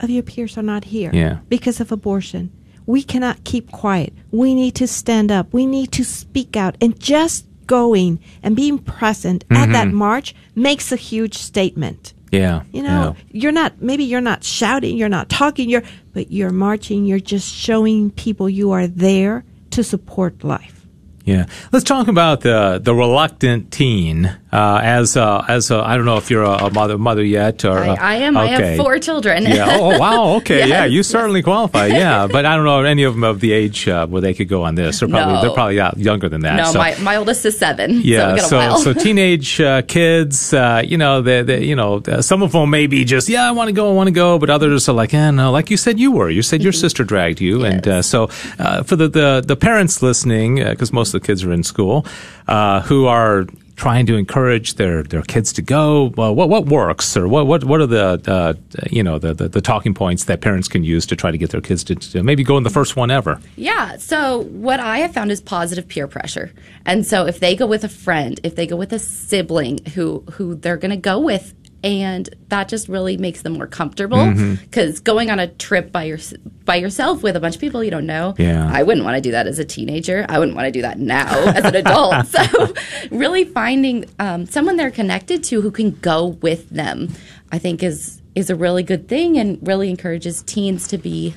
of 0.00 0.10
your 0.10 0.22
peers 0.22 0.56
are 0.58 0.62
not 0.62 0.84
here 0.84 1.10
yeah. 1.12 1.38
because 1.48 1.80
of 1.80 1.92
abortion. 1.92 2.52
We 2.86 3.02
cannot 3.02 3.44
keep 3.44 3.70
quiet. 3.70 4.12
We 4.32 4.54
need 4.54 4.74
to 4.76 4.88
stand 4.88 5.30
up. 5.30 5.52
We 5.52 5.66
need 5.66 5.92
to 5.92 6.04
speak 6.04 6.56
out. 6.56 6.76
And 6.80 6.98
just 6.98 7.46
going 7.66 8.18
and 8.42 8.56
being 8.56 8.78
present 8.78 9.46
mm-hmm. 9.46 9.62
at 9.62 9.72
that 9.72 9.86
mm-hmm. 9.86 9.96
march 9.96 10.34
makes 10.56 10.90
a 10.90 10.96
huge 10.96 11.36
statement. 11.36 12.12
Yeah. 12.30 12.62
You 12.72 12.82
know, 12.82 13.16
yeah. 13.16 13.24
you're 13.32 13.52
not, 13.52 13.82
maybe 13.82 14.04
you're 14.04 14.20
not 14.20 14.44
shouting, 14.44 14.96
you're 14.96 15.08
not 15.08 15.28
talking, 15.28 15.68
you're, 15.68 15.82
but 16.12 16.30
you're 16.30 16.50
marching, 16.50 17.04
you're 17.04 17.18
just 17.18 17.52
showing 17.52 18.10
people 18.10 18.48
you 18.48 18.70
are 18.72 18.86
there 18.86 19.44
to 19.70 19.82
support 19.82 20.44
life. 20.44 20.79
Yeah, 21.24 21.46
let's 21.72 21.84
talk 21.84 22.08
about 22.08 22.40
the 22.40 22.80
the 22.82 22.94
reluctant 22.94 23.70
teen. 23.70 24.36
Uh, 24.52 24.80
as 24.82 25.16
uh, 25.16 25.44
as 25.46 25.70
I 25.70 25.96
don't 25.96 26.06
know 26.06 26.16
if 26.16 26.28
you're 26.28 26.42
a, 26.42 26.70
mother 26.72 26.98
mother 26.98 27.22
yet 27.22 27.64
or 27.64 27.78
I, 27.78 27.94
I 27.94 28.14
am. 28.16 28.36
Okay. 28.36 28.52
I 28.52 28.58
have 28.58 28.76
four 28.78 28.98
children. 28.98 29.44
yeah. 29.44 29.76
Oh, 29.78 29.96
wow. 30.00 30.36
Okay. 30.38 30.58
yes, 30.58 30.68
yeah. 30.68 30.84
You 30.86 31.02
certainly 31.02 31.42
qualify. 31.42 31.86
Yeah. 32.00 32.28
But 32.28 32.46
I 32.46 32.56
don't 32.56 32.64
know 32.64 32.82
any 32.82 33.02
of 33.02 33.14
them 33.14 33.24
of 33.24 33.40
the 33.40 33.52
age 33.52 33.86
uh, 33.86 34.06
where 34.06 34.22
they 34.22 34.32
could 34.32 34.48
go 34.48 34.62
on 34.62 34.74
this. 34.74 35.00
They're 35.00 35.08
probably 35.08 35.34
no. 35.34 35.42
they're 35.42 35.52
probably 35.52 36.02
younger 36.02 36.28
than 36.28 36.40
that. 36.42 36.56
No, 36.56 36.72
so. 36.72 36.78
my, 36.78 36.96
my 36.98 37.16
oldest 37.16 37.44
is 37.44 37.58
seven. 37.58 38.00
Yeah. 38.02 38.36
So 38.36 38.76
so, 38.76 38.92
so, 38.92 38.92
teenage 39.04 39.60
uh, 39.60 39.82
kids. 39.82 40.54
Uh, 40.54 40.82
you 40.84 40.96
know, 40.96 41.20
they, 41.20 41.42
they 41.42 41.64
you 41.64 41.76
know 41.76 42.02
some 42.20 42.42
of 42.42 42.52
them 42.52 42.70
may 42.70 42.86
be 42.86 43.04
just 43.04 43.28
yeah 43.28 43.46
I 43.46 43.52
want 43.52 43.68
to 43.68 43.72
go 43.72 43.90
I 43.90 43.94
want 43.94 44.08
to 44.08 44.12
go, 44.12 44.38
but 44.38 44.50
others 44.50 44.88
are 44.88 44.94
like 44.94 45.14
eh 45.14 45.30
no 45.30 45.52
like 45.52 45.70
you 45.70 45.76
said 45.76 46.00
you 46.00 46.10
were 46.10 46.30
you 46.30 46.42
said 46.42 46.62
your 46.62 46.72
mm-hmm. 46.72 46.80
sister 46.80 47.04
dragged 47.04 47.40
you 47.40 47.62
yes. 47.62 47.86
and 47.86 48.04
so 48.04 48.26
for 48.26 48.96
the, 48.96 49.08
the 49.08 49.44
the 49.46 49.56
parents 49.56 50.02
listening 50.02 50.56
because 50.56 50.92
most 50.92 51.09
of 51.14 51.20
the 51.20 51.26
kids 51.26 51.44
are 51.44 51.52
in 51.52 51.62
school 51.62 52.06
uh, 52.48 52.80
who 52.82 53.06
are 53.06 53.46
trying 53.80 54.04
to 54.04 54.14
encourage 54.14 54.74
their, 54.74 55.02
their 55.02 55.22
kids 55.22 55.54
to 55.54 55.62
go? 55.62 56.12
Well, 56.14 56.34
what 56.34 56.50
what 56.50 56.66
works, 56.66 57.16
or 57.16 57.26
what 57.26 57.46
what 57.46 57.64
what 57.64 57.80
are 57.80 57.86
the 57.86 58.20
uh, 58.26 58.52
you 58.90 59.02
know 59.02 59.18
the, 59.18 59.32
the, 59.32 59.48
the 59.48 59.60
talking 59.60 59.94
points 59.94 60.24
that 60.24 60.42
parents 60.42 60.68
can 60.68 60.84
use 60.84 61.06
to 61.06 61.16
try 61.16 61.30
to 61.30 61.38
get 61.38 61.50
their 61.50 61.62
kids 61.62 61.82
to, 61.84 61.94
to, 61.94 62.22
maybe 62.22 62.44
go 62.44 62.58
in 62.58 62.62
the 62.62 62.70
first 62.70 62.94
one 62.94 63.10
ever? 63.10 63.40
Yeah. 63.56 63.96
So 63.96 64.42
what 64.66 64.80
I 64.80 64.98
have 64.98 65.12
found 65.14 65.32
is 65.32 65.40
positive 65.40 65.88
peer 65.88 66.06
pressure, 66.06 66.52
and 66.84 67.06
so 67.06 67.26
if 67.26 67.40
they 67.40 67.56
go 67.56 67.66
with 67.66 67.82
a 67.82 67.88
friend, 67.88 68.38
if 68.42 68.54
they 68.54 68.66
go 68.66 68.76
with 68.76 68.92
a 68.92 68.98
sibling 68.98 69.78
who 69.94 70.24
who 70.32 70.54
they're 70.54 70.76
going 70.76 70.90
to 70.90 70.96
go 70.96 71.18
with 71.18 71.54
and 71.82 72.28
that 72.48 72.68
just 72.68 72.88
really 72.88 73.16
makes 73.16 73.42
them 73.42 73.54
more 73.54 73.66
comfortable 73.66 74.32
because 74.34 74.96
mm-hmm. 74.96 75.04
going 75.04 75.30
on 75.30 75.38
a 75.38 75.46
trip 75.46 75.90
by 75.90 76.04
your 76.04 76.18
by 76.64 76.76
yourself 76.76 77.22
with 77.22 77.36
a 77.36 77.40
bunch 77.40 77.54
of 77.54 77.60
people 77.60 77.82
you 77.82 77.90
don't 77.90 78.06
know 78.06 78.34
yeah. 78.38 78.70
i 78.72 78.82
wouldn't 78.82 79.04
want 79.04 79.16
to 79.16 79.20
do 79.20 79.30
that 79.30 79.46
as 79.46 79.58
a 79.58 79.64
teenager 79.64 80.26
i 80.28 80.38
wouldn't 80.38 80.56
want 80.56 80.66
to 80.66 80.72
do 80.72 80.82
that 80.82 80.98
now 80.98 81.28
as 81.54 81.64
an 81.64 81.76
adult 81.76 82.26
so 82.26 82.74
really 83.10 83.44
finding 83.44 84.04
um, 84.18 84.46
someone 84.46 84.76
they're 84.76 84.90
connected 84.90 85.42
to 85.42 85.60
who 85.60 85.70
can 85.70 85.92
go 86.00 86.26
with 86.26 86.68
them 86.70 87.08
i 87.52 87.58
think 87.58 87.82
is 87.82 88.20
is 88.34 88.50
a 88.50 88.56
really 88.56 88.82
good 88.82 89.08
thing 89.08 89.38
and 89.38 89.58
really 89.66 89.90
encourages 89.90 90.42
teens 90.42 90.86
to 90.86 90.98
be 90.98 91.34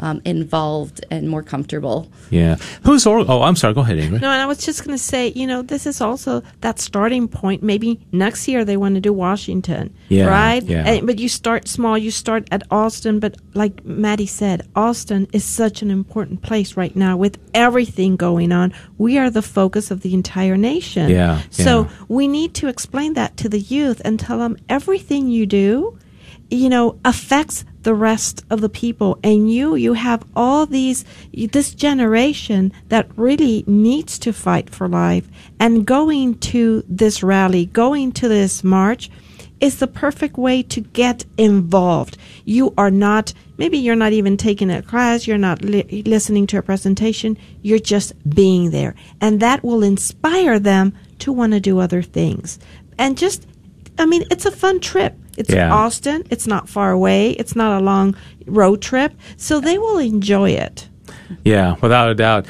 um, 0.00 0.20
involved 0.24 1.04
and 1.10 1.28
more 1.28 1.42
comfortable. 1.42 2.10
Yeah. 2.30 2.56
Who's 2.82 3.06
or- 3.06 3.24
oh, 3.28 3.42
I'm 3.42 3.56
sorry. 3.56 3.74
Go 3.74 3.80
ahead, 3.80 3.98
Ingrid. 3.98 4.20
No, 4.20 4.30
and 4.30 4.42
I 4.42 4.46
was 4.46 4.64
just 4.64 4.84
going 4.84 4.96
to 4.96 5.02
say, 5.02 5.28
you 5.28 5.46
know, 5.46 5.62
this 5.62 5.86
is 5.86 6.00
also 6.00 6.42
that 6.60 6.78
starting 6.78 7.28
point. 7.28 7.62
Maybe 7.62 8.00
next 8.12 8.48
year 8.48 8.64
they 8.64 8.76
want 8.76 8.94
to 8.94 9.00
do 9.00 9.12
Washington, 9.12 9.94
yeah, 10.08 10.26
right? 10.26 10.62
Yeah. 10.62 10.84
And, 10.86 11.06
but 11.06 11.18
you 11.18 11.28
start 11.28 11.68
small. 11.68 11.96
You 11.96 12.10
start 12.10 12.48
at 12.50 12.62
Austin, 12.70 13.20
but 13.20 13.36
like 13.54 13.84
Maddie 13.84 14.26
said, 14.26 14.68
Austin 14.74 15.26
is 15.32 15.44
such 15.44 15.82
an 15.82 15.90
important 15.90 16.42
place 16.42 16.76
right 16.76 16.94
now 16.94 17.16
with 17.16 17.38
everything 17.54 18.16
going 18.16 18.52
on. 18.52 18.72
We 18.98 19.18
are 19.18 19.30
the 19.30 19.42
focus 19.42 19.90
of 19.90 20.02
the 20.02 20.14
entire 20.14 20.56
nation. 20.56 21.10
Yeah. 21.10 21.42
So 21.50 21.82
yeah. 21.82 21.90
we 22.08 22.28
need 22.28 22.54
to 22.54 22.68
explain 22.68 23.14
that 23.14 23.36
to 23.38 23.48
the 23.48 23.60
youth 23.60 24.00
and 24.04 24.18
tell 24.18 24.38
them 24.38 24.56
everything 24.68 25.28
you 25.28 25.46
do 25.46 25.98
you 26.50 26.68
know, 26.68 26.98
affects 27.04 27.64
the 27.86 27.94
rest 27.94 28.44
of 28.50 28.60
the 28.60 28.68
people. 28.68 29.16
And 29.22 29.48
you, 29.48 29.76
you 29.76 29.92
have 29.92 30.26
all 30.34 30.66
these, 30.66 31.04
this 31.32 31.72
generation 31.72 32.72
that 32.88 33.08
really 33.16 33.62
needs 33.68 34.18
to 34.18 34.32
fight 34.32 34.68
for 34.68 34.88
life. 34.88 35.28
And 35.60 35.86
going 35.86 36.38
to 36.50 36.82
this 36.88 37.22
rally, 37.22 37.66
going 37.66 38.10
to 38.12 38.26
this 38.26 38.64
march, 38.64 39.08
is 39.60 39.78
the 39.78 39.86
perfect 39.86 40.36
way 40.36 40.64
to 40.64 40.80
get 40.80 41.24
involved. 41.38 42.18
You 42.44 42.74
are 42.76 42.90
not, 42.90 43.32
maybe 43.56 43.78
you're 43.78 43.94
not 43.94 44.12
even 44.12 44.36
taking 44.36 44.68
a 44.68 44.82
class, 44.82 45.28
you're 45.28 45.38
not 45.38 45.62
li- 45.62 46.02
listening 46.04 46.48
to 46.48 46.58
a 46.58 46.62
presentation, 46.62 47.38
you're 47.62 47.78
just 47.78 48.12
being 48.28 48.72
there. 48.72 48.96
And 49.20 49.38
that 49.38 49.62
will 49.62 49.84
inspire 49.84 50.58
them 50.58 50.92
to 51.20 51.32
want 51.32 51.52
to 51.52 51.60
do 51.60 51.78
other 51.78 52.02
things. 52.02 52.58
And 52.98 53.16
just, 53.16 53.46
I 53.96 54.06
mean, 54.06 54.24
it's 54.28 54.44
a 54.44 54.50
fun 54.50 54.80
trip. 54.80 55.16
It's 55.36 55.50
yeah. 55.50 55.72
Austin. 55.72 56.24
It's 56.30 56.46
not 56.46 56.68
far 56.68 56.90
away. 56.90 57.30
It's 57.30 57.56
not 57.56 57.80
a 57.80 57.84
long 57.84 58.16
road 58.46 58.82
trip. 58.82 59.14
So 59.36 59.60
they 59.60 59.78
will 59.78 59.98
enjoy 59.98 60.50
it. 60.50 60.88
Yeah, 61.44 61.76
without 61.80 62.10
a 62.10 62.14
doubt. 62.14 62.46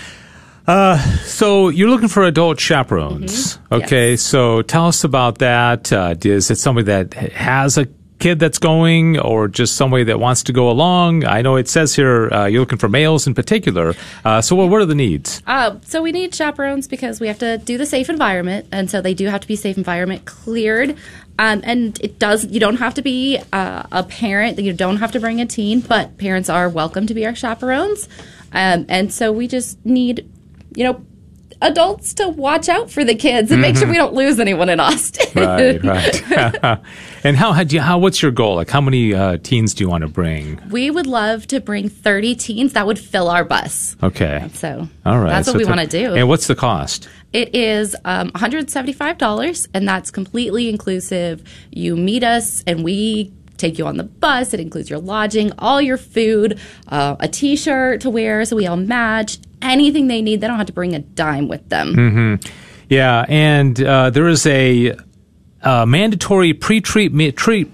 Uh, 0.66 0.98
so 1.22 1.68
you're 1.68 1.88
looking 1.88 2.08
for 2.08 2.24
adult 2.24 2.58
chaperones. 2.58 3.56
Mm-hmm. 3.56 3.74
Okay, 3.74 4.10
yes. 4.12 4.22
so 4.22 4.62
tell 4.62 4.88
us 4.88 5.04
about 5.04 5.38
that. 5.38 5.92
Uh, 5.92 6.14
is 6.24 6.50
it 6.50 6.56
somebody 6.56 6.86
that 6.86 7.14
has 7.14 7.78
a 7.78 7.86
kid 8.18 8.38
that's 8.38 8.58
going 8.58 9.18
or 9.18 9.46
just 9.46 9.76
somebody 9.76 10.04
that 10.04 10.18
wants 10.18 10.42
to 10.44 10.52
go 10.52 10.70
along? 10.70 11.24
I 11.24 11.42
know 11.42 11.56
it 11.56 11.68
says 11.68 11.94
here 11.94 12.32
uh, 12.32 12.46
you're 12.46 12.60
looking 12.60 12.78
for 12.78 12.88
males 12.88 13.26
in 13.26 13.34
particular. 13.34 13.94
Uh, 14.24 14.40
so, 14.40 14.56
what, 14.56 14.68
what 14.70 14.80
are 14.80 14.86
the 14.86 14.94
needs? 14.94 15.42
Uh, 15.46 15.76
so, 15.82 16.02
we 16.02 16.12
need 16.12 16.34
chaperones 16.34 16.88
because 16.88 17.20
we 17.20 17.28
have 17.28 17.38
to 17.38 17.58
do 17.58 17.78
the 17.78 17.86
safe 17.86 18.08
environment. 18.08 18.66
And 18.72 18.90
so, 18.90 19.00
they 19.00 19.14
do 19.14 19.26
have 19.26 19.42
to 19.42 19.48
be 19.48 19.56
safe 19.56 19.76
environment 19.76 20.24
cleared. 20.24 20.96
Um, 21.38 21.60
and 21.64 21.98
it 22.02 22.18
does, 22.18 22.46
you 22.46 22.60
don't 22.60 22.76
have 22.76 22.94
to 22.94 23.02
be 23.02 23.38
uh, 23.52 23.82
a 23.92 24.02
parent, 24.02 24.58
you 24.58 24.72
don't 24.72 24.96
have 24.98 25.12
to 25.12 25.20
bring 25.20 25.40
a 25.40 25.46
teen, 25.46 25.80
but 25.80 26.16
parents 26.18 26.48
are 26.48 26.68
welcome 26.68 27.06
to 27.06 27.14
be 27.14 27.26
our 27.26 27.34
chaperones. 27.34 28.08
Um, 28.52 28.86
and 28.88 29.12
so, 29.12 29.32
we 29.32 29.48
just 29.48 29.84
need, 29.84 30.30
you 30.74 30.84
know, 30.84 31.04
adults 31.62 32.14
to 32.14 32.28
watch 32.28 32.68
out 32.68 32.90
for 32.90 33.04
the 33.04 33.14
kids 33.14 33.50
and 33.50 33.56
mm-hmm. 33.56 33.62
make 33.62 33.76
sure 33.76 33.84
mm-hmm. 33.84 33.92
we 33.92 33.96
don't 33.96 34.14
lose 34.14 34.38
anyone 34.38 34.68
in 34.68 34.80
Austin. 34.80 35.26
right, 35.34 35.82
right. 36.62 36.80
and 37.24 37.36
how, 37.36 37.52
how, 37.52 37.62
you, 37.62 37.80
how, 37.80 37.98
what's 37.98 38.20
your 38.22 38.30
goal? 38.30 38.56
Like, 38.56 38.70
how 38.70 38.80
many 38.80 39.14
uh, 39.14 39.38
teens 39.42 39.74
do 39.74 39.84
you 39.84 39.90
want 39.90 40.02
to 40.02 40.08
bring? 40.08 40.60
We 40.70 40.90
would 40.90 41.06
love 41.06 41.46
to 41.48 41.60
bring 41.60 41.88
30 41.88 42.34
teens. 42.36 42.72
That 42.74 42.86
would 42.86 42.98
fill 42.98 43.28
our 43.28 43.44
bus. 43.44 43.96
Okay. 44.02 44.48
So, 44.54 44.88
all 45.04 45.18
right. 45.18 45.30
That's 45.30 45.48
what 45.48 45.54
so 45.54 45.58
we 45.58 45.64
want 45.64 45.80
to 45.80 45.86
do. 45.86 46.14
And 46.14 46.28
what's 46.28 46.46
the 46.46 46.54
cost? 46.56 47.08
It 47.36 47.54
is 47.54 47.94
um, 48.06 48.30
$175, 48.30 49.68
and 49.74 49.86
that's 49.86 50.10
completely 50.10 50.70
inclusive. 50.70 51.42
You 51.70 51.94
meet 51.94 52.24
us, 52.24 52.64
and 52.66 52.82
we 52.82 53.30
take 53.58 53.76
you 53.76 53.86
on 53.86 53.98
the 53.98 54.04
bus. 54.04 54.54
It 54.54 54.60
includes 54.60 54.88
your 54.88 55.00
lodging, 55.00 55.52
all 55.58 55.82
your 55.82 55.98
food, 55.98 56.58
uh, 56.88 57.16
a 57.20 57.28
T-shirt 57.28 58.00
to 58.00 58.08
wear, 58.08 58.42
so 58.46 58.56
we 58.56 58.66
all 58.66 58.78
match. 58.78 59.36
Anything 59.60 60.06
they 60.06 60.22
need, 60.22 60.40
they 60.40 60.46
don't 60.46 60.56
have 60.56 60.68
to 60.68 60.72
bring 60.72 60.94
a 60.94 61.00
dime 61.00 61.46
with 61.46 61.68
them. 61.68 61.94
Mm-hmm. 61.94 62.52
Yeah, 62.88 63.26
and 63.28 63.82
uh, 63.82 64.08
there 64.08 64.28
is 64.28 64.46
a 64.46 64.96
uh, 65.66 65.84
mandatory 65.84 66.54
pre-trip, 66.54 67.12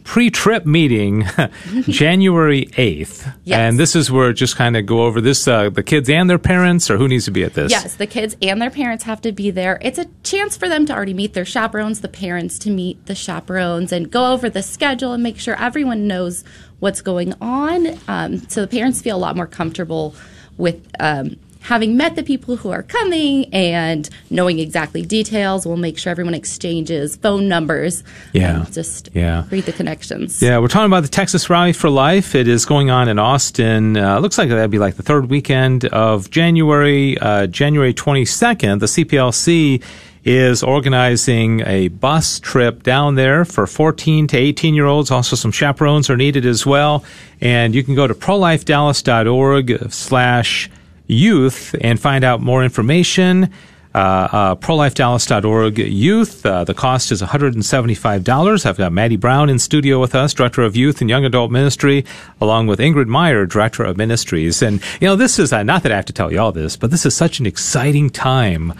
pre-trip 0.04 0.64
meeting 0.64 1.26
January 1.82 2.64
8th. 2.66 3.34
Yes. 3.44 3.58
And 3.58 3.78
this 3.78 3.94
is 3.94 4.10
where 4.10 4.32
just 4.32 4.56
kind 4.56 4.78
of 4.78 4.86
go 4.86 5.02
over 5.02 5.20
this, 5.20 5.46
uh, 5.46 5.68
the 5.68 5.82
kids 5.82 6.08
and 6.08 6.28
their 6.30 6.38
parents, 6.38 6.90
or 6.90 6.96
who 6.96 7.06
needs 7.06 7.26
to 7.26 7.30
be 7.30 7.44
at 7.44 7.52
this? 7.52 7.70
Yes, 7.70 7.96
the 7.96 8.06
kids 8.06 8.34
and 8.40 8.62
their 8.62 8.70
parents 8.70 9.04
have 9.04 9.20
to 9.20 9.32
be 9.32 9.50
there. 9.50 9.78
It's 9.82 9.98
a 9.98 10.06
chance 10.22 10.56
for 10.56 10.70
them 10.70 10.86
to 10.86 10.94
already 10.94 11.12
meet 11.12 11.34
their 11.34 11.44
chaperones, 11.44 12.00
the 12.00 12.08
parents 12.08 12.58
to 12.60 12.70
meet 12.70 13.04
the 13.04 13.14
chaperones, 13.14 13.92
and 13.92 14.10
go 14.10 14.32
over 14.32 14.48
the 14.48 14.62
schedule 14.62 15.12
and 15.12 15.22
make 15.22 15.38
sure 15.38 15.54
everyone 15.60 16.06
knows 16.06 16.44
what's 16.80 17.02
going 17.02 17.34
on. 17.42 17.98
Um, 18.08 18.38
so 18.48 18.62
the 18.62 18.68
parents 18.68 19.02
feel 19.02 19.16
a 19.16 19.18
lot 19.18 19.36
more 19.36 19.46
comfortable 19.46 20.14
with 20.56 20.82
um, 20.98 21.36
having 21.62 21.96
met 21.96 22.16
the 22.16 22.22
people 22.22 22.56
who 22.56 22.70
are 22.70 22.82
coming 22.82 23.52
and 23.54 24.08
knowing 24.30 24.58
exactly 24.58 25.02
details, 25.02 25.66
we'll 25.66 25.76
make 25.76 25.96
sure 25.96 26.10
everyone 26.10 26.34
exchanges 26.34 27.16
phone 27.16 27.48
numbers. 27.48 28.04
Yeah. 28.32 28.66
just 28.70 29.10
yeah. 29.14 29.44
read 29.50 29.64
the 29.64 29.72
connections. 29.72 30.42
Yeah, 30.42 30.58
we're 30.58 30.68
talking 30.68 30.86
about 30.86 31.02
the 31.02 31.08
Texas 31.08 31.48
Rally 31.48 31.72
for 31.72 31.88
Life. 31.88 32.34
It 32.34 32.48
is 32.48 32.64
going 32.64 32.90
on 32.90 33.08
in 33.08 33.18
Austin. 33.18 33.96
Uh, 33.96 34.18
looks 34.18 34.38
like 34.38 34.48
that'd 34.48 34.70
be 34.70 34.78
like 34.78 34.96
the 34.96 35.02
third 35.02 35.30
weekend 35.30 35.84
of 35.86 36.30
January, 36.30 37.16
uh, 37.18 37.46
January 37.46 37.94
22nd. 37.94 38.80
The 38.80 38.86
CPLC 38.86 39.82
is 40.24 40.62
organizing 40.62 41.60
a 41.66 41.88
bus 41.88 42.38
trip 42.38 42.82
down 42.82 43.16
there 43.16 43.44
for 43.44 43.66
14 43.66 44.28
to 44.28 44.36
18 44.36 44.74
year 44.74 44.86
olds. 44.86 45.10
Also, 45.10 45.36
some 45.36 45.52
chaperones 45.52 46.08
are 46.10 46.16
needed 46.16 46.46
as 46.46 46.64
well. 46.64 47.04
And 47.40 47.74
you 47.74 47.82
can 47.82 47.94
go 47.94 48.06
to 48.06 48.14
prolifedallas.org 48.14 49.92
slash 49.92 50.70
youth 51.06 51.74
and 51.80 52.00
find 52.00 52.24
out 52.24 52.40
more 52.40 52.62
information. 52.64 53.50
Uh, 53.94 53.98
uh, 54.32 54.54
prolifedallas.org 54.54 55.76
youth. 55.76 56.46
Uh, 56.46 56.64
the 56.64 56.72
cost 56.72 57.12
is 57.12 57.20
$175. 57.20 58.66
I've 58.66 58.78
got 58.78 58.90
Maddie 58.90 59.18
Brown 59.18 59.50
in 59.50 59.58
studio 59.58 60.00
with 60.00 60.14
us, 60.14 60.32
Director 60.32 60.62
of 60.62 60.74
Youth 60.74 61.02
and 61.02 61.10
Young 61.10 61.26
Adult 61.26 61.50
Ministry, 61.50 62.06
along 62.40 62.68
with 62.68 62.78
Ingrid 62.78 63.06
Meyer, 63.06 63.44
Director 63.44 63.84
of 63.84 63.98
Ministries. 63.98 64.62
And, 64.62 64.82
you 64.98 65.08
know, 65.08 65.14
this 65.16 65.38
is, 65.38 65.52
uh, 65.52 65.62
not 65.62 65.82
that 65.82 65.92
I 65.92 65.96
have 65.96 66.06
to 66.06 66.12
tell 66.14 66.32
you 66.32 66.40
all 66.40 66.52
this, 66.52 66.74
but 66.74 66.90
this 66.90 67.04
is 67.04 67.14
such 67.14 67.38
an 67.38 67.44
exciting 67.44 68.08
time 68.08 68.72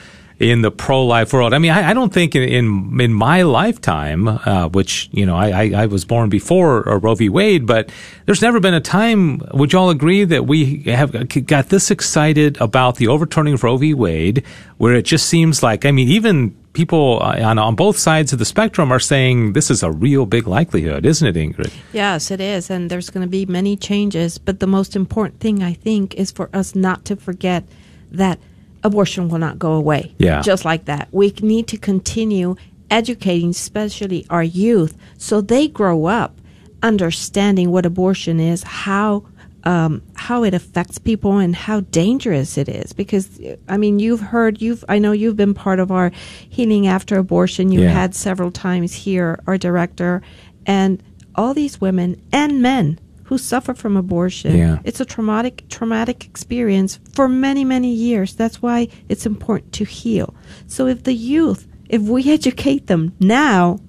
in 0.42 0.62
the 0.62 0.72
pro 0.72 1.04
life 1.04 1.32
world. 1.32 1.54
I 1.54 1.58
mean, 1.58 1.70
I, 1.70 1.90
I 1.90 1.94
don't 1.94 2.12
think 2.12 2.34
in, 2.34 2.42
in, 2.42 3.00
in 3.00 3.12
my 3.12 3.42
lifetime, 3.42 4.26
uh, 4.26 4.68
which 4.68 5.08
you 5.12 5.24
know, 5.24 5.36
I, 5.36 5.48
I, 5.50 5.72
I, 5.82 5.86
was 5.86 6.04
born 6.04 6.28
before 6.28 6.88
uh, 6.88 6.96
Roe 6.96 7.14
v. 7.14 7.28
Wade, 7.28 7.64
but 7.64 7.92
there's 8.26 8.42
never 8.42 8.58
been 8.58 8.74
a 8.74 8.80
time. 8.80 9.40
Would 9.54 9.72
you 9.72 9.78
all 9.78 9.90
agree 9.90 10.24
that 10.24 10.46
we 10.46 10.82
have 10.84 11.12
got 11.46 11.68
this 11.68 11.92
excited 11.92 12.60
about 12.60 12.96
the 12.96 13.06
overturning 13.06 13.54
of 13.54 13.62
Roe 13.62 13.76
v. 13.76 13.94
Wade, 13.94 14.44
where 14.78 14.94
it 14.94 15.04
just 15.04 15.26
seems 15.26 15.62
like, 15.62 15.84
I 15.84 15.92
mean, 15.92 16.08
even 16.08 16.56
people 16.72 17.18
on 17.20 17.58
on 17.58 17.76
both 17.76 17.96
sides 17.96 18.32
of 18.32 18.40
the 18.40 18.44
spectrum 18.44 18.90
are 18.90 18.98
saying 18.98 19.52
this 19.52 19.70
is 19.70 19.84
a 19.84 19.92
real 19.92 20.26
big 20.26 20.48
likelihood, 20.48 21.06
isn't 21.06 21.36
it, 21.36 21.38
Ingrid? 21.38 21.72
Yes, 21.92 22.32
it 22.32 22.40
is, 22.40 22.68
and 22.68 22.90
there's 22.90 23.10
going 23.10 23.24
to 23.24 23.30
be 23.30 23.46
many 23.46 23.76
changes. 23.76 24.38
But 24.38 24.58
the 24.58 24.66
most 24.66 24.96
important 24.96 25.38
thing, 25.38 25.62
I 25.62 25.72
think, 25.72 26.16
is 26.16 26.32
for 26.32 26.50
us 26.52 26.74
not 26.74 27.04
to 27.04 27.16
forget 27.16 27.64
that 28.10 28.40
abortion 28.84 29.28
will 29.28 29.38
not 29.38 29.58
go 29.58 29.72
away. 29.72 30.14
Yeah. 30.18 30.42
Just 30.42 30.64
like 30.64 30.86
that. 30.86 31.08
We 31.12 31.32
need 31.40 31.68
to 31.68 31.76
continue 31.76 32.56
educating, 32.90 33.50
especially 33.50 34.26
our 34.28 34.42
youth, 34.42 34.96
so 35.16 35.40
they 35.40 35.68
grow 35.68 36.06
up 36.06 36.38
understanding 36.82 37.70
what 37.70 37.86
abortion 37.86 38.40
is, 38.40 38.62
how 38.62 39.24
um, 39.64 40.02
how 40.14 40.42
it 40.42 40.54
affects 40.54 40.98
people, 40.98 41.38
and 41.38 41.54
how 41.54 41.80
dangerous 41.80 42.58
it 42.58 42.68
is. 42.68 42.92
Because 42.92 43.40
I 43.68 43.76
mean, 43.76 43.98
you've 44.00 44.20
heard, 44.20 44.60
you've 44.60 44.84
I 44.88 44.98
know 44.98 45.12
you've 45.12 45.36
been 45.36 45.54
part 45.54 45.78
of 45.78 45.90
our 45.90 46.10
healing 46.48 46.86
after 46.86 47.16
abortion. 47.16 47.70
You 47.70 47.82
yeah. 47.82 47.90
had 47.90 48.14
several 48.14 48.50
times 48.50 48.92
here, 48.92 49.40
our 49.46 49.56
director, 49.56 50.22
and 50.66 51.02
all 51.34 51.54
these 51.54 51.80
women 51.80 52.20
and 52.32 52.60
men 52.60 52.98
who 53.24 53.38
suffer 53.38 53.74
from 53.74 53.96
abortion. 53.96 54.56
Yeah. 54.56 54.78
It's 54.84 55.00
a 55.00 55.04
traumatic 55.04 55.68
traumatic 55.68 56.24
experience 56.24 57.00
for 57.14 57.28
many 57.28 57.64
many 57.64 57.92
years. 57.92 58.34
That's 58.34 58.62
why 58.62 58.88
it's 59.08 59.26
important 59.26 59.72
to 59.74 59.84
heal. 59.84 60.34
So 60.66 60.86
if 60.86 61.04
the 61.04 61.14
youth, 61.14 61.66
if 61.88 62.02
we 62.02 62.30
educate 62.30 62.86
them 62.86 63.14
now, 63.20 63.80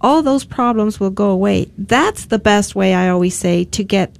all 0.00 0.22
those 0.22 0.44
problems 0.44 1.00
will 1.00 1.10
go 1.10 1.30
away. 1.30 1.70
That's 1.76 2.26
the 2.26 2.38
best 2.38 2.74
way 2.74 2.94
I 2.94 3.08
always 3.08 3.36
say 3.36 3.64
to 3.64 3.84
get 3.84 4.16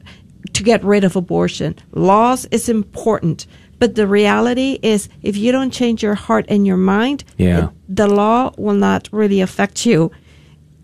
to 0.53 0.62
get 0.62 0.85
rid 0.85 1.05
of 1.05 1.16
abortion. 1.16 1.77
Laws 1.92 2.47
is 2.47 2.68
important, 2.68 3.47
but 3.79 3.94
the 3.94 4.07
reality 4.07 4.79
is 4.83 5.09
if 5.23 5.37
you 5.37 5.53
don't 5.53 5.73
change 5.73 6.03
your 6.03 6.14
heart 6.14 6.47
and 6.49 6.66
your 6.66 6.77
mind, 6.77 7.25
yeah. 7.37 7.68
the 7.88 8.09
law 8.09 8.53
will 8.57 8.75
not 8.75 9.09
really 9.12 9.40
affect 9.40 9.87
you 9.87 10.11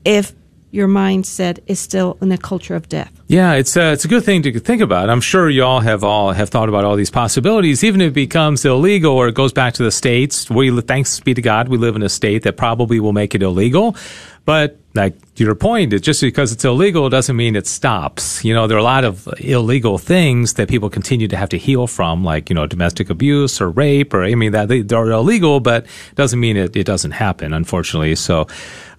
if 0.05 0.33
your 0.75 0.89
mindset 0.89 1.61
is 1.69 1.79
still 1.79 2.19
in 2.21 2.33
a 2.33 2.37
culture 2.37 2.75
of 2.75 2.89
death. 2.89 3.13
Yeah, 3.29 3.53
it's 3.53 3.77
a, 3.77 3.85
uh, 3.85 3.93
it's 3.93 4.05
a 4.05 4.09
good 4.09 4.25
thing 4.25 4.43
to 4.43 4.59
think 4.59 4.83
about. 4.83 5.09
I'm 5.09 5.21
sure 5.21 5.49
y'all 5.49 5.79
have 5.79 6.03
all 6.03 6.33
have 6.33 6.51
thought 6.51 6.69
about 6.69 6.85
all 6.85 6.97
these 6.97 7.11
possibilities. 7.11 7.85
Even 7.85 8.01
if 8.01 8.09
it 8.09 8.15
becomes 8.15 8.65
illegal 8.65 9.13
or 9.13 9.29
it 9.29 9.37
goes 9.37 9.53
back 9.53 9.75
to 9.75 9.85
the 9.85 9.93
states, 9.93 10.51
we 10.51 10.81
thanks 10.81 11.21
be 11.21 11.33
to 11.33 11.41
God, 11.41 11.69
we 11.69 11.79
live 11.79 11.95
in 11.95 12.03
a 12.03 12.09
state 12.09 12.43
that 12.43 12.57
probably 12.57 12.99
will 12.99 13.13
make 13.13 13.37
it 13.37 13.43
illegal. 13.43 13.95
But 14.45 14.77
like 14.95 15.15
your 15.43 15.55
point, 15.55 15.93
it's 15.93 16.05
just 16.05 16.21
because 16.21 16.53
it's 16.53 16.65
illegal 16.65 17.09
doesn't 17.09 17.35
mean 17.35 17.57
it 17.57 17.67
stops. 17.67 18.45
You 18.45 18.55
know, 18.55 18.67
there 18.67 18.77
are 18.77 18.81
a 18.81 18.85
lot 18.85 19.05
of 19.05 19.29
illegal 19.39 19.99
things 19.99 20.55
that 20.55 20.69
people 20.69 20.89
continue 20.89 21.27
to 21.29 21.37
have 21.37 21.49
to 21.49 21.59
heal 21.59 21.87
from, 21.87 22.23
like 22.23 22.49
you 22.49 22.55
know, 22.55 22.67
domestic 22.67 23.11
abuse 23.11 23.61
or 23.61 23.69
rape, 23.71 24.15
or 24.15 24.23
I 24.23 24.35
mean 24.35 24.53
that 24.53 24.69
they, 24.69 24.83
they're 24.83 25.11
illegal, 25.11 25.61
but 25.61 25.87
doesn't 26.15 26.39
mean 26.39 26.57
it, 26.57 26.77
it 26.77 26.85
doesn't 26.85 27.13
happen, 27.13 27.53
unfortunately. 27.53 28.15
So 28.15 28.47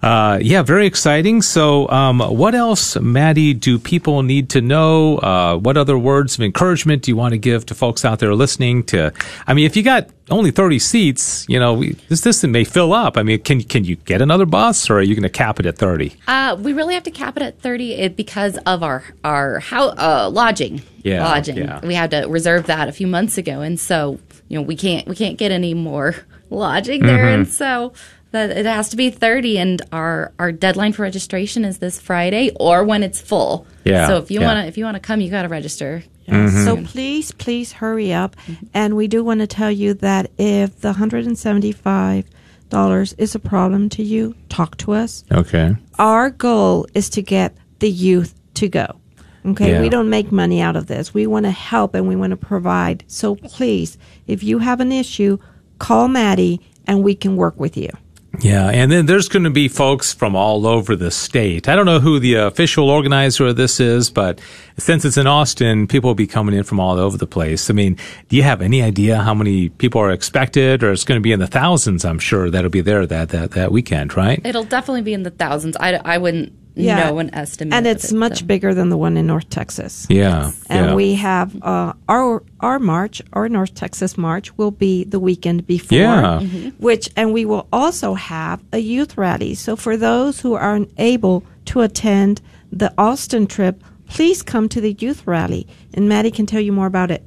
uh, 0.02 0.38
yeah, 0.42 0.62
very 0.62 0.86
exciting. 0.86 1.42
So, 1.42 1.88
um, 1.88 2.20
what 2.20 2.54
else, 2.54 2.96
Maddie, 2.96 3.54
do 3.54 3.78
people 3.78 4.22
need 4.22 4.50
to 4.50 4.60
know? 4.60 5.18
Uh, 5.18 5.56
what 5.56 5.76
other 5.76 5.98
words 5.98 6.36
of 6.36 6.42
encouragement 6.42 7.02
do 7.02 7.10
you 7.10 7.16
want 7.16 7.32
to 7.32 7.38
give 7.38 7.66
to 7.66 7.74
folks 7.74 8.04
out 8.04 8.18
there 8.18 8.34
listening? 8.34 8.84
To, 8.84 9.12
I 9.46 9.54
mean, 9.54 9.66
if 9.66 9.76
you 9.76 9.82
got 9.82 10.08
only 10.30 10.50
thirty 10.50 10.78
seats, 10.78 11.44
you 11.48 11.58
know, 11.58 11.74
we, 11.74 11.92
this 12.08 12.20
this 12.20 12.44
may 12.44 12.64
fill 12.64 12.92
up. 12.92 13.16
I 13.16 13.22
mean, 13.22 13.40
can 13.40 13.62
can 13.62 13.84
you 13.84 13.96
get 13.96 14.20
another 14.20 14.46
bus, 14.46 14.90
or 14.90 14.98
are 14.98 15.02
you 15.02 15.14
going 15.14 15.22
to 15.22 15.28
cap 15.28 15.58
it 15.58 15.66
at 15.66 15.78
thirty? 15.78 16.14
Uh, 16.26 16.56
we 16.58 16.72
really 16.72 16.94
have 16.94 17.04
to 17.04 17.10
cap 17.10 17.36
it 17.36 17.42
at 17.42 17.60
thirty 17.60 18.08
because 18.08 18.58
of 18.66 18.82
our 18.82 19.04
our 19.22 19.60
how 19.60 19.88
uh, 19.90 20.30
lodging. 20.32 20.82
Yeah, 21.02 21.24
lodging. 21.24 21.58
Yeah. 21.58 21.80
We 21.84 21.94
had 21.94 22.10
to 22.10 22.26
reserve 22.26 22.66
that 22.66 22.88
a 22.88 22.92
few 22.92 23.06
months 23.06 23.38
ago, 23.38 23.60
and 23.60 23.78
so 23.78 24.18
you 24.48 24.58
know 24.58 24.62
we 24.62 24.76
can't 24.76 25.06
we 25.06 25.14
can't 25.14 25.38
get 25.38 25.52
any 25.52 25.74
more 25.74 26.16
lodging 26.50 27.02
there, 27.02 27.24
mm-hmm. 27.24 27.42
and 27.42 27.48
so 27.48 27.92
that 28.32 28.50
it 28.50 28.66
has 28.66 28.90
to 28.90 28.96
be 28.96 29.10
30 29.10 29.58
and 29.58 29.82
our 29.92 30.32
our 30.38 30.52
deadline 30.52 30.92
for 30.92 31.02
registration 31.02 31.64
is 31.64 31.78
this 31.78 32.00
Friday 32.00 32.50
or 32.58 32.84
when 32.84 33.02
it's 33.02 33.20
full. 33.20 33.66
Yeah. 33.84 34.08
So 34.08 34.18
if 34.18 34.30
you 34.30 34.40
yeah. 34.40 34.46
want 34.46 34.64
to 34.64 34.68
if 34.68 34.76
you 34.76 34.84
want 34.84 34.96
to 34.96 35.00
come 35.00 35.20
you 35.20 35.30
got 35.30 35.42
to 35.42 35.48
register. 35.48 36.04
Mm-hmm. 36.28 36.64
So 36.64 36.82
please 36.84 37.30
please 37.32 37.72
hurry 37.72 38.12
up 38.12 38.36
mm-hmm. 38.36 38.66
and 38.74 38.96
we 38.96 39.06
do 39.06 39.22
want 39.22 39.40
to 39.40 39.46
tell 39.46 39.70
you 39.70 39.94
that 39.94 40.30
if 40.38 40.80
the 40.80 40.88
175 40.88 42.24
dollars 42.68 43.12
is 43.14 43.34
a 43.34 43.38
problem 43.38 43.88
to 43.90 44.02
you, 44.02 44.34
talk 44.48 44.76
to 44.78 44.92
us. 44.92 45.24
Okay. 45.32 45.76
Our 45.98 46.30
goal 46.30 46.86
is 46.94 47.08
to 47.10 47.22
get 47.22 47.56
the 47.78 47.90
youth 47.90 48.34
to 48.54 48.68
go. 48.68 49.00
Okay, 49.44 49.72
yeah. 49.72 49.80
we 49.80 49.88
don't 49.88 50.10
make 50.10 50.32
money 50.32 50.60
out 50.60 50.74
of 50.74 50.88
this. 50.88 51.14
We 51.14 51.26
want 51.28 51.44
to 51.44 51.52
help 51.52 51.94
and 51.94 52.08
we 52.08 52.16
want 52.16 52.32
to 52.32 52.36
provide. 52.36 53.04
So 53.06 53.36
please, 53.36 53.96
if 54.26 54.42
you 54.42 54.58
have 54.58 54.80
an 54.80 54.90
issue, 54.90 55.38
call 55.78 56.08
Maddie 56.08 56.60
and 56.86 57.04
we 57.04 57.14
can 57.14 57.36
work 57.36 57.58
with 57.58 57.76
you. 57.76 57.90
Yeah, 58.40 58.68
and 58.68 58.92
then 58.92 59.06
there's 59.06 59.28
going 59.28 59.44
to 59.44 59.50
be 59.50 59.68
folks 59.68 60.12
from 60.12 60.36
all 60.36 60.66
over 60.66 60.94
the 60.94 61.10
state. 61.10 61.68
I 61.68 61.74
don't 61.74 61.86
know 61.86 62.00
who 62.00 62.18
the 62.18 62.34
official 62.34 62.90
organizer 62.90 63.46
of 63.46 63.56
this 63.56 63.80
is, 63.80 64.10
but 64.10 64.40
since 64.76 65.04
it's 65.04 65.16
in 65.16 65.26
Austin, 65.26 65.86
people 65.86 66.08
will 66.08 66.14
be 66.14 66.26
coming 66.26 66.54
in 66.54 66.62
from 66.62 66.78
all 66.78 66.98
over 66.98 67.16
the 67.16 67.26
place. 67.26 67.70
I 67.70 67.72
mean, 67.72 67.96
do 68.28 68.36
you 68.36 68.42
have 68.42 68.60
any 68.60 68.82
idea 68.82 69.22
how 69.22 69.34
many 69.34 69.70
people 69.70 70.00
are 70.00 70.10
expected, 70.10 70.82
or 70.82 70.92
it's 70.92 71.04
going 71.04 71.18
to 71.18 71.22
be 71.22 71.32
in 71.32 71.40
the 71.40 71.46
thousands? 71.46 72.04
I'm 72.04 72.18
sure 72.18 72.50
that'll 72.50 72.70
be 72.70 72.82
there 72.82 73.06
that 73.06 73.30
that 73.30 73.52
that 73.52 73.72
weekend, 73.72 74.16
right? 74.16 74.40
It'll 74.44 74.64
definitely 74.64 75.02
be 75.02 75.14
in 75.14 75.22
the 75.22 75.30
thousands. 75.30 75.76
I, 75.78 75.94
I 76.04 76.18
wouldn't 76.18 76.52
yeah. 76.84 77.08
no 77.08 77.14
one 77.14 77.30
estimated. 77.32 77.74
And 77.74 77.86
it's 77.86 78.12
it, 78.12 78.16
much 78.16 78.40
so. 78.40 78.46
bigger 78.46 78.74
than 78.74 78.90
the 78.90 78.96
one 78.96 79.16
in 79.16 79.26
North 79.26 79.48
Texas. 79.48 80.06
Yeah. 80.08 80.52
And 80.68 80.86
yeah. 80.86 80.94
we 80.94 81.14
have 81.14 81.60
uh, 81.62 81.94
our 82.08 82.42
our 82.60 82.78
march, 82.78 83.22
our 83.32 83.48
North 83.48 83.74
Texas 83.74 84.18
march, 84.18 84.56
will 84.58 84.70
be 84.70 85.04
the 85.04 85.18
weekend 85.18 85.66
before. 85.66 85.98
Yeah. 85.98 86.40
Mm-hmm. 86.42 86.68
Which 86.82 87.08
and 87.16 87.32
we 87.32 87.44
will 87.44 87.66
also 87.72 88.14
have 88.14 88.62
a 88.72 88.78
youth 88.78 89.16
rally. 89.16 89.54
So 89.54 89.76
for 89.76 89.96
those 89.96 90.40
who 90.40 90.54
are 90.54 90.74
unable 90.74 91.44
to 91.66 91.80
attend 91.80 92.42
the 92.70 92.92
Austin 92.98 93.46
trip, 93.46 93.82
please 94.08 94.42
come 94.42 94.68
to 94.68 94.80
the 94.80 94.92
youth 94.92 95.26
rally, 95.26 95.66
and 95.94 96.08
Maddie 96.08 96.30
can 96.30 96.46
tell 96.46 96.60
you 96.60 96.72
more 96.72 96.86
about 96.86 97.10
it. 97.10 97.24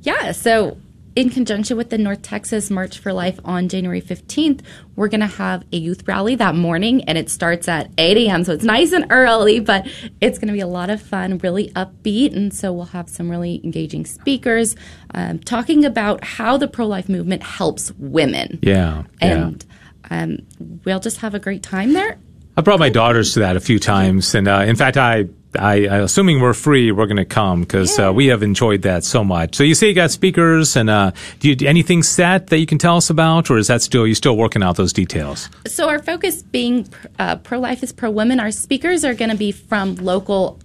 Yeah. 0.00 0.32
So 0.32 0.78
in 1.16 1.30
conjunction 1.30 1.78
with 1.78 1.88
the 1.88 1.96
North 1.96 2.20
Texas 2.20 2.70
March 2.70 2.98
for 2.98 3.10
Life 3.10 3.40
on 3.42 3.70
January 3.70 4.02
15th, 4.02 4.60
we're 4.96 5.08
going 5.08 5.22
to 5.22 5.26
have 5.26 5.64
a 5.72 5.78
youth 5.78 6.06
rally 6.06 6.34
that 6.34 6.54
morning 6.54 7.02
and 7.04 7.16
it 7.16 7.30
starts 7.30 7.68
at 7.68 7.90
8 7.96 8.28
a.m. 8.28 8.44
So 8.44 8.52
it's 8.52 8.64
nice 8.64 8.92
and 8.92 9.06
early, 9.08 9.58
but 9.58 9.88
it's 10.20 10.38
going 10.38 10.48
to 10.48 10.52
be 10.52 10.60
a 10.60 10.66
lot 10.66 10.90
of 10.90 11.00
fun, 11.00 11.38
really 11.38 11.70
upbeat. 11.70 12.36
And 12.36 12.52
so 12.52 12.70
we'll 12.70 12.84
have 12.84 13.08
some 13.08 13.30
really 13.30 13.62
engaging 13.64 14.04
speakers 14.04 14.76
um, 15.14 15.38
talking 15.38 15.86
about 15.86 16.22
how 16.22 16.58
the 16.58 16.68
pro 16.68 16.86
life 16.86 17.08
movement 17.08 17.42
helps 17.42 17.90
women. 17.92 18.58
Yeah. 18.62 19.04
And 19.20 19.64
yeah. 19.64 19.72
Um, 20.08 20.38
we'll 20.84 21.00
just 21.00 21.16
have 21.18 21.34
a 21.34 21.40
great 21.40 21.64
time 21.64 21.94
there. 21.94 22.16
I 22.56 22.60
brought 22.60 22.78
my 22.78 22.90
daughters 22.90 23.34
to 23.34 23.40
that 23.40 23.56
a 23.56 23.60
few 23.60 23.78
times. 23.78 24.34
And 24.34 24.46
uh, 24.46 24.60
in 24.60 24.76
fact, 24.76 24.96
I 24.96 25.24
I, 25.58 25.74
assuming 25.76 26.40
we're 26.40 26.52
free, 26.54 26.92
we're 26.92 27.06
going 27.06 27.16
to 27.16 27.24
come 27.24 27.60
because 27.60 27.98
yeah. 27.98 28.08
uh, 28.08 28.12
we 28.12 28.26
have 28.26 28.42
enjoyed 28.42 28.82
that 28.82 29.04
so 29.04 29.24
much. 29.24 29.54
So 29.54 29.64
you 29.64 29.74
say 29.74 29.88
you 29.88 29.94
got 29.94 30.10
speakers, 30.10 30.76
and 30.76 30.90
uh, 30.90 31.12
do 31.40 31.48
you 31.48 31.68
anything 31.68 32.02
set 32.02 32.48
that 32.48 32.58
you 32.58 32.66
can 32.66 32.78
tell 32.78 32.96
us 32.96 33.10
about, 33.10 33.50
or 33.50 33.58
is 33.58 33.68
that 33.68 33.82
still 33.82 34.06
you 34.06 34.14
still 34.14 34.36
working 34.36 34.62
out 34.62 34.76
those 34.76 34.92
details? 34.92 35.48
So 35.66 35.88
our 35.88 35.98
focus 35.98 36.42
being 36.42 36.88
uh, 37.18 37.36
pro 37.36 37.58
life 37.58 37.82
is 37.82 37.92
pro 37.92 38.10
women. 38.10 38.40
Our 38.40 38.50
speakers 38.50 39.04
are 39.04 39.14
going 39.14 39.30
to 39.30 39.36
be 39.36 39.52
from 39.52 39.96
local 39.96 40.58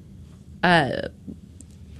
uh, 0.63 1.07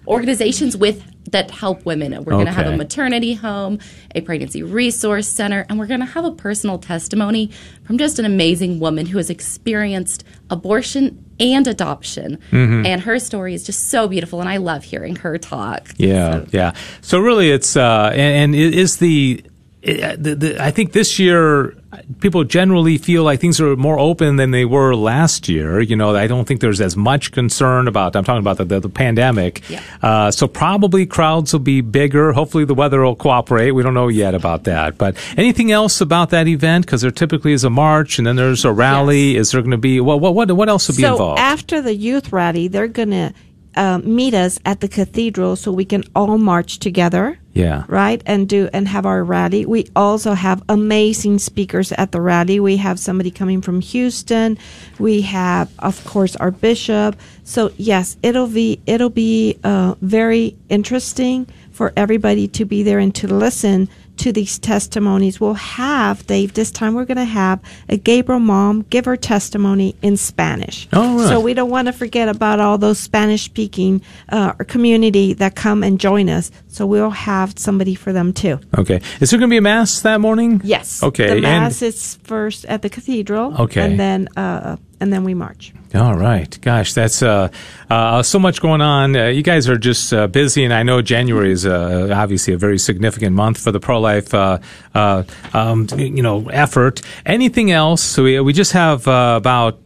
organizations 0.08 0.76
with 0.76 1.04
that 1.32 1.52
help 1.52 1.86
women. 1.86 2.12
We're 2.24 2.34
going 2.34 2.46
to 2.46 2.52
have 2.52 2.67
a 2.67 2.78
maternity 2.78 3.34
home, 3.34 3.80
a 4.13 4.22
pregnancy 4.22 4.63
resource 4.63 5.28
center, 5.28 5.65
and 5.70 5.80
we're 5.80 5.88
going 5.88 6.00
to 6.02 6.06
have 6.06 6.26
a 6.26 6.32
personal 6.32 6.78
testimony 6.78 7.52
from 7.84 7.98
just 7.98 8.20
an 8.20 8.26
amazing 8.26 8.80
woman 8.80 9.06
who 9.06 9.17
has 9.17 9.30
experienced 9.30 10.24
abortion 10.50 11.26
and 11.39 11.67
adoption. 11.67 12.38
Mm-hmm. 12.52 12.86
And 12.86 13.02
her 13.02 13.20
story 13.20 13.54
is 13.54 13.65
just 13.65 13.89
so 13.89 14.08
beautiful, 14.08 14.39
and 14.39 14.50
I 14.50 14.58
love 14.58 14.84
hearing 14.84 15.15
her 15.17 15.38
talk. 15.38 15.89
Yeah, 15.98 16.32
so. 16.32 16.48
yeah. 16.52 16.74
So 17.02 17.20
really, 17.20 17.52
it's 17.52 17.76
uh, 17.76 18.12
and, 18.13 18.54
and 18.54 18.56
is 18.56 18.98
the 18.98 19.44
the, 19.82 20.36
the, 20.36 20.58
I 20.63 20.72
think 20.72 20.94
this 20.94 21.17
year 21.17 21.76
people 22.19 22.43
generally 22.43 22.97
feel 22.97 23.23
like 23.23 23.39
things 23.39 23.60
are 23.60 23.75
more 23.75 23.99
open 23.99 24.38
than 24.38 24.51
they 24.51 24.65
were 24.65 24.95
last 24.95 25.49
year. 25.49 25.82
You 25.82 25.95
know, 25.95 26.15
I 26.15 26.27
don't 26.27 26.47
think 26.47 26.62
there's 26.62 26.82
as 26.82 26.95
much 26.95 27.32
concern 27.32 27.88
about. 27.88 28.15
I'm 28.15 28.23
talking 28.23 28.39
about 28.39 28.58
the, 28.58 28.65
the, 28.65 28.80
the 28.80 28.89
pandemic. 28.89 29.67
Yeah. 29.69 29.82
Uh, 30.01 30.32
so 30.32 30.47
probably 30.47 31.06
crowds 31.06 31.54
will 31.54 31.60
be 31.60 31.82
bigger. 31.82 32.32
Hopefully 32.34 32.65
the 32.65 32.73
weather 32.73 33.01
will 33.01 33.15
cooperate. 33.15 33.71
We 33.71 33.84
don't 33.84 33.93
know 33.93 34.08
yet 34.08 34.34
about 34.36 34.63
that. 34.65 34.97
But 34.97 35.15
anything 35.38 35.71
else 35.71 36.01
about 36.01 36.30
that 36.30 36.47
event? 36.47 36.86
Because 36.86 37.01
there 37.01 37.12
typically 37.12 37.54
is 37.54 37.63
a 37.63 37.69
march 37.69 38.17
and 38.17 38.27
then 38.27 38.36
there's 38.36 38.65
a 38.65 38.71
rally. 38.71 39.34
Yes. 39.34 39.47
Is 39.47 39.51
there 39.51 39.62
going 39.62 39.71
to 39.71 39.77
be 39.77 39.99
what 39.99 40.21
what 40.21 40.34
what 40.36 40.51
what 40.51 40.69
else 40.69 40.88
will 40.88 40.95
be 40.95 41.01
so 41.01 41.13
involved? 41.13 41.39
after 41.39 41.82
the 41.82 41.95
youth 41.95 42.32
rally, 42.32 42.67
they're 42.67 42.88
going 42.88 43.12
to 43.12 43.34
uh, 43.76 44.00
meet 44.00 44.34
us 44.34 44.60
at 44.66 44.82
the 44.82 44.88
cathedral 44.88 45.56
so 45.56 45.72
we 45.72 45.86
can 45.86 46.04
all 46.16 46.38
march 46.38 46.80
together. 46.80 47.38
Yeah. 47.54 47.84
Right? 47.88 48.24
And 48.26 48.48
do 48.48 48.70
and 48.72 48.88
have 48.88 49.06
our 49.06 49.24
rally. 49.24 49.66
We 49.66 49.88
also 49.96 50.34
have 50.34 50.64
amazing 50.70 51.40
speakers 51.40 51.92
at 51.92 52.14
the 52.14 52.22
rally. 52.22 52.62
We 52.62 52.78
have 52.78 52.98
somebody 52.98 53.30
coming 53.30 53.62
from 53.62 53.82
Houston. 53.82 54.58
We 55.00 55.22
have 55.24 55.70
of 55.80 56.04
course 56.06 56.38
our 56.38 56.52
bishop. 56.52 57.18
So 57.44 57.72
yes, 57.78 58.16
it'll 58.24 58.48
be 58.48 58.82
it'll 58.86 59.10
be 59.10 59.60
uh, 59.66 59.96
very 60.02 60.56
interesting 60.70 61.48
for 61.72 61.92
everybody 61.98 62.48
to 62.48 62.64
be 62.64 62.84
there 62.84 63.00
and 63.00 63.14
to 63.16 63.28
listen 63.28 63.90
to 64.22 64.32
these 64.32 64.60
testimonies. 64.60 65.40
We'll 65.40 65.56
have, 65.56 66.26
Dave, 66.28 66.54
this 66.54 66.72
time 66.72 66.94
we're 66.94 67.06
going 67.06 67.18
to 67.18 67.26
have 67.26 67.60
a 67.90 67.98
Gabriel 67.98 68.40
mom 68.40 68.84
give 68.90 69.06
her 69.06 69.18
testimony 69.18 69.96
in 70.02 70.18
Spanish. 70.18 70.88
Oh, 70.94 71.18
right. 71.18 71.28
So 71.28 71.40
we 71.40 71.54
don't 71.54 71.70
want 71.70 71.88
to 71.88 71.94
forget 71.94 72.30
about 72.30 72.60
all 72.60 72.78
those 72.78 73.00
Spanish 73.00 73.44
speaking 73.44 74.02
uh, 74.30 74.54
community 74.54 75.34
that 75.34 75.56
come 75.56 75.84
and 75.84 76.00
join 76.00 76.30
us. 76.30 76.52
So 76.68 76.86
we'll 76.86 77.10
have 77.10 77.58
somebody 77.58 77.96
for 77.96 78.14
them 78.14 78.32
too. 78.32 78.60
Okay. 78.78 79.02
Is 79.20 79.32
there 79.32 79.40
going 79.40 79.50
to 79.50 79.54
be 79.54 79.58
a 79.58 79.62
mass 79.62 80.02
that 80.02 80.22
morning? 80.22 80.62
Yes. 80.64 81.04
Okay. 81.04 81.36
The 81.36 81.42
mass 81.42 81.82
and 81.82 81.90
is 81.90 82.16
first 82.24 82.66
at 82.66 82.82
the 82.82 82.90
cathedral. 82.90 83.62
Okay. 83.62 83.82
And 83.82 84.00
then, 84.00 84.28
uh, 84.38 84.78
and 85.02 85.12
then 85.12 85.24
we 85.24 85.34
march. 85.34 85.74
All 85.96 86.16
right. 86.16 86.58
Gosh, 86.62 86.94
that's 86.94 87.22
uh, 87.22 87.50
uh, 87.90 88.24
so 88.24 88.40
much 88.40 88.62
going 88.62 88.80
on. 88.80 89.16
Uh, 89.16 89.26
you 89.26 89.42
guys 89.42 89.68
are 89.68 89.78
just 89.78 90.14
uh, 90.14 90.28
busy, 90.28 90.64
and 90.64 90.74
I 90.74 90.84
know 90.84 91.02
January 91.02 91.52
is 91.52 91.66
uh, 91.66 92.14
obviously 92.16 92.54
a 92.54 92.58
very 92.58 92.78
significant 92.78 93.36
month 93.36 93.58
for 93.58 93.74
the 93.74 93.80
pro 93.80 94.00
life, 94.00 94.34
uh, 94.34 94.60
um, 94.94 95.88
you 95.98 96.22
know, 96.22 96.48
effort. 96.50 97.02
Anything 97.26 97.72
else? 97.72 98.02
So 98.02 98.24
we, 98.24 98.40
we 98.40 98.54
just 98.54 98.72
have 98.72 99.08
about 99.08 99.84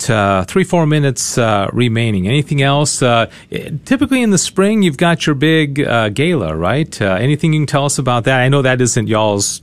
three, 0.47 0.65
four 0.65 0.85
minutes 0.85 1.39
remaining. 1.71 2.27
Anything 2.27 2.61
else? 2.61 2.99
typically 3.85 4.21
in 4.21 4.29
the 4.29 4.37
spring, 4.37 4.83
you've 4.83 4.97
got 4.97 5.25
your 5.25 5.35
big 5.35 5.75
gala, 6.13 6.55
right? 6.55 7.01
anything 7.01 7.53
you 7.53 7.61
can 7.61 7.67
tell 7.67 7.85
us 7.85 7.97
about 7.97 8.25
that? 8.25 8.41
I 8.41 8.49
know 8.49 8.61
that 8.61 8.81
isn't 8.81 9.07
y'all's 9.07 9.61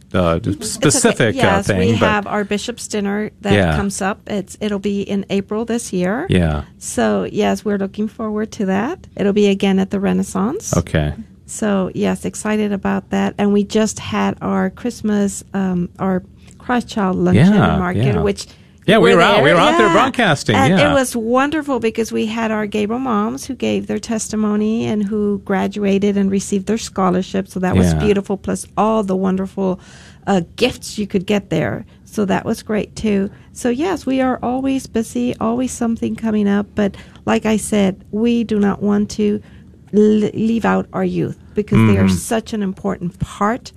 specific 0.61 1.37
okay. 1.37 1.37
yes, 1.37 1.66
thing. 1.66 1.79
we 1.79 1.92
but 1.92 2.09
have 2.09 2.27
our 2.27 2.44
bishop's 2.44 2.87
dinner 2.87 3.31
that 3.40 3.53
yeah. 3.53 3.77
comes 3.77 4.01
up. 4.03 4.20
It's 4.27 4.57
it'll 4.61 4.79
be 4.79 5.03
in 5.03 5.25
April 5.31 5.64
this 5.64 5.92
year. 5.92 6.27
Yeah. 6.29 6.64
So, 6.79 7.25
yes, 7.25 7.64
we're 7.64 7.79
looking 7.79 8.09
forward 8.09 8.53
to 8.53 8.66
that. 8.66 9.07
It'll 9.16 9.33
be 9.33 9.48
again 9.48 9.79
at 9.79 9.90
the 9.90 10.01
Renaissance. 10.01 10.77
Okay. 10.77 11.14
So, 11.46 11.90
yes, 11.94 12.25
excited 12.25 12.72
about 12.72 13.11
that. 13.11 13.35
And 13.38 13.53
we 13.53 13.64
just 13.64 13.98
had 13.98 14.38
our 14.40 14.70
Christmas, 14.70 15.44
um, 15.53 15.88
our 15.98 16.22
Christ 16.59 16.88
Child 16.88 17.16
luncheon 17.16 17.53
yeah, 17.53 17.77
market, 17.79 18.14
yeah. 18.14 18.22
which 18.22 18.46
yeah, 18.87 18.99
we 18.99 19.11
were 19.11 19.21
there. 19.21 19.29
out. 19.29 19.42
We 19.42 19.51
were 19.51 19.57
yeah. 19.57 19.68
out 19.68 19.79
there 19.79 19.92
broadcasting. 19.92 20.57
And 20.57 20.79
yeah. 20.79 20.90
it 20.90 20.95
was 20.95 21.14
wonderful 21.14 21.79
because 21.79 22.11
we 22.11 22.27
had 22.27 22.51
our 22.51 22.66
Gabriel 22.66 22.99
moms 22.99 23.47
who 23.47 23.55
gave 23.55 23.87
their 23.87 23.99
testimony 23.99 24.87
and 24.87 25.05
who 25.05 25.38
graduated 25.45 26.16
and 26.16 26.31
received 26.31 26.66
their 26.66 26.79
scholarship. 26.79 27.49
So 27.49 27.61
that 27.61 27.77
was 27.77 27.92
yeah. 27.92 28.01
beautiful. 28.01 28.37
Plus 28.37 28.66
all 28.77 29.03
the 29.03 29.16
wonderful 29.16 29.81
uh, 30.27 30.42
gifts 30.57 30.99
you 30.99 31.07
could 31.07 31.27
get 31.27 31.51
there. 31.51 31.85
So 32.05 32.25
that 32.27 32.45
was 32.45 32.62
great 32.62 32.95
too. 32.97 33.31
So 33.53 33.68
yes, 33.68 34.05
we 34.05 34.21
are 34.21 34.38
always 34.42 34.87
busy, 34.87 35.37
always 35.38 35.73
something 35.73 36.16
coming 36.16 36.49
up. 36.49 36.66
But 36.75 36.97
like 37.25 37.47
I 37.47 37.57
said, 37.57 38.05
we 38.11 38.45
do 38.45 38.59
not 38.59 38.83
want 38.83 39.11
to 39.12 39.42
l- 39.95 40.01
leave 40.01 40.64
out 40.64 40.88
our 40.92 41.05
youth 41.05 41.38
because 41.55 41.79
mm-hmm. 41.79 41.95
they 41.95 41.99
are 42.01 42.09
such 42.09 42.53
an 42.53 42.62
important 42.62 43.18
part 43.18 43.73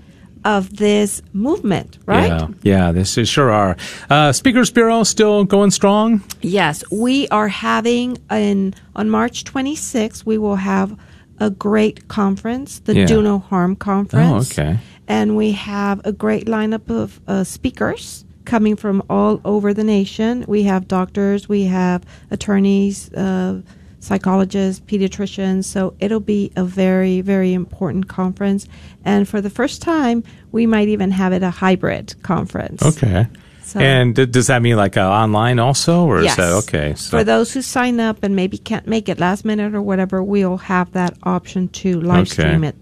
of 0.45 0.77
this 0.77 1.21
movement, 1.33 1.97
right? 2.05 2.27
Yeah, 2.27 2.47
yeah, 2.61 2.91
this 2.91 3.17
is 3.17 3.27
sure 3.27 3.51
are. 3.51 3.75
Uh, 4.09 4.31
Speakers 4.31 4.71
Bureau 4.71 5.03
still 5.03 5.43
going 5.43 5.71
strong. 5.71 6.23
Yes, 6.41 6.83
we 6.91 7.27
are 7.29 7.47
having 7.47 8.17
in 8.31 8.75
on 8.95 9.09
March 9.09 9.43
26th. 9.43 10.25
We 10.25 10.37
will 10.37 10.57
have 10.57 10.97
a 11.39 11.49
great 11.49 12.07
conference, 12.07 12.79
the 12.79 12.95
yeah. 12.95 13.05
Do 13.07 13.21
No 13.21 13.39
Harm 13.39 13.75
conference. 13.75 14.57
Oh, 14.57 14.61
okay. 14.61 14.77
And 15.07 15.35
we 15.35 15.51
have 15.51 16.01
a 16.05 16.11
great 16.11 16.45
lineup 16.45 16.89
of 16.89 17.19
uh, 17.27 17.43
speakers 17.43 18.23
coming 18.45 18.75
from 18.75 19.01
all 19.09 19.41
over 19.43 19.73
the 19.73 19.83
nation. 19.83 20.45
We 20.47 20.63
have 20.63 20.87
doctors, 20.87 21.49
we 21.49 21.63
have 21.63 22.05
attorneys. 22.29 23.11
Uh, 23.13 23.61
psychologists, 24.05 24.81
pediatricians. 24.85 25.65
So 25.65 25.95
it'll 25.99 26.19
be 26.19 26.51
a 26.55 26.63
very, 26.63 27.21
very 27.21 27.53
important 27.53 28.07
conference. 28.07 28.67
And 29.03 29.27
for 29.27 29.41
the 29.41 29.49
first 29.49 29.81
time, 29.81 30.23
we 30.51 30.65
might 30.65 30.87
even 30.87 31.11
have 31.11 31.33
it 31.33 31.43
a 31.43 31.49
hybrid 31.49 32.15
conference. 32.21 32.83
Okay. 32.83 33.27
So, 33.63 33.79
and 33.79 34.13
d- 34.15 34.27
does 34.27 34.47
that 34.47 34.61
mean 34.61 34.77
like 34.77 34.95
uh, 34.95 35.09
online 35.09 35.57
also, 35.57 36.05
or 36.05 36.21
yes. 36.21 36.33
is 36.33 36.37
that 36.37 36.51
okay? 36.63 36.93
So. 36.93 37.17
For 37.17 37.23
those 37.23 37.51
who 37.51 37.63
sign 37.63 37.99
up 37.99 38.21
and 38.21 38.35
maybe 38.35 38.59
can't 38.59 38.85
make 38.85 39.09
it 39.09 39.19
last 39.19 39.43
minute 39.43 39.73
or 39.73 39.81
whatever, 39.81 40.21
we'll 40.21 40.57
have 40.57 40.91
that 40.91 41.17
option 41.23 41.69
to 41.69 41.99
live 41.99 42.27
okay. 42.27 42.43
stream 42.43 42.63
it. 42.63 42.75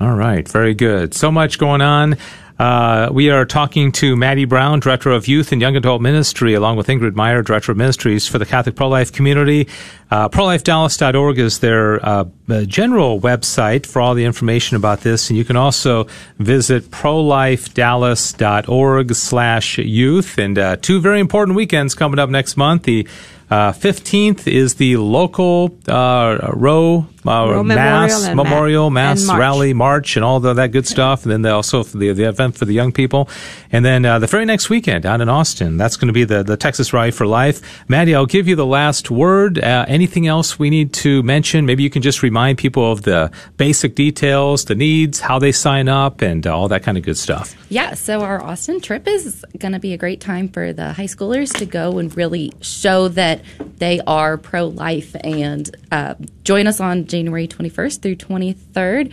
All 0.00 0.14
right, 0.14 0.46
very 0.46 0.74
good. 0.74 1.14
So 1.14 1.32
much 1.32 1.58
going 1.58 1.80
on. 1.80 2.18
Uh, 2.58 3.08
we 3.12 3.30
are 3.30 3.44
talking 3.44 3.90
to 3.90 4.14
Maddie 4.14 4.44
Brown, 4.44 4.78
Director 4.78 5.10
of 5.10 5.26
Youth 5.26 5.50
and 5.50 5.60
Young 5.60 5.74
Adult 5.76 6.00
Ministry, 6.00 6.54
along 6.54 6.76
with 6.76 6.86
Ingrid 6.86 7.16
Meyer, 7.16 7.42
Director 7.42 7.72
of 7.72 7.78
Ministries 7.78 8.28
for 8.28 8.38
the 8.38 8.46
Catholic 8.46 8.76
Pro-Life 8.76 9.10
Community. 9.10 9.66
Uh, 10.10 10.28
ProLifeDallas.org 10.28 11.40
is 11.40 11.58
their 11.58 12.06
uh, 12.06 12.26
general 12.66 13.20
website 13.20 13.86
for 13.86 14.00
all 14.00 14.14
the 14.14 14.24
information 14.24 14.76
about 14.76 15.00
this, 15.00 15.30
and 15.30 15.36
you 15.36 15.44
can 15.44 15.56
also 15.56 16.06
visit 16.38 16.92
ProLifeDallas.org 16.92 19.14
slash 19.14 19.78
youth. 19.78 20.38
And 20.38 20.56
uh, 20.56 20.76
two 20.76 21.00
very 21.00 21.18
important 21.18 21.56
weekends 21.56 21.96
coming 21.96 22.20
up 22.20 22.30
next 22.30 22.56
month. 22.56 22.84
The 22.84 23.08
uh, 23.50 23.72
15th 23.72 24.46
is 24.46 24.76
the 24.76 24.96
local 24.96 25.76
uh, 25.88 26.52
Roe 26.52 27.08
uh, 27.26 27.62
mass, 27.62 28.22
memorial, 28.22 28.44
memorial 28.44 28.90
mass 28.90 29.26
march. 29.26 29.38
rally, 29.38 29.72
march, 29.72 30.16
and 30.16 30.24
all 30.24 30.40
the, 30.40 30.54
that 30.54 30.72
good 30.72 30.86
stuff. 30.86 31.24
And 31.24 31.44
then 31.44 31.52
also 31.52 31.82
the, 31.82 32.12
the 32.12 32.24
event 32.24 32.56
for 32.56 32.64
the 32.64 32.72
young 32.72 32.92
people. 32.92 33.28
And 33.72 33.84
then 33.84 34.04
uh, 34.04 34.18
the 34.18 34.26
very 34.26 34.44
next 34.44 34.70
weekend 34.70 35.06
out 35.06 35.20
in 35.20 35.28
Austin, 35.28 35.76
that's 35.76 35.96
going 35.96 36.08
to 36.08 36.12
be 36.12 36.24
the, 36.24 36.42
the 36.42 36.56
Texas 36.56 36.92
Rally 36.92 37.10
for 37.10 37.26
Life. 37.26 37.88
Maddie, 37.88 38.14
I'll 38.14 38.26
give 38.26 38.48
you 38.48 38.56
the 38.56 38.66
last 38.66 39.10
word. 39.10 39.58
Uh, 39.58 39.84
anything 39.88 40.26
else 40.26 40.58
we 40.58 40.70
need 40.70 40.92
to 40.94 41.22
mention? 41.22 41.66
Maybe 41.66 41.82
you 41.82 41.90
can 41.90 42.02
just 42.02 42.22
remind 42.22 42.58
people 42.58 42.90
of 42.90 43.02
the 43.02 43.30
basic 43.56 43.94
details, 43.94 44.64
the 44.66 44.74
needs, 44.74 45.20
how 45.20 45.38
they 45.38 45.52
sign 45.52 45.88
up, 45.88 46.22
and 46.22 46.46
uh, 46.46 46.56
all 46.56 46.68
that 46.68 46.82
kind 46.82 46.98
of 46.98 47.04
good 47.04 47.18
stuff. 47.18 47.54
Yeah, 47.68 47.94
so 47.94 48.20
our 48.20 48.42
Austin 48.42 48.80
trip 48.80 49.08
is 49.08 49.44
going 49.58 49.72
to 49.72 49.80
be 49.80 49.92
a 49.92 49.96
great 49.96 50.20
time 50.20 50.48
for 50.48 50.72
the 50.72 50.92
high 50.92 51.04
schoolers 51.04 51.56
to 51.58 51.66
go 51.66 51.98
and 51.98 52.14
really 52.16 52.52
show 52.60 53.08
that 53.08 53.42
they 53.78 54.00
are 54.06 54.36
pro 54.36 54.66
life 54.66 55.16
and 55.24 55.74
uh, 55.90 56.14
join 56.44 56.66
us 56.66 56.80
on 56.80 57.06
January 57.06 57.48
21st 57.48 58.02
through 58.02 58.16
23rd. 58.16 59.12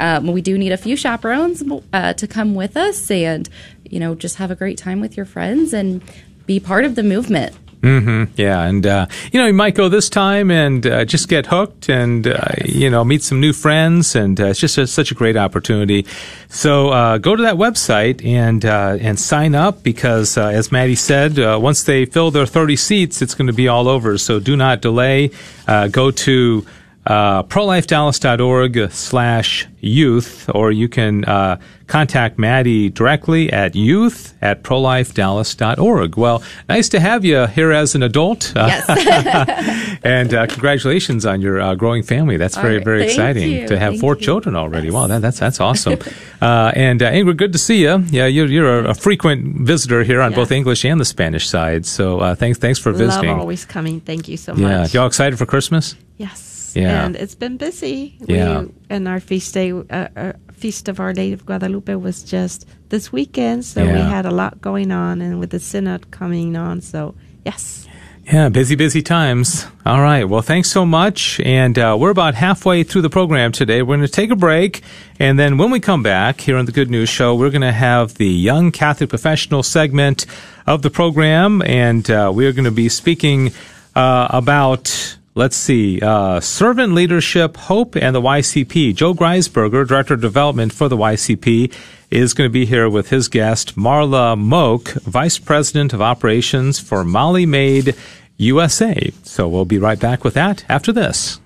Um, 0.00 0.26
we 0.26 0.42
do 0.42 0.58
need 0.58 0.72
a 0.72 0.76
few 0.76 0.96
chaperones 0.96 1.62
uh, 1.92 2.14
to 2.14 2.26
come 2.26 2.54
with 2.54 2.76
us 2.76 3.10
and, 3.10 3.48
you 3.84 4.00
know, 4.00 4.14
just 4.14 4.36
have 4.36 4.50
a 4.50 4.56
great 4.56 4.78
time 4.78 5.00
with 5.00 5.16
your 5.16 5.26
friends 5.26 5.72
and 5.72 6.02
be 6.46 6.58
part 6.58 6.84
of 6.84 6.96
the 6.96 7.02
movement. 7.02 7.56
Mm-hmm. 7.82 8.34
Yeah, 8.36 8.62
and 8.62 8.86
uh, 8.86 9.06
you 9.32 9.40
know 9.40 9.46
you 9.46 9.52
might 9.52 9.74
go 9.74 9.88
this 9.88 10.08
time 10.08 10.52
and 10.52 10.86
uh, 10.86 11.04
just 11.04 11.28
get 11.28 11.46
hooked, 11.46 11.88
and 11.88 12.28
uh, 12.28 12.54
you 12.64 12.88
know 12.88 13.02
meet 13.02 13.24
some 13.24 13.40
new 13.40 13.52
friends, 13.52 14.14
and 14.14 14.40
uh, 14.40 14.46
it's 14.46 14.60
just 14.60 14.78
a, 14.78 14.86
such 14.86 15.10
a 15.10 15.14
great 15.14 15.36
opportunity. 15.36 16.06
So 16.48 16.90
uh, 16.90 17.18
go 17.18 17.34
to 17.34 17.42
that 17.42 17.56
website 17.56 18.24
and 18.24 18.64
uh, 18.64 18.98
and 19.00 19.18
sign 19.18 19.56
up 19.56 19.82
because, 19.82 20.38
as 20.38 20.70
Maddie 20.70 20.94
said, 20.94 21.38
once 21.60 21.82
they 21.82 22.04
fill 22.04 22.30
their 22.30 22.46
thirty 22.46 22.76
seats, 22.76 23.20
it's 23.20 23.34
going 23.34 23.48
to 23.48 23.52
be 23.52 23.66
all 23.66 23.88
over. 23.88 24.16
So 24.16 24.38
do 24.38 24.56
not 24.56 24.80
delay. 24.80 25.32
go 25.66 26.12
to 26.12 26.64
uh, 27.06 27.42
prolifedallas.org 27.44 28.92
slash 28.92 29.66
youth, 29.80 30.48
or 30.54 30.70
you 30.70 30.88
can 30.88 31.24
uh, 31.24 31.58
contact 31.88 32.38
Maddie 32.38 32.88
directly 32.90 33.52
at 33.52 33.74
youth 33.74 34.34
at 34.40 34.62
prolifedallas.org. 34.62 36.16
Well, 36.16 36.42
nice 36.68 36.88
to 36.90 37.00
have 37.00 37.24
you 37.24 37.46
here 37.46 37.72
as 37.72 37.94
an 37.94 38.02
adult. 38.02 38.52
Yes. 38.62 39.98
and 40.04 40.32
uh, 40.32 40.46
congratulations 40.46 41.26
on 41.26 41.40
your 41.40 41.60
uh, 41.60 41.74
growing 41.74 42.02
family. 42.04 42.36
That's 42.36 42.56
very, 42.56 42.76
right. 42.76 42.84
very 42.84 42.98
Thank 43.00 43.10
exciting 43.10 43.50
you. 43.50 43.68
to 43.68 43.78
have 43.78 43.92
Thank 43.94 44.00
four 44.00 44.14
you. 44.14 44.20
children 44.20 44.54
already. 44.56 44.86
Yes. 44.86 44.94
Wow, 44.94 45.06
that, 45.08 45.20
that's 45.20 45.38
that's 45.40 45.60
awesome. 45.60 45.98
Uh, 46.42 46.72
and 46.74 47.04
uh, 47.04 47.12
Ingrid, 47.12 47.36
good 47.36 47.52
to 47.52 47.58
see 47.58 47.82
you. 47.82 48.04
Yeah, 48.10 48.26
you're, 48.26 48.48
you're 48.48 48.80
a, 48.80 48.90
a 48.90 48.94
frequent 48.94 49.64
visitor 49.64 50.02
here 50.02 50.20
on 50.20 50.32
both 50.32 50.50
English 50.50 50.84
and 50.84 51.00
the 51.00 51.04
Spanish 51.04 51.48
side. 51.48 51.86
So 51.86 52.18
uh, 52.18 52.34
thanks 52.34 52.58
thanks 52.58 52.80
for 52.80 52.90
visiting. 52.90 53.30
Love 53.30 53.38
always 53.38 53.64
coming. 53.64 54.00
Thank 54.00 54.26
you 54.26 54.36
so 54.36 54.52
much. 54.52 54.60
yeah. 54.60 54.86
Y'all 55.00 55.06
excited 55.06 55.38
for 55.38 55.46
Christmas? 55.46 55.94
Yes. 56.18 56.51
Yeah. 56.74 57.04
And 57.04 57.16
it's 57.16 57.34
been 57.34 57.56
busy. 57.56 58.16
Yeah. 58.20 58.62
We, 58.62 58.72
and 58.90 59.08
our 59.08 59.20
feast 59.20 59.54
day, 59.54 59.72
uh, 59.72 59.82
uh, 59.90 60.32
Feast 60.52 60.88
of 60.88 61.00
Our 61.00 61.12
Lady 61.12 61.32
of 61.32 61.44
Guadalupe 61.44 61.94
was 61.96 62.22
just 62.22 62.66
this 62.88 63.12
weekend. 63.12 63.64
So 63.64 63.84
we 63.84 63.98
had 63.98 64.26
a 64.26 64.30
lot 64.30 64.60
going 64.60 64.92
on 64.92 65.20
and 65.20 65.40
with 65.40 65.50
the 65.50 65.58
synod 65.58 66.10
coming 66.12 66.56
on. 66.56 66.80
So, 66.80 67.14
yes. 67.44 67.88
Yeah, 68.24 68.48
busy, 68.48 68.76
busy 68.76 69.02
times. 69.02 69.66
All 69.84 70.00
right. 70.00 70.22
Well, 70.22 70.42
thanks 70.42 70.70
so 70.70 70.86
much. 70.86 71.40
And 71.40 71.76
uh, 71.76 71.96
we're 71.98 72.10
about 72.10 72.36
halfway 72.36 72.84
through 72.84 73.02
the 73.02 73.10
program 73.10 73.50
today. 73.50 73.82
We're 73.82 73.96
going 73.96 74.06
to 74.06 74.12
take 74.12 74.30
a 74.30 74.36
break. 74.36 74.82
And 75.18 75.36
then 75.36 75.58
when 75.58 75.72
we 75.72 75.80
come 75.80 76.04
back 76.04 76.40
here 76.40 76.56
on 76.56 76.66
the 76.66 76.72
Good 76.72 76.88
News 76.88 77.08
Show, 77.08 77.34
we're 77.34 77.50
going 77.50 77.62
to 77.62 77.72
have 77.72 78.14
the 78.14 78.28
Young 78.28 78.70
Catholic 78.70 79.10
Professional 79.10 79.64
segment 79.64 80.26
of 80.68 80.82
the 80.82 80.90
program. 80.90 81.60
And 81.62 82.08
uh, 82.08 82.30
we're 82.32 82.52
going 82.52 82.66
to 82.66 82.70
be 82.70 82.88
speaking 82.88 83.50
uh, 83.96 84.28
about. 84.30 85.16
Let's 85.34 85.56
see, 85.56 85.98
uh, 86.02 86.40
servant 86.40 86.92
leadership, 86.92 87.56
hope, 87.56 87.96
and 87.96 88.14
the 88.14 88.20
YCP. 88.20 88.94
Joe 88.94 89.14
Greisberger, 89.14 89.88
Director 89.88 90.14
of 90.14 90.20
Development 90.20 90.70
for 90.70 90.90
the 90.90 90.96
YCP, 90.96 91.72
is 92.10 92.34
going 92.34 92.50
to 92.50 92.52
be 92.52 92.66
here 92.66 92.86
with 92.86 93.08
his 93.08 93.28
guest, 93.28 93.74
Marla 93.74 94.38
Moak, 94.38 94.90
Vice 94.90 95.38
President 95.38 95.94
of 95.94 96.02
Operations 96.02 96.78
for 96.78 97.02
Molly 97.02 97.46
Maid 97.46 97.96
USA. 98.36 99.10
So 99.22 99.48
we'll 99.48 99.64
be 99.64 99.78
right 99.78 99.98
back 99.98 100.22
with 100.22 100.34
that 100.34 100.66
after 100.68 100.92
this. 100.92 101.40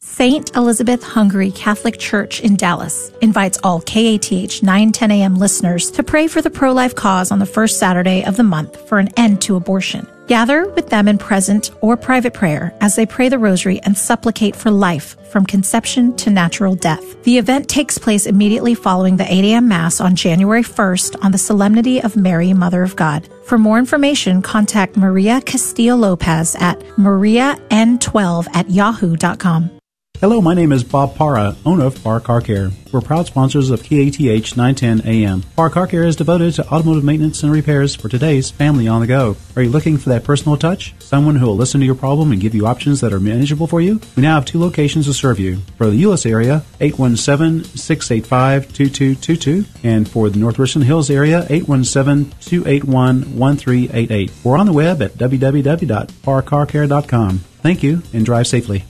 St. 0.00 0.54
Elizabeth 0.54 1.02
Hungary 1.02 1.50
Catholic 1.52 1.98
Church 1.98 2.42
in 2.42 2.56
Dallas 2.56 3.10
invites 3.22 3.58
all 3.62 3.80
KATH 3.80 4.62
910 4.62 5.10
a.m. 5.12 5.36
listeners 5.36 5.90
to 5.92 6.02
pray 6.02 6.26
for 6.26 6.42
the 6.42 6.50
pro 6.50 6.72
life 6.72 6.94
cause 6.94 7.30
on 7.30 7.38
the 7.38 7.46
first 7.46 7.78
Saturday 7.78 8.22
of 8.22 8.36
the 8.36 8.42
month 8.42 8.86
for 8.86 8.98
an 8.98 9.08
end 9.16 9.40
to 9.42 9.56
abortion. 9.56 10.06
Gather 10.30 10.68
with 10.68 10.90
them 10.90 11.08
in 11.08 11.18
present 11.18 11.72
or 11.80 11.96
private 11.96 12.34
prayer 12.34 12.72
as 12.80 12.94
they 12.94 13.04
pray 13.04 13.28
the 13.28 13.36
rosary 13.36 13.80
and 13.80 13.98
supplicate 13.98 14.54
for 14.54 14.70
life 14.70 15.16
from 15.28 15.44
conception 15.44 16.14
to 16.18 16.30
natural 16.30 16.76
death. 16.76 17.20
The 17.24 17.36
event 17.36 17.68
takes 17.68 17.98
place 17.98 18.26
immediately 18.26 18.76
following 18.76 19.16
the 19.16 19.24
8 19.24 19.44
a.m. 19.46 19.66
Mass 19.66 20.00
on 20.00 20.14
January 20.14 20.62
1st 20.62 21.24
on 21.24 21.32
the 21.32 21.36
Solemnity 21.36 22.00
of 22.00 22.14
Mary, 22.14 22.52
Mother 22.52 22.84
of 22.84 22.94
God. 22.94 23.28
For 23.44 23.58
more 23.58 23.80
information, 23.80 24.40
contact 24.40 24.96
Maria 24.96 25.40
Castillo 25.40 25.96
Lopez 25.96 26.54
at 26.60 26.78
marian12 26.96 28.46
at 28.54 28.70
yahoo.com. 28.70 29.79
Hello, 30.20 30.40
my 30.42 30.52
name 30.52 30.70
is 30.70 30.84
Bob 30.84 31.16
Para, 31.16 31.56
owner 31.64 31.86
of 31.86 32.04
Par 32.04 32.20
Car 32.20 32.42
Care. 32.42 32.72
We're 32.92 33.00
proud 33.00 33.26
sponsors 33.26 33.70
of 33.70 33.82
KATH 33.82 34.54
910 34.54 35.00
AM. 35.06 35.40
Par 35.56 35.70
Car 35.70 35.86
Care 35.86 36.04
is 36.04 36.14
devoted 36.14 36.52
to 36.56 36.68
automotive 36.68 37.04
maintenance 37.04 37.42
and 37.42 37.50
repairs 37.50 37.94
for 37.94 38.10
today's 38.10 38.50
family 38.50 38.86
on 38.86 39.00
the 39.00 39.06
go. 39.06 39.38
Are 39.56 39.62
you 39.62 39.70
looking 39.70 39.96
for 39.96 40.10
that 40.10 40.24
personal 40.24 40.58
touch? 40.58 40.94
Someone 40.98 41.36
who 41.36 41.46
will 41.46 41.56
listen 41.56 41.80
to 41.80 41.86
your 41.86 41.94
problem 41.94 42.32
and 42.32 42.40
give 42.40 42.54
you 42.54 42.66
options 42.66 43.00
that 43.00 43.14
are 43.14 43.18
manageable 43.18 43.66
for 43.66 43.80
you? 43.80 43.98
We 44.14 44.22
now 44.22 44.34
have 44.34 44.44
two 44.44 44.60
locations 44.60 45.06
to 45.06 45.14
serve 45.14 45.38
you. 45.38 45.60
For 45.78 45.86
the 45.86 46.02
Euless 46.02 46.30
area, 46.30 46.64
817-685-2222, 46.80 49.64
and 49.84 50.06
for 50.06 50.28
the 50.28 50.38
North 50.38 50.58
Richland 50.58 50.86
Hills 50.86 51.08
area, 51.08 51.46
817-281-1388. 51.48 54.44
We're 54.44 54.58
on 54.58 54.66
the 54.66 54.74
web 54.74 55.00
at 55.00 55.14
www.parcarcare.com. 55.14 57.38
Thank 57.38 57.82
you 57.82 58.02
and 58.12 58.26
drive 58.26 58.46
safely. 58.46 58.84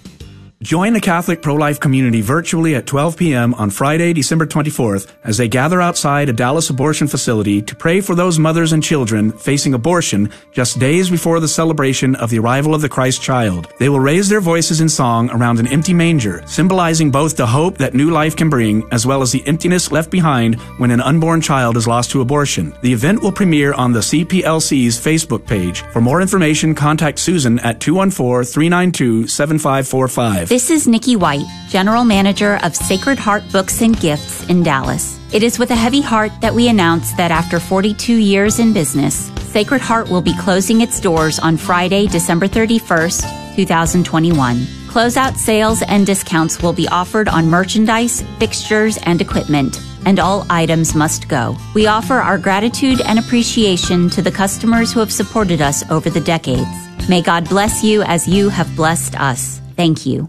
Join 0.62 0.92
the 0.92 1.00
Catholic 1.00 1.40
pro-life 1.40 1.80
community 1.80 2.20
virtually 2.20 2.74
at 2.74 2.84
12 2.84 3.16
p.m. 3.16 3.54
on 3.54 3.70
Friday, 3.70 4.12
December 4.12 4.44
24th 4.44 5.10
as 5.24 5.38
they 5.38 5.48
gather 5.48 5.80
outside 5.80 6.28
a 6.28 6.34
Dallas 6.34 6.68
abortion 6.68 7.08
facility 7.08 7.62
to 7.62 7.74
pray 7.74 8.02
for 8.02 8.14
those 8.14 8.38
mothers 8.38 8.74
and 8.74 8.82
children 8.82 9.32
facing 9.32 9.72
abortion 9.72 10.30
just 10.52 10.78
days 10.78 11.08
before 11.08 11.40
the 11.40 11.48
celebration 11.48 12.14
of 12.16 12.28
the 12.28 12.38
arrival 12.38 12.74
of 12.74 12.82
the 12.82 12.90
Christ 12.90 13.22
child. 13.22 13.72
They 13.78 13.88
will 13.88 14.00
raise 14.00 14.28
their 14.28 14.42
voices 14.42 14.82
in 14.82 14.90
song 14.90 15.30
around 15.30 15.60
an 15.60 15.66
empty 15.66 15.94
manger, 15.94 16.42
symbolizing 16.46 17.10
both 17.10 17.38
the 17.38 17.46
hope 17.46 17.78
that 17.78 17.94
new 17.94 18.10
life 18.10 18.36
can 18.36 18.50
bring 18.50 18.86
as 18.92 19.06
well 19.06 19.22
as 19.22 19.32
the 19.32 19.42
emptiness 19.46 19.90
left 19.90 20.10
behind 20.10 20.60
when 20.76 20.90
an 20.90 21.00
unborn 21.00 21.40
child 21.40 21.78
is 21.78 21.88
lost 21.88 22.10
to 22.10 22.20
abortion. 22.20 22.74
The 22.82 22.92
event 22.92 23.22
will 23.22 23.32
premiere 23.32 23.72
on 23.72 23.92
the 23.92 24.00
CPLC's 24.00 25.00
Facebook 25.00 25.46
page. 25.46 25.80
For 25.92 26.02
more 26.02 26.20
information, 26.20 26.74
contact 26.74 27.18
Susan 27.18 27.58
at 27.60 27.80
214-392-7545. 27.80 30.49
This 30.50 30.68
is 30.68 30.88
Nikki 30.88 31.14
White, 31.14 31.46
General 31.68 32.02
Manager 32.02 32.58
of 32.64 32.74
Sacred 32.74 33.20
Heart 33.20 33.52
Books 33.52 33.82
and 33.82 33.96
Gifts 34.00 34.44
in 34.48 34.64
Dallas. 34.64 35.16
It 35.32 35.44
is 35.44 35.60
with 35.60 35.70
a 35.70 35.76
heavy 35.76 36.00
heart 36.00 36.32
that 36.40 36.52
we 36.52 36.66
announce 36.66 37.12
that 37.12 37.30
after 37.30 37.60
42 37.60 38.16
years 38.16 38.58
in 38.58 38.72
business, 38.72 39.30
Sacred 39.52 39.80
Heart 39.80 40.10
will 40.10 40.20
be 40.20 40.36
closing 40.38 40.80
its 40.80 40.98
doors 40.98 41.38
on 41.38 41.56
Friday, 41.56 42.08
December 42.08 42.48
31st, 42.48 43.54
2021. 43.54 44.56
Closeout 44.88 45.36
sales 45.36 45.82
and 45.82 46.04
discounts 46.04 46.60
will 46.60 46.72
be 46.72 46.88
offered 46.88 47.28
on 47.28 47.46
merchandise, 47.46 48.22
fixtures, 48.40 48.98
and 49.04 49.20
equipment, 49.20 49.80
and 50.04 50.18
all 50.18 50.44
items 50.50 50.96
must 50.96 51.28
go. 51.28 51.56
We 51.76 51.86
offer 51.86 52.14
our 52.14 52.38
gratitude 52.38 53.00
and 53.02 53.20
appreciation 53.20 54.10
to 54.10 54.20
the 54.20 54.32
customers 54.32 54.92
who 54.92 54.98
have 54.98 55.12
supported 55.12 55.62
us 55.62 55.88
over 55.92 56.10
the 56.10 56.20
decades. 56.20 56.68
May 57.08 57.22
God 57.22 57.48
bless 57.48 57.84
you 57.84 58.02
as 58.02 58.26
you 58.26 58.48
have 58.48 58.74
blessed 58.74 59.14
us. 59.14 59.60
Thank 59.76 60.04
you. 60.04 60.28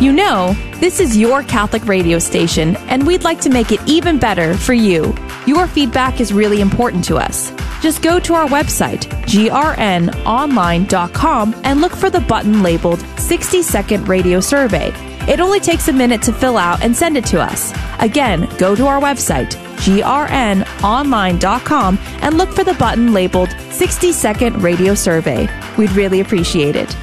You 0.00 0.12
know, 0.14 0.54
this 0.76 0.98
is 0.98 1.14
your 1.14 1.42
Catholic 1.42 1.84
radio 1.84 2.18
station, 2.18 2.74
and 2.88 3.06
we'd 3.06 3.22
like 3.22 3.38
to 3.42 3.50
make 3.50 3.70
it 3.70 3.86
even 3.86 4.18
better 4.18 4.54
for 4.54 4.72
you. 4.72 5.14
Your 5.46 5.66
feedback 5.66 6.22
is 6.22 6.32
really 6.32 6.62
important 6.62 7.04
to 7.04 7.18
us. 7.18 7.52
Just 7.82 8.02
go 8.02 8.18
to 8.20 8.32
our 8.32 8.46
website, 8.46 9.04
grnonline.com, 9.26 11.54
and 11.64 11.82
look 11.82 11.94
for 11.94 12.08
the 12.08 12.22
button 12.22 12.62
labeled 12.62 13.00
60 13.18 13.60
Second 13.60 14.08
Radio 14.08 14.40
Survey. 14.40 14.90
It 15.30 15.38
only 15.38 15.60
takes 15.60 15.88
a 15.88 15.92
minute 15.92 16.22
to 16.22 16.32
fill 16.32 16.56
out 16.56 16.82
and 16.82 16.96
send 16.96 17.18
it 17.18 17.26
to 17.26 17.38
us. 17.38 17.74
Again, 17.98 18.48
go 18.56 18.74
to 18.74 18.86
our 18.86 19.02
website, 19.02 19.50
grnonline.com, 19.84 21.98
and 22.22 22.38
look 22.38 22.54
for 22.54 22.64
the 22.64 22.72
button 22.74 23.12
labeled 23.12 23.50
60 23.68 24.12
Second 24.12 24.62
Radio 24.62 24.94
Survey. 24.94 25.46
We'd 25.76 25.92
really 25.92 26.20
appreciate 26.20 26.74
it. 26.74 26.96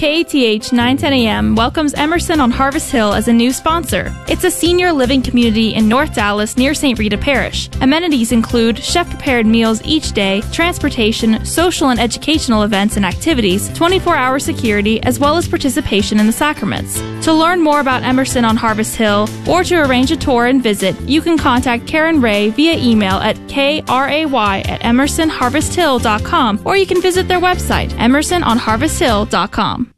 KATH 0.00 0.72
910 0.72 1.12
AM 1.12 1.54
welcomes 1.54 1.92
Emerson 1.92 2.40
on 2.40 2.50
Harvest 2.50 2.90
Hill 2.90 3.12
as 3.12 3.28
a 3.28 3.32
new 3.34 3.52
sponsor. 3.52 4.16
It's 4.28 4.44
a 4.44 4.50
senior 4.50 4.94
living 4.94 5.20
community 5.20 5.74
in 5.74 5.90
North 5.90 6.14
Dallas 6.14 6.56
near 6.56 6.72
St. 6.72 6.98
Rita 6.98 7.18
Parish. 7.18 7.68
Amenities 7.82 8.32
include 8.32 8.78
chef 8.78 9.10
prepared 9.10 9.44
meals 9.44 9.82
each 9.84 10.12
day, 10.12 10.40
transportation, 10.52 11.44
social 11.44 11.90
and 11.90 12.00
educational 12.00 12.62
events 12.62 12.96
and 12.96 13.04
activities, 13.04 13.70
24 13.74 14.16
hour 14.16 14.38
security, 14.38 15.02
as 15.02 15.18
well 15.18 15.36
as 15.36 15.46
participation 15.46 16.18
in 16.18 16.26
the 16.26 16.32
sacraments. 16.32 16.98
To 17.26 17.34
learn 17.34 17.60
more 17.60 17.80
about 17.80 18.02
Emerson 18.02 18.46
on 18.46 18.56
Harvest 18.56 18.96
Hill 18.96 19.28
or 19.46 19.64
to 19.64 19.82
arrange 19.82 20.10
a 20.10 20.16
tour 20.16 20.46
and 20.46 20.62
visit, 20.62 20.98
you 21.02 21.20
can 21.20 21.36
contact 21.36 21.86
Karen 21.86 22.22
Ray 22.22 22.48
via 22.48 22.78
email 22.78 23.16
at 23.16 23.36
kray 23.48 23.80
at 23.80 24.80
emersonharvesthill.com 24.80 26.62
or 26.64 26.78
you 26.78 26.86
can 26.86 27.02
visit 27.02 27.28
their 27.28 27.40
website, 27.40 27.90
emersononharvesthill.com. 27.98 29.89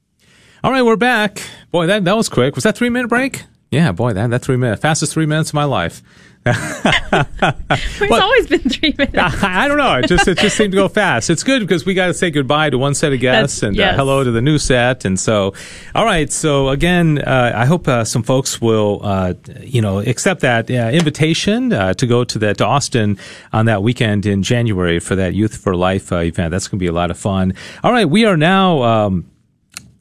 All 0.64 0.70
right, 0.70 0.82
we're 0.82 0.94
back. 0.94 1.42
Boy, 1.72 1.88
that, 1.88 2.04
that 2.04 2.16
was 2.16 2.28
quick. 2.28 2.54
Was 2.54 2.62
that 2.62 2.76
three 2.76 2.88
minute 2.88 3.08
break? 3.08 3.46
Yeah, 3.72 3.90
boy, 3.90 4.12
that, 4.12 4.30
that 4.30 4.42
three 4.42 4.56
minutes, 4.56 4.80
fastest 4.80 5.12
three 5.12 5.26
minutes 5.26 5.50
of 5.50 5.54
my 5.54 5.64
life. 5.64 6.02
it's 6.46 8.12
always 8.12 8.46
been 8.46 8.60
three 8.60 8.94
minutes. 8.96 9.42
I, 9.42 9.64
I, 9.64 9.68
don't 9.68 9.76
know. 9.76 9.96
It 9.96 10.06
just 10.06 10.28
it 10.28 10.38
just 10.38 10.56
seemed 10.56 10.70
to 10.70 10.76
go 10.76 10.86
fast. 10.86 11.30
It's 11.30 11.42
good 11.42 11.62
because 11.62 11.84
we 11.84 11.94
got 11.94 12.06
to 12.06 12.14
say 12.14 12.30
goodbye 12.30 12.70
to 12.70 12.78
one 12.78 12.94
set 12.94 13.12
of 13.12 13.18
guests 13.18 13.60
That's, 13.60 13.62
and 13.64 13.76
uh, 13.76 13.82
yes. 13.82 13.94
uh, 13.94 13.96
hello 13.96 14.22
to 14.22 14.30
the 14.30 14.40
new 14.40 14.58
set. 14.58 15.04
And 15.04 15.18
so, 15.18 15.52
all 15.96 16.04
right. 16.04 16.30
So 16.30 16.68
again, 16.68 17.18
uh, 17.18 17.52
I 17.56 17.64
hope 17.64 17.88
uh, 17.88 18.04
some 18.04 18.22
folks 18.22 18.60
will 18.60 19.00
uh, 19.02 19.34
you 19.62 19.82
know 19.82 19.98
accept 19.98 20.42
that 20.42 20.70
uh, 20.70 20.90
invitation 20.92 21.70
to 21.70 22.06
go 22.06 22.22
to 22.22 22.38
that 22.38 22.58
to 22.58 22.66
Austin 22.66 23.18
on 23.52 23.66
that 23.66 23.82
weekend 23.82 24.26
in 24.26 24.44
January 24.44 25.00
for 25.00 25.16
that 25.16 25.34
Youth 25.34 25.56
for 25.56 25.74
Life 25.74 26.12
event. 26.12 26.52
That's 26.52 26.68
going 26.68 26.78
to 26.78 26.82
be 26.82 26.88
a 26.88 26.92
lot 26.92 27.10
of 27.10 27.18
fun. 27.18 27.54
All 27.82 27.90
right, 27.90 28.08
we 28.08 28.26
are 28.26 28.36
now. 28.36 28.82
Um, 28.82 29.31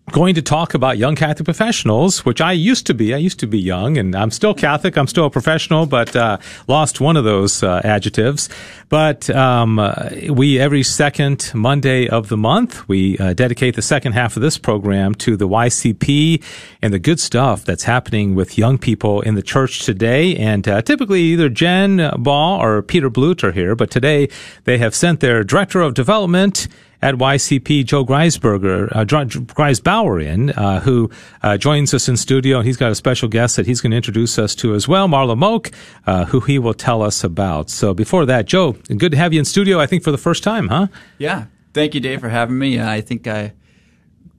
going 0.09 0.35
to 0.35 0.41
talk 0.41 0.73
about 0.73 0.97
young 0.97 1.15
Catholic 1.15 1.45
professionals, 1.45 2.25
which 2.25 2.41
I 2.41 2.51
used 2.51 2.85
to 2.87 2.93
be. 2.93 3.13
I 3.13 3.17
used 3.17 3.39
to 3.39 3.47
be 3.47 3.59
young, 3.59 3.97
and 3.97 4.15
I'm 4.15 4.31
still 4.31 4.53
Catholic. 4.53 4.97
I'm 4.97 5.07
still 5.07 5.25
a 5.25 5.29
professional, 5.29 5.85
but 5.85 6.15
uh, 6.15 6.37
lost 6.67 6.99
one 6.99 7.15
of 7.15 7.23
those 7.23 7.63
uh, 7.63 7.81
adjectives. 7.83 8.49
But 8.89 9.29
um, 9.29 9.79
uh, 9.79 10.09
we 10.29 10.59
every 10.59 10.83
second 10.83 11.51
Monday 11.53 12.09
of 12.09 12.27
the 12.27 12.35
month 12.35 12.87
we 12.89 13.17
uh, 13.19 13.33
dedicate 13.33 13.75
the 13.75 13.81
second 13.81 14.13
half 14.13 14.35
of 14.35 14.41
this 14.41 14.57
program 14.57 15.15
to 15.15 15.37
the 15.37 15.47
YCP 15.47 16.43
and 16.81 16.93
the 16.93 16.99
good 16.99 17.19
stuff 17.19 17.63
that's 17.63 17.83
happening 17.83 18.35
with 18.35 18.57
young 18.57 18.77
people 18.77 19.21
in 19.21 19.35
the 19.35 19.43
church 19.43 19.85
today. 19.85 20.35
And 20.35 20.67
uh, 20.67 20.81
typically, 20.81 21.21
either 21.21 21.47
Jen 21.47 22.11
Baugh 22.17 22.59
or 22.59 22.81
Peter 22.81 23.09
Blute 23.09 23.43
are 23.43 23.53
here, 23.53 23.75
but 23.75 23.89
today 23.89 24.27
they 24.65 24.77
have 24.77 24.93
sent 24.93 25.21
their 25.21 25.43
director 25.43 25.79
of 25.79 25.93
development 25.93 26.67
at 27.01 27.15
YCP, 27.15 27.85
Joe 27.85 28.05
Greisberger, 28.05 28.89
uh, 28.91 29.05
Greisbauer 29.05 30.23
in, 30.23 30.51
uh, 30.51 30.79
who 30.81 31.09
uh, 31.41 31.57
joins 31.57 31.93
us 31.93 32.07
in 32.07 32.17
studio. 32.17 32.61
He's 32.61 32.77
got 32.77 32.91
a 32.91 32.95
special 32.95 33.27
guest 33.27 33.55
that 33.55 33.65
he's 33.65 33.81
going 33.81 33.91
to 33.91 33.97
introduce 33.97 34.37
us 34.37 34.55
to 34.55 34.75
as 34.75 34.87
well, 34.87 35.07
Marla 35.07 35.37
Moak, 35.37 35.71
uh, 36.05 36.25
who 36.25 36.39
he 36.41 36.59
will 36.59 36.73
tell 36.73 37.01
us 37.01 37.23
about. 37.23 37.69
So 37.69 37.93
before 37.93 38.25
that, 38.25 38.45
Joe, 38.45 38.73
good 38.73 39.11
to 39.11 39.17
have 39.17 39.33
you 39.33 39.39
in 39.39 39.45
studio, 39.45 39.79
I 39.79 39.87
think, 39.87 40.03
for 40.03 40.11
the 40.11 40.17
first 40.17 40.43
time, 40.43 40.67
huh? 40.67 40.87
Yeah. 41.17 41.45
Thank 41.73 41.95
you, 41.95 42.01
Dave, 42.01 42.19
for 42.19 42.29
having 42.29 42.57
me. 42.57 42.81
I 42.81 43.01
think 43.01 43.27
I 43.27 43.53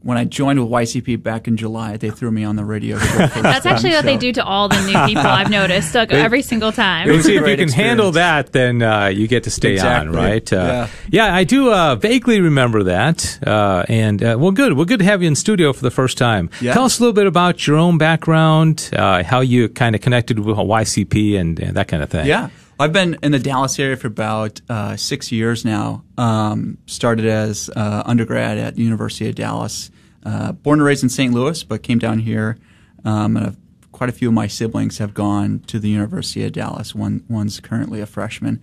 when 0.03 0.18
I 0.18 0.24
joined 0.24 0.61
with 0.61 0.68
YCP 0.68 1.22
back 1.22 1.46
in 1.46 1.57
July, 1.57 1.96
they 1.96 2.11
threw 2.11 2.30
me 2.30 2.44
on 2.44 2.57
the 2.57 2.64
radio. 2.64 2.96
That's 3.16 3.66
actually 3.66 3.90
what 3.90 4.00
so. 4.00 4.07
they 4.07 4.16
do 4.16 4.32
to 4.32 4.44
all 4.44 4.68
the 4.68 4.80
new 4.82 4.92
people 5.07 5.22
I've 5.22 5.50
noticed 5.50 5.94
like, 5.94 6.12
every 6.12 6.42
single 6.42 6.72
time. 6.72 7.07
see 7.07 7.14
if 7.14 7.26
you 7.26 7.40
can 7.40 7.44
experience. 7.44 7.72
handle 7.72 8.12
that, 8.12 8.53
then 8.53 8.82
uh, 8.82 9.07
you 9.07 9.28
get 9.28 9.44
to 9.44 9.50
stay 9.50 9.74
exactly. 9.74 10.09
on, 10.09 10.14
right? 10.14 10.53
Uh, 10.53 10.57
yeah. 10.57 10.88
yeah, 11.26 11.34
I 11.34 11.44
do 11.44 11.72
uh, 11.72 11.96
vaguely 11.96 12.40
remember 12.40 12.82
that. 12.84 13.38
Uh, 13.46 13.84
and 13.88 14.22
uh, 14.22 14.36
well, 14.38 14.50
good. 14.50 14.74
Well, 14.74 14.84
good 14.84 14.98
to 14.98 15.05
have 15.05 15.22
you 15.22 15.28
in 15.28 15.36
studio 15.36 15.72
for 15.72 15.82
the 15.82 15.90
first 15.90 16.18
time. 16.18 16.50
Yeah. 16.61 16.74
Tell 16.74 16.84
us 16.84 16.98
a 16.98 17.03
little 17.03 17.14
bit 17.14 17.26
about 17.26 17.66
your 17.66 17.76
own 17.76 17.98
background, 17.98 18.90
uh, 18.92 19.22
how 19.22 19.40
you 19.40 19.68
kind 19.68 19.94
of 19.94 20.00
connected 20.00 20.38
with 20.38 20.57
YCP, 20.57 21.38
and, 21.38 21.59
and 21.61 21.76
that 21.76 21.88
kind 21.88 22.03
of 22.03 22.11
thing. 22.11 22.26
Yeah. 22.26 22.50
I've 22.81 22.93
been 22.93 23.18
in 23.23 23.33
the 23.33 23.39
Dallas 23.39 23.79
area 23.79 23.97
for 23.97 24.09
about 24.09 24.61
uh, 24.68 24.97
six 24.97 25.31
years 25.31 25.64
now. 25.64 26.05
Um, 26.16 26.79
started 26.87 27.27
as 27.27 27.70
uh, 27.77 28.03
undergrad 28.07 28.59
at 28.59 28.79
University 28.79 29.29
of 29.29 29.35
Dallas. 29.35 29.91
Uh, 30.25 30.53
born 30.53 30.79
and 30.79 30.87
raised 30.87 31.03
in 31.03 31.09
St. 31.09 31.33
Louis, 31.33 31.62
but 31.62 31.83
came 31.83 31.99
down 31.99 32.20
here. 32.20 32.59
Um, 33.05 33.37
and 33.37 33.47
I've, 33.47 33.57
quite 33.93 34.09
a 34.09 34.12
few 34.12 34.29
of 34.29 34.35
my 34.35 34.47
siblings 34.47 34.99
have 34.99 35.14
gone 35.14 35.61
to 35.66 35.79
the 35.79 35.89
University 35.89 36.45
of 36.45 36.53
Dallas. 36.53 36.95
One 36.95 37.25
one's 37.29 37.61
currently 37.61 38.01
a 38.01 38.07
freshman. 38.07 38.62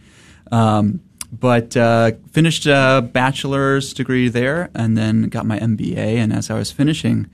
Um, 0.51 1.01
but 1.31 1.77
uh, 1.77 2.13
finished 2.31 2.65
a 2.65 3.07
bachelor's 3.13 3.93
degree 3.93 4.29
there, 4.29 4.69
and 4.73 4.97
then 4.97 5.23
got 5.23 5.45
my 5.45 5.59
MBA. 5.59 5.95
And 5.95 6.33
as 6.33 6.49
I 6.49 6.57
was 6.57 6.71
finishing 6.71 7.29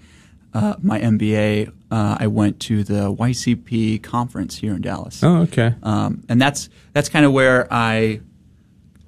uh, 0.55 0.75
my 0.81 0.99
MBA, 1.01 1.67
uh, 1.91 2.17
I 2.17 2.27
went 2.27 2.61
to 2.61 2.83
the 2.85 3.13
YCP 3.13 4.01
conference 4.01 4.55
here 4.55 4.73
in 4.73 4.81
Dallas. 4.81 5.21
Oh, 5.21 5.41
okay. 5.41 5.75
Um, 5.83 6.23
and 6.29 6.41
that's 6.41 6.69
that's 6.93 7.09
kind 7.09 7.25
of 7.25 7.33
where 7.33 7.71
I 7.71 8.21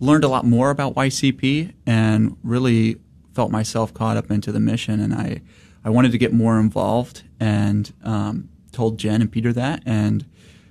learned 0.02 0.26
a 0.26 0.28
lot 0.28 0.46
more 0.46 0.70
about 0.70 0.94
YCP 0.96 1.74
and 1.86 2.36
really 2.44 2.98
felt 3.34 3.50
myself 3.50 3.94
caught 3.94 4.18
up 4.18 4.30
into 4.30 4.52
the 4.52 4.60
mission. 4.60 5.00
And 5.00 5.14
I 5.14 5.42
I 5.86 5.90
wanted 5.90 6.12
to 6.12 6.18
get 6.18 6.34
more 6.34 6.60
involved 6.60 7.24
and 7.40 7.94
um, 8.04 8.50
told 8.74 9.00
Jen 9.00 9.22
and 9.22 9.32
Peter 9.32 9.54
that 9.54 9.82
and 9.86 10.26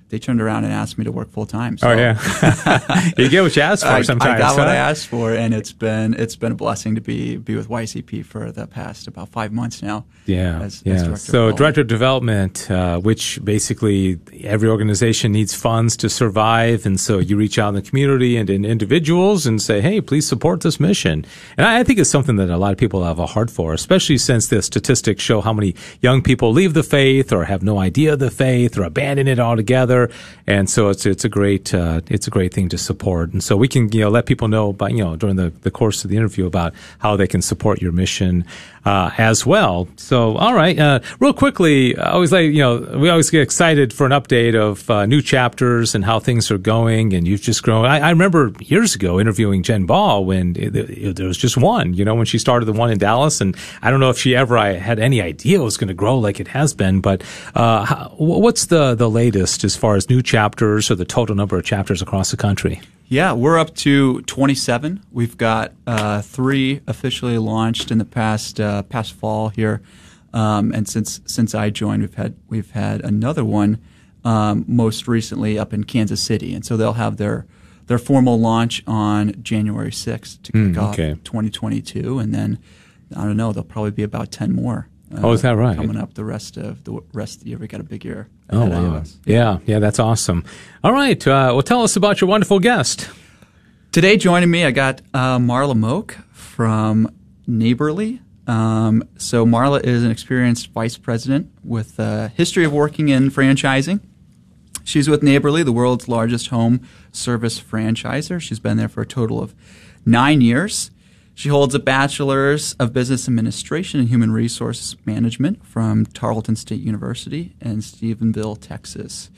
they 0.09 0.19
turned 0.19 0.41
around 0.41 0.63
and 0.63 0.73
asked 0.73 0.97
me 0.97 1.03
to 1.03 1.11
work 1.11 1.29
full 1.31 1.45
time. 1.45 1.77
So 1.77 1.89
oh 1.89 1.93
yeah, 1.93 2.17
you 3.17 3.29
get 3.29 3.41
what 3.41 3.55
you 3.55 3.61
ask 3.61 3.85
for 3.85 3.91
I, 3.93 4.01
sometimes. 4.01 4.35
I 4.35 4.37
got 4.37 4.51
huh? 4.51 4.57
what 4.57 4.67
I 4.67 4.75
asked 4.75 5.07
for, 5.07 5.33
and 5.33 5.53
it's 5.53 5.73
been 5.73 6.13
it's 6.13 6.35
been 6.35 6.53
a 6.53 6.55
blessing 6.55 6.95
to 6.95 7.01
be 7.01 7.37
be 7.37 7.55
with 7.55 7.67
YCP 7.67 8.25
for 8.25 8.51
the 8.51 8.67
past 8.67 9.07
about 9.07 9.29
five 9.29 9.51
months 9.51 9.81
now. 9.81 10.05
Yeah, 10.25 10.61
as, 10.61 10.81
yeah. 10.85 10.93
As 10.93 11.03
director 11.03 11.31
so 11.31 11.51
director 11.51 11.81
of 11.81 11.87
development, 11.87 12.69
uh, 12.71 12.99
which 12.99 13.43
basically 13.43 14.19
every 14.43 14.69
organization 14.69 15.31
needs 15.31 15.53
funds 15.53 15.97
to 15.97 16.09
survive, 16.09 16.85
and 16.85 16.99
so 16.99 17.19
you 17.19 17.35
reach 17.35 17.59
out 17.59 17.69
in 17.69 17.75
the 17.75 17.81
community 17.81 18.37
and 18.37 18.49
in 18.49 18.63
individuals 18.63 19.45
and 19.45 19.61
say, 19.61 19.81
hey, 19.81 19.99
please 19.99 20.27
support 20.27 20.61
this 20.61 20.79
mission. 20.79 21.25
And 21.57 21.67
I, 21.67 21.79
I 21.79 21.83
think 21.83 21.99
it's 21.99 22.09
something 22.09 22.37
that 22.37 22.49
a 22.49 22.57
lot 22.57 22.71
of 22.71 22.77
people 22.77 23.03
have 23.03 23.19
a 23.19 23.25
heart 23.25 23.49
for, 23.51 23.73
especially 23.73 24.17
since 24.17 24.47
the 24.47 24.61
statistics 24.61 25.23
show 25.23 25.41
how 25.41 25.53
many 25.53 25.75
young 26.01 26.21
people 26.21 26.51
leave 26.51 26.73
the 26.73 26.83
faith 26.83 27.33
or 27.33 27.45
have 27.45 27.61
no 27.63 27.79
idea 27.79 28.13
of 28.13 28.19
the 28.19 28.31
faith 28.31 28.77
or 28.77 28.83
abandon 28.83 29.27
it 29.27 29.39
altogether 29.39 29.96
together, 30.05 30.19
and 30.45 30.69
so 30.69 30.89
it's 30.89 31.05
it's 31.05 31.25
a 31.25 31.29
great 31.29 31.73
uh, 31.73 32.01
it's 32.09 32.27
a 32.27 32.29
great 32.29 32.53
thing 32.53 32.69
to 32.69 32.77
support. 32.77 33.33
And 33.33 33.43
so 33.43 33.55
we 33.55 33.67
can 33.67 33.91
you 33.91 34.01
know 34.01 34.09
let 34.09 34.25
people 34.25 34.47
know 34.47 34.69
about 34.69 34.91
you 34.91 35.03
know 35.03 35.15
during 35.15 35.35
the, 35.35 35.49
the 35.61 35.71
course 35.71 36.03
of 36.03 36.09
the 36.09 36.17
interview 36.17 36.45
about 36.45 36.73
how 36.99 37.15
they 37.15 37.27
can 37.27 37.41
support 37.41 37.81
your 37.81 37.91
mission 37.91 38.45
uh, 38.87 39.11
as 39.17 39.45
well. 39.45 39.87
So 39.97 40.37
all 40.37 40.53
right, 40.53 40.77
uh, 40.77 40.99
real 41.19 41.33
quickly, 41.33 41.97
I 41.97 42.11
always 42.11 42.31
like 42.31 42.51
you 42.51 42.61
know 42.61 42.77
we 43.01 43.09
always 43.09 43.29
get 43.29 43.41
excited 43.41 43.91
for 43.91 44.05
an 44.05 44.13
update 44.13 44.55
of 44.55 44.89
uh, 44.89 45.05
new 45.05 45.21
chapters 45.21 45.95
and 45.95 46.05
how 46.05 46.19
things 46.19 46.51
are 46.51 46.57
going, 46.57 47.13
and 47.13 47.27
you've 47.27 47.41
just 47.41 47.63
grown. 47.63 47.85
I, 47.85 47.99
I 47.99 48.09
remember 48.11 48.53
years 48.59 48.95
ago 48.95 49.19
interviewing 49.19 49.63
Jen 49.63 49.85
Baugh 49.85 50.19
when 50.19 50.55
it, 50.55 50.75
it, 50.75 51.15
there 51.15 51.27
was 51.27 51.37
just 51.37 51.57
one, 51.57 51.93
you 51.95 52.05
know, 52.05 52.15
when 52.15 52.25
she 52.25 52.37
started 52.37 52.65
the 52.65 52.73
one 52.73 52.91
in 52.91 52.97
Dallas, 52.97 53.41
and 53.41 53.57
I 53.81 53.89
don't 53.89 53.99
know 53.99 54.11
if 54.11 54.17
she 54.17 54.35
ever 54.35 54.57
I 54.57 54.73
had 54.73 54.99
any 54.99 55.21
idea 55.21 55.59
it 55.59 55.63
was 55.63 55.77
going 55.77 55.87
to 55.87 55.93
grow 55.93 56.17
like 56.19 56.39
it 56.39 56.47
has 56.49 56.73
been, 56.73 57.01
but 57.01 57.23
uh, 57.55 57.83
how, 57.83 58.13
what's 58.17 58.67
the 58.67 58.93
the 58.93 59.09
latest 59.09 59.63
as 59.63 59.75
far 59.75 59.87
far 59.87 59.95
as 59.95 60.09
new 60.09 60.21
chapters 60.21 60.91
or 60.91 60.95
the 60.95 61.05
total 61.05 61.33
number 61.33 61.57
of 61.57 61.63
chapters 61.63 62.01
across 62.01 62.29
the 62.31 62.35
country? 62.35 62.81
Yeah, 63.09 63.31
we're 63.31 63.57
up 63.57 63.73
to 63.75 64.21
27. 64.23 65.01
We've 65.11 65.37
got 65.37 65.71
uh, 65.85 66.21
three 66.21 66.81
officially 66.87 67.37
launched 67.37 67.89
in 67.89 67.99
the 67.99 68.05
past 68.05 68.59
uh, 68.59 68.83
past 68.83 69.13
fall 69.13 69.47
here, 69.47 69.81
um, 70.33 70.73
and 70.73 70.89
since 70.89 71.21
since 71.25 71.55
I 71.55 71.69
joined, 71.69 72.01
we've 72.01 72.15
had 72.15 72.35
we've 72.49 72.71
had 72.71 72.99
another 73.05 73.45
one 73.45 73.81
um, 74.25 74.65
most 74.67 75.07
recently 75.07 75.57
up 75.57 75.73
in 75.73 75.85
Kansas 75.85 76.21
City, 76.21 76.53
and 76.53 76.65
so 76.65 76.75
they'll 76.75 76.93
have 76.93 77.15
their 77.15 77.45
their 77.85 77.97
formal 77.97 78.37
launch 78.37 78.83
on 78.85 79.41
January 79.41 79.91
6th 79.91 80.41
to 80.41 80.51
kick 80.51 80.61
mm, 80.61 80.91
okay. 80.91 81.11
off 81.13 81.23
2022, 81.23 82.19
and 82.19 82.35
then 82.35 82.59
I 83.15 83.23
don't 83.23 83.37
know, 83.37 83.53
there'll 83.53 83.63
probably 83.63 83.91
be 83.91 84.03
about 84.03 84.33
10 84.33 84.51
more 84.51 84.89
uh, 85.13 85.21
oh, 85.23 85.31
is 85.31 85.41
that 85.41 85.55
right? 85.55 85.75
Coming 85.75 85.97
up 85.97 86.13
the 86.13 86.25
rest 86.25 86.57
of 86.57 86.83
the 86.83 87.01
rest 87.13 87.37
of 87.37 87.43
the 87.43 87.49
year, 87.51 87.57
we 87.57 87.67
got 87.67 87.79
a 87.79 87.83
big 87.83 88.03
year. 88.03 88.29
Oh 88.49 88.65
wow! 88.65 89.03
Yeah. 89.25 89.59
yeah, 89.65 89.79
that's 89.79 89.99
awesome. 89.99 90.43
All 90.83 90.93
right, 90.93 91.25
uh, 91.25 91.51
well, 91.53 91.61
tell 91.61 91.83
us 91.83 91.95
about 91.95 92.19
your 92.21 92.29
wonderful 92.29 92.59
guest. 92.59 93.09
Today, 93.91 94.17
joining 94.17 94.51
me, 94.51 94.65
I 94.65 94.71
got 94.71 95.01
uh, 95.13 95.37
Marla 95.37 95.75
Moak 95.75 96.17
from 96.33 97.13
Neighborly. 97.47 98.21
Um, 98.47 99.03
so 99.17 99.45
Marla 99.45 99.83
is 99.83 100.03
an 100.03 100.11
experienced 100.11 100.71
vice 100.71 100.97
president 100.97 101.51
with 101.63 101.99
a 101.99 102.29
history 102.29 102.63
of 102.63 102.73
working 102.73 103.09
in 103.09 103.29
franchising. 103.29 104.01
She's 104.83 105.09
with 105.09 105.21
Neighborly, 105.21 105.63
the 105.63 105.73
world's 105.73 106.07
largest 106.07 106.47
home 106.47 106.81
service 107.11 107.59
franchisor. 107.59 108.39
She's 108.39 108.59
been 108.59 108.77
there 108.77 108.87
for 108.87 109.01
a 109.01 109.05
total 109.05 109.41
of 109.41 109.53
nine 110.05 110.39
years. 110.41 110.91
She 111.37 111.49
holds 111.49 111.75
a 111.75 111.79
bachelor's 111.79 112.73
of 112.79 112.93
business 112.93 113.27
administration 113.27 113.99
and 113.99 114.09
human 114.09 114.31
resources 114.31 114.97
management 115.05 115.63
from 115.63 116.07
Tarleton 116.07 116.55
State 116.55 116.81
University 116.81 117.53
in 117.61 117.81
Stephenville, 117.81 118.59
Texas. 118.59 119.29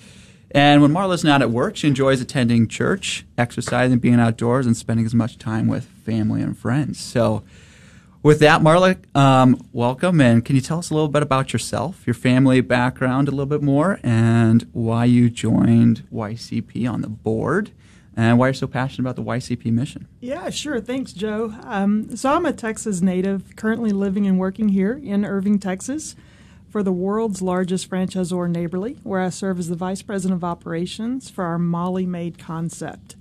And 0.52 0.82
when 0.82 0.94
Marla's 0.94 1.26
not 1.26 1.42
at 1.42 1.52
work, 1.52 1.76
she 1.76 1.90
enjoys 1.90 2.22
attending 2.22 2.70
church, 2.70 3.26
exercising, 3.38 4.00
being 4.00 4.18
outdoors, 4.18 4.66
and 4.66 4.78
spending 4.78 5.06
as 5.06 5.14
much 5.14 5.38
time 5.38 5.68
with 5.68 5.88
family 6.06 6.42
and 6.42 6.58
friends. 6.58 7.02
So 7.02 7.44
with 8.24 8.40
that, 8.40 8.62
Marla, 8.62 8.96
um, 9.14 9.62
welcome. 9.74 10.22
And 10.22 10.46
can 10.46 10.56
you 10.56 10.62
tell 10.62 10.80
us 10.80 10.92
a 10.92 10.94
little 10.94 11.10
bit 11.10 11.22
about 11.22 11.52
yourself, 11.52 12.08
your 12.08 12.14
family 12.14 12.62
background 12.62 13.28
a 13.28 13.32
little 13.32 13.46
bit 13.46 13.62
more, 13.62 14.00
and 14.04 14.66
why 14.72 15.04
you 15.04 15.30
joined 15.30 16.08
YCP 16.14 16.90
on 16.90 17.02
the 17.02 17.10
board? 17.10 17.72
And 18.20 18.38
why 18.38 18.48
you're 18.48 18.54
so 18.54 18.68
passionate 18.68 19.10
about 19.10 19.16
the 19.16 19.24
YCP 19.24 19.72
mission. 19.72 20.06
Yeah, 20.20 20.50
sure. 20.50 20.82
Thanks, 20.82 21.14
Joe. 21.14 21.56
Um, 21.64 22.18
so 22.18 22.34
I'm 22.34 22.46
a 22.46 22.52
Texas 22.52 23.00
native, 23.00 23.56
currently 23.56 23.92
living 23.92 24.28
and 24.28 24.38
working 24.38 24.68
here 24.68 25.00
in 25.02 25.24
Irving, 25.24 25.58
Texas, 25.58 26.18
for 26.70 26.84
the 26.84 26.92
world's 26.92 27.42
largest 27.42 27.90
franchisor, 27.90 28.50
Neighborly, 28.50 28.98
where 29.04 29.22
I 29.22 29.30
serve 29.30 29.58
as 29.58 29.70
the 29.70 29.78
vice 29.78 30.02
president 30.02 30.38
of 30.38 30.44
operations 30.44 31.30
for 31.30 31.46
our 31.46 31.58
Molly 31.58 32.06
Maid 32.06 32.38
concept. 32.38 33.16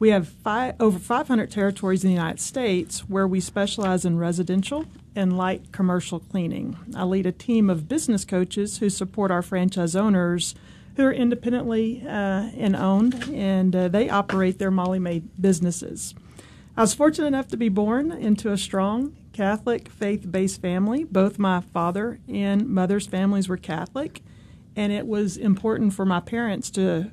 We 0.00 0.08
have 0.08 0.26
five, 0.26 0.74
over 0.80 0.98
500 0.98 1.48
territories 1.48 2.02
in 2.02 2.10
the 2.10 2.16
United 2.16 2.40
States 2.40 3.08
where 3.08 3.28
we 3.28 3.38
specialize 3.38 4.04
in 4.04 4.18
residential 4.18 4.86
and 5.14 5.38
light 5.38 5.70
commercial 5.70 6.18
cleaning. 6.18 6.76
I 6.96 7.04
lead 7.04 7.26
a 7.26 7.32
team 7.32 7.70
of 7.70 7.88
business 7.88 8.24
coaches 8.24 8.78
who 8.78 8.90
support 8.90 9.30
our 9.30 9.42
franchise 9.42 9.94
owners 9.94 10.56
who 10.96 11.04
are 11.04 11.12
independently 11.12 12.02
uh, 12.06 12.50
and 12.56 12.76
owned, 12.76 13.30
and 13.32 13.74
uh, 13.74 13.88
they 13.88 14.08
operate 14.10 14.58
their 14.58 14.70
Molly 14.70 14.98
Maid 14.98 15.28
businesses. 15.40 16.14
I 16.76 16.80
was 16.80 16.94
fortunate 16.94 17.28
enough 17.28 17.48
to 17.48 17.56
be 17.56 17.68
born 17.68 18.12
into 18.12 18.50
a 18.50 18.58
strong 18.58 19.16
Catholic 19.32 19.88
faith 19.88 20.30
based 20.30 20.60
family. 20.60 21.04
Both 21.04 21.38
my 21.38 21.60
father 21.60 22.20
and 22.28 22.68
mother's 22.68 23.06
families 23.06 23.48
were 23.48 23.56
Catholic, 23.56 24.22
and 24.76 24.92
it 24.92 25.06
was 25.06 25.36
important 25.36 25.94
for 25.94 26.04
my 26.04 26.20
parents 26.20 26.70
to 26.72 27.10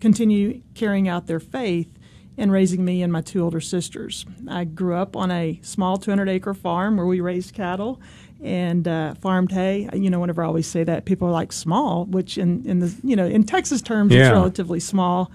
continue 0.00 0.62
carrying 0.74 1.08
out 1.08 1.26
their 1.26 1.40
faith 1.40 1.97
and 2.38 2.52
raising 2.52 2.84
me 2.84 3.02
and 3.02 3.12
my 3.12 3.20
two 3.20 3.42
older 3.42 3.60
sisters. 3.60 4.24
I 4.48 4.64
grew 4.64 4.94
up 4.94 5.16
on 5.16 5.30
a 5.30 5.58
small 5.62 5.98
200 5.98 6.28
acre 6.28 6.54
farm 6.54 6.96
where 6.96 7.04
we 7.04 7.20
raised 7.20 7.52
cattle 7.52 8.00
and 8.42 8.86
uh, 8.86 9.14
farmed 9.14 9.50
hay. 9.50 9.88
You 9.92 10.08
know, 10.08 10.20
whenever 10.20 10.42
I 10.42 10.46
always 10.46 10.68
say 10.68 10.84
that, 10.84 11.04
people 11.04 11.28
are 11.28 11.32
like 11.32 11.52
small, 11.52 12.06
which 12.06 12.38
in, 12.38 12.64
in 12.64 12.78
the 12.78 12.94
you 13.02 13.16
know 13.16 13.26
in 13.26 13.42
Texas 13.42 13.82
terms, 13.82 14.14
yeah. 14.14 14.20
it's 14.20 14.30
relatively 14.30 14.80
small. 14.80 15.30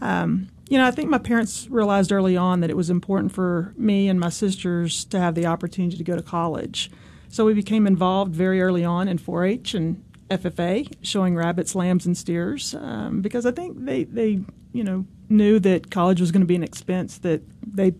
Um, 0.00 0.48
you 0.68 0.76
know, 0.76 0.86
I 0.86 0.90
think 0.90 1.08
my 1.08 1.18
parents 1.18 1.66
realized 1.70 2.12
early 2.12 2.36
on 2.36 2.60
that 2.60 2.68
it 2.68 2.76
was 2.76 2.90
important 2.90 3.32
for 3.32 3.72
me 3.76 4.08
and 4.08 4.20
my 4.20 4.28
sisters 4.28 5.04
to 5.06 5.18
have 5.18 5.34
the 5.34 5.46
opportunity 5.46 5.96
to 5.96 6.04
go 6.04 6.14
to 6.14 6.22
college. 6.22 6.90
So 7.30 7.46
we 7.46 7.54
became 7.54 7.86
involved 7.86 8.34
very 8.34 8.60
early 8.60 8.84
on 8.84 9.08
in 9.08 9.18
4-H 9.18 9.74
and 9.74 10.02
FFA, 10.30 10.94
showing 11.00 11.34
rabbits, 11.34 11.74
lambs, 11.74 12.04
and 12.04 12.16
steers, 12.16 12.74
um, 12.74 13.22
because 13.22 13.46
I 13.46 13.50
think 13.50 13.84
they, 13.86 14.04
they, 14.04 14.40
you 14.72 14.84
know, 14.84 15.06
knew 15.28 15.58
that 15.60 15.90
college 15.90 16.20
was 16.20 16.32
going 16.32 16.40
to 16.40 16.46
be 16.46 16.56
an 16.56 16.62
expense 16.62 17.18
that 17.18 17.42
they 17.66 17.94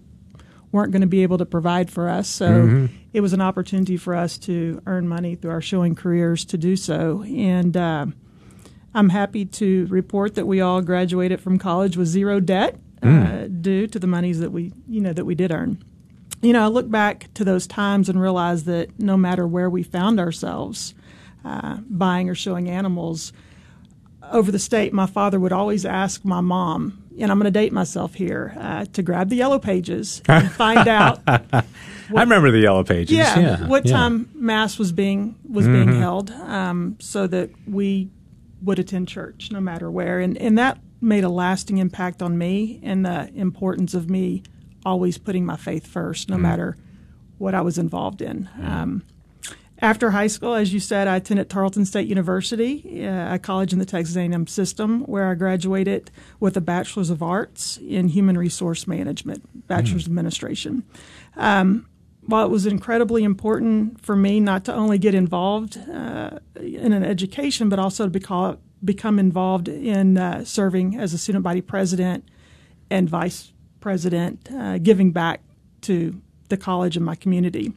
weren't 0.73 0.93
going 0.93 1.03
to 1.03 1.09
be 1.09 1.23
able 1.23 1.39
to 1.39 1.47
provide 1.47 1.91
for 1.91 2.09
us. 2.09 2.29
So 2.29 2.49
mm-hmm. 2.49 2.87
it 3.13 3.21
was 3.21 3.33
an 3.33 3.41
opportunity 3.41 3.97
for 3.97 4.15
us 4.15 4.39
to 4.39 4.83
earn 4.87 5.09
money 5.09 5.35
through 5.35 5.51
our 5.51 5.61
showing 5.61 5.95
careers 5.95 6.45
to 6.47 6.59
do 6.59 6.77
so. 6.77 7.23
And 7.23 7.77
uh, 7.77 8.07
I'm 8.95 9.09
happy 9.09 9.45
to 9.47 9.87
report 9.87 10.35
that 10.35 10.47
we 10.47 10.61
all 10.61 10.83
graduated 10.83 11.41
from 11.41 11.59
college 11.59 11.97
with 11.97 12.09
zero 12.09 12.41
debt 12.41 12.77
mm. 13.01 13.45
uh, 13.45 13.49
due 13.49 13.87
to 13.87 13.99
the 13.99 14.07
monies 14.07 14.41
that 14.41 14.51
we, 14.51 14.73
you 14.87 15.01
know, 15.01 15.13
that 15.13 15.25
we 15.25 15.35
did 15.35 15.53
earn. 15.53 15.83
You 16.43 16.53
know, 16.53 16.65
I 16.65 16.69
look 16.69 16.91
back 16.91 17.33
to 17.35 17.45
those 17.45 17.67
times 17.67 18.09
and 18.09 18.21
realize 18.21 18.65
that 18.65 18.99
no 19.01 19.17
matter 19.17 19.47
where 19.47 19.69
we 19.69 19.83
found 19.83 20.21
ourselves, 20.21 20.95
uh, 21.45 21.79
buying 21.89 22.29
or 22.29 22.35
showing 22.35 22.69
animals 22.69 23.33
over 24.31 24.53
the 24.53 24.59
state, 24.59 24.93
my 24.93 25.07
father 25.07 25.41
would 25.41 25.53
always 25.53 25.85
ask 25.85 26.25
my 26.25 26.41
mom, 26.41 27.03
and 27.19 27.31
I'm 27.31 27.39
going 27.39 27.53
to 27.53 27.59
date 27.59 27.73
myself 27.73 28.15
here, 28.15 28.55
uh, 28.59 28.85
to 28.93 29.03
grab 29.03 29.29
the 29.29 29.37
yellow 29.37 29.59
pages 29.59 30.23
and 30.29 30.51
find 30.53 30.89
out. 30.89 31.21
What, 31.25 32.21
I 32.21 32.23
remember 32.23 32.51
the 32.51 32.61
yellow 32.61 32.85
pages. 32.85 33.17
Yeah, 33.17 33.39
yeah 33.39 33.67
what 33.67 33.85
yeah. 33.85 33.93
time 33.93 34.31
mass 34.35 34.79
was 34.79 34.93
being 34.93 35.37
was 35.49 35.67
mm-hmm. 35.67 35.91
being 35.91 36.01
held, 36.01 36.31
um, 36.31 36.97
so 37.01 37.27
that 37.27 37.51
we 37.67 38.11
would 38.63 38.79
attend 38.79 39.09
church 39.09 39.51
no 39.53 39.61
matter 39.61 39.91
where, 39.91 40.21
and 40.21 40.39
and 40.39 40.57
that 40.59 40.79
made 41.01 41.25
a 41.25 41.29
lasting 41.29 41.79
impact 41.79 42.23
on 42.23 42.37
me 42.37 42.81
and 42.83 43.05
the 43.05 43.31
importance 43.35 43.95
of 43.95 44.11
me 44.11 44.43
always 44.85 45.19
putting 45.19 45.45
my 45.45 45.57
faith 45.57 45.87
first, 45.87 46.29
no 46.29 46.37
mm. 46.37 46.41
matter 46.41 46.77
what 47.39 47.55
I 47.55 47.61
was 47.61 47.79
involved 47.79 48.21
in. 48.21 48.49
Um, 48.61 49.05
after 49.81 50.11
high 50.11 50.27
school, 50.27 50.55
as 50.55 50.73
you 50.73 50.81
said, 50.81 51.07
I 51.07 51.17
attended 51.17 51.49
Tarleton 51.49 51.85
State 51.85 52.09
University, 52.09 53.07
uh, 53.07 53.35
a 53.35 53.39
college 53.39 53.73
in 53.73 53.79
the 53.79 53.85
Texas 53.85 54.17
A&M 54.17 54.47
system, 54.47 55.03
where 55.03 55.31
I 55.31 55.35
graduated 55.35 56.11
with 56.41 56.57
a 56.57 56.61
Bachelor's 56.61 57.11
of 57.11 57.23
Arts 57.23 57.77
in 57.79 58.09
Human 58.09 58.37
Resource 58.37 58.87
Management, 58.87 59.69
Bachelor's 59.69 60.05
mm. 60.05 60.09
Administration. 60.09 60.83
Um, 61.37 61.87
while 62.27 62.45
it 62.45 62.51
was 62.51 62.67
incredibly 62.67 63.25
important 63.25 64.01
for 64.03 64.15
me 64.15 64.39
not 64.39 64.65
to 64.65 64.75
only 64.75 64.99
get 64.99 65.15
involved 65.15 65.79
uh, 65.89 66.39
in 66.57 66.93
an 66.93 67.05
education, 67.05 67.69
but 67.69 67.79
also 67.79 68.05
to 68.05 68.11
become, 68.11 68.59
become 68.85 69.19
involved 69.19 69.69
in 69.69 70.19
uh, 70.19 70.45
serving 70.45 70.97
as 70.97 71.15
a 71.15 71.19
student 71.19 71.43
body 71.43 71.63
president 71.63 72.29
and 72.91 73.09
vice 73.09 73.53
president, 73.81 74.51
uh, 74.53 74.77
giving 74.79 75.13
back 75.13 75.41
to 75.81 76.21
the 76.49 76.57
college 76.57 76.97
and 76.97 77.07
my 77.07 77.15
community. 77.15 77.73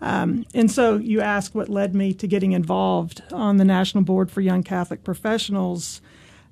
Um, 0.00 0.44
and 0.54 0.70
so 0.70 0.96
you 0.96 1.20
ask 1.20 1.54
what 1.54 1.68
led 1.68 1.94
me 1.94 2.14
to 2.14 2.26
getting 2.26 2.52
involved 2.52 3.22
on 3.32 3.56
the 3.56 3.64
National 3.64 4.04
Board 4.04 4.30
for 4.30 4.40
Young 4.40 4.62
Catholic 4.62 5.02
Professionals. 5.02 6.00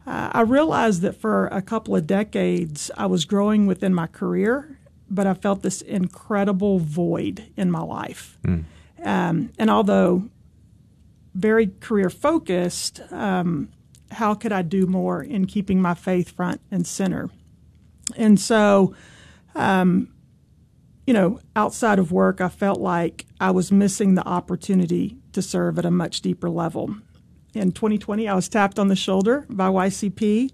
Uh, 0.06 0.30
I 0.32 0.40
realized 0.42 1.02
that 1.02 1.20
for 1.20 1.46
a 1.48 1.62
couple 1.62 1.94
of 1.94 2.06
decades 2.06 2.90
I 2.96 3.06
was 3.06 3.24
growing 3.24 3.66
within 3.66 3.94
my 3.94 4.06
career, 4.06 4.78
but 5.08 5.26
I 5.26 5.34
felt 5.34 5.62
this 5.62 5.80
incredible 5.82 6.78
void 6.78 7.44
in 7.56 7.70
my 7.70 7.82
life. 7.82 8.38
Mm. 8.44 8.64
Um, 9.04 9.50
and 9.58 9.70
although 9.70 10.28
very 11.34 11.70
career 11.80 12.10
focused, 12.10 13.00
um, 13.10 13.68
how 14.10 14.34
could 14.34 14.52
I 14.52 14.62
do 14.62 14.86
more 14.86 15.22
in 15.22 15.46
keeping 15.46 15.80
my 15.80 15.94
faith 15.94 16.30
front 16.30 16.60
and 16.70 16.86
center? 16.86 17.30
And 18.16 18.40
so, 18.40 18.94
um, 19.54 20.08
you 21.06 21.14
know, 21.14 21.38
outside 21.54 21.98
of 21.98 22.10
work, 22.10 22.40
I 22.40 22.48
felt 22.48 22.80
like 22.80 23.26
I 23.40 23.52
was 23.52 23.70
missing 23.70 24.14
the 24.14 24.26
opportunity 24.26 25.16
to 25.32 25.40
serve 25.40 25.78
at 25.78 25.84
a 25.84 25.90
much 25.90 26.20
deeper 26.20 26.50
level. 26.50 26.96
In 27.54 27.72
2020, 27.72 28.28
I 28.28 28.34
was 28.34 28.48
tapped 28.48 28.78
on 28.78 28.88
the 28.88 28.96
shoulder 28.96 29.46
by 29.48 29.68
YCP 29.68 30.50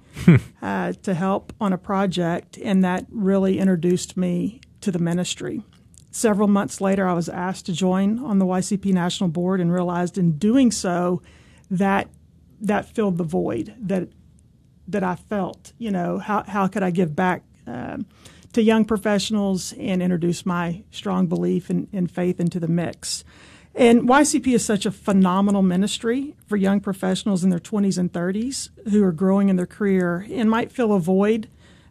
uh, 0.62 0.92
to 0.92 1.14
help 1.14 1.52
on 1.60 1.72
a 1.72 1.78
project, 1.78 2.58
and 2.62 2.84
that 2.84 3.06
really 3.10 3.58
introduced 3.58 4.16
me 4.16 4.60
to 4.82 4.92
the 4.92 4.98
ministry. 4.98 5.62
Several 6.10 6.46
months 6.46 6.80
later, 6.80 7.08
I 7.08 7.14
was 7.14 7.28
asked 7.28 7.66
to 7.66 7.72
join 7.72 8.18
on 8.18 8.38
the 8.38 8.44
YCP 8.44 8.92
National 8.92 9.30
Board 9.30 9.60
and 9.60 9.72
realized 9.72 10.18
in 10.18 10.32
doing 10.38 10.70
so 10.70 11.22
that 11.70 12.08
that 12.60 12.86
filled 12.94 13.18
the 13.18 13.24
void 13.24 13.74
that 13.80 14.10
that 14.86 15.02
I 15.02 15.16
felt. 15.16 15.72
You 15.78 15.90
know, 15.90 16.18
how 16.18 16.44
how 16.44 16.68
could 16.68 16.82
I 16.82 16.90
give 16.90 17.16
back? 17.16 17.42
Um, 17.66 18.06
to 18.52 18.62
young 18.62 18.84
professionals 18.84 19.72
and 19.78 20.02
introduce 20.02 20.44
my 20.44 20.82
strong 20.90 21.26
belief 21.26 21.70
and, 21.70 21.88
and 21.92 22.10
faith 22.10 22.38
into 22.38 22.60
the 22.60 22.68
mix. 22.68 23.24
And 23.74 24.02
YCP 24.02 24.54
is 24.54 24.64
such 24.64 24.84
a 24.84 24.90
phenomenal 24.90 25.62
ministry 25.62 26.34
for 26.46 26.56
young 26.56 26.80
professionals 26.80 27.42
in 27.42 27.50
their 27.50 27.58
20s 27.58 27.96
and 27.96 28.12
30s 28.12 28.68
who 28.90 29.02
are 29.02 29.12
growing 29.12 29.48
in 29.48 29.56
their 29.56 29.66
career 29.66 30.26
and 30.30 30.50
might 30.50 30.70
feel 30.70 30.92
a 30.92 31.00
void 31.00 31.48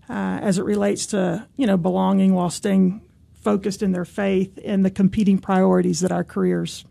uh, 0.08 0.40
as 0.42 0.58
it 0.58 0.64
relates 0.64 1.06
to 1.08 1.48
you 1.56 1.66
know 1.66 1.78
belonging 1.78 2.34
while 2.34 2.50
staying 2.50 3.02
focused 3.34 3.82
in 3.82 3.94
their 3.94 4.06
faith 4.06 4.60
and 4.64 4.86
the 4.86 4.92
competing 4.92 5.40
priorities 5.40 6.02
that 6.02 6.12
our 6.12 6.24
careers 6.24 6.86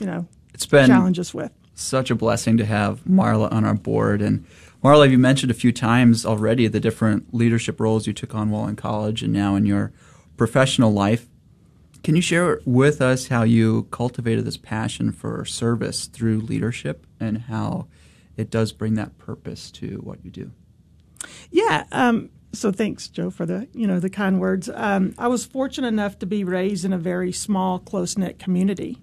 you 0.00 0.06
know 0.06 0.26
it's 0.52 0.66
been 0.66 0.88
challenge 0.88 1.18
us 1.18 1.32
with. 1.32 1.52
Such 1.74 2.10
a 2.10 2.14
blessing 2.14 2.58
to 2.58 2.66
have 2.66 3.00
Marla 3.04 3.50
on 3.50 3.64
our 3.64 3.74
board 3.74 4.20
and 4.20 4.44
Marla, 4.82 5.10
you 5.10 5.18
mentioned 5.18 5.50
a 5.50 5.54
few 5.54 5.72
times 5.72 6.24
already 6.24 6.66
the 6.66 6.80
different 6.80 7.34
leadership 7.34 7.80
roles 7.80 8.06
you 8.06 8.14
took 8.14 8.34
on 8.34 8.50
while 8.50 8.66
in 8.66 8.76
college 8.76 9.22
and 9.22 9.32
now 9.32 9.54
in 9.54 9.66
your 9.66 9.92
professional 10.38 10.90
life. 10.90 11.26
Can 12.02 12.16
you 12.16 12.22
share 12.22 12.62
with 12.64 13.02
us 13.02 13.28
how 13.28 13.42
you 13.42 13.82
cultivated 13.90 14.46
this 14.46 14.56
passion 14.56 15.12
for 15.12 15.44
service 15.44 16.06
through 16.06 16.40
leadership 16.40 17.06
and 17.20 17.42
how 17.42 17.88
it 18.38 18.48
does 18.48 18.72
bring 18.72 18.94
that 18.94 19.18
purpose 19.18 19.70
to 19.72 20.00
what 20.02 20.24
you 20.24 20.30
do? 20.30 20.50
Yeah. 21.50 21.84
Um, 21.92 22.30
so 22.54 22.72
thanks, 22.72 23.08
Joe, 23.08 23.28
for 23.28 23.44
the 23.44 23.68
you 23.74 23.86
know 23.86 24.00
the 24.00 24.08
kind 24.08 24.40
words. 24.40 24.70
Um, 24.72 25.14
I 25.18 25.28
was 25.28 25.44
fortunate 25.44 25.88
enough 25.88 26.18
to 26.20 26.26
be 26.26 26.42
raised 26.42 26.86
in 26.86 26.92
a 26.94 26.98
very 26.98 27.32
small, 27.32 27.78
close 27.78 28.16
knit 28.16 28.38
community, 28.38 28.98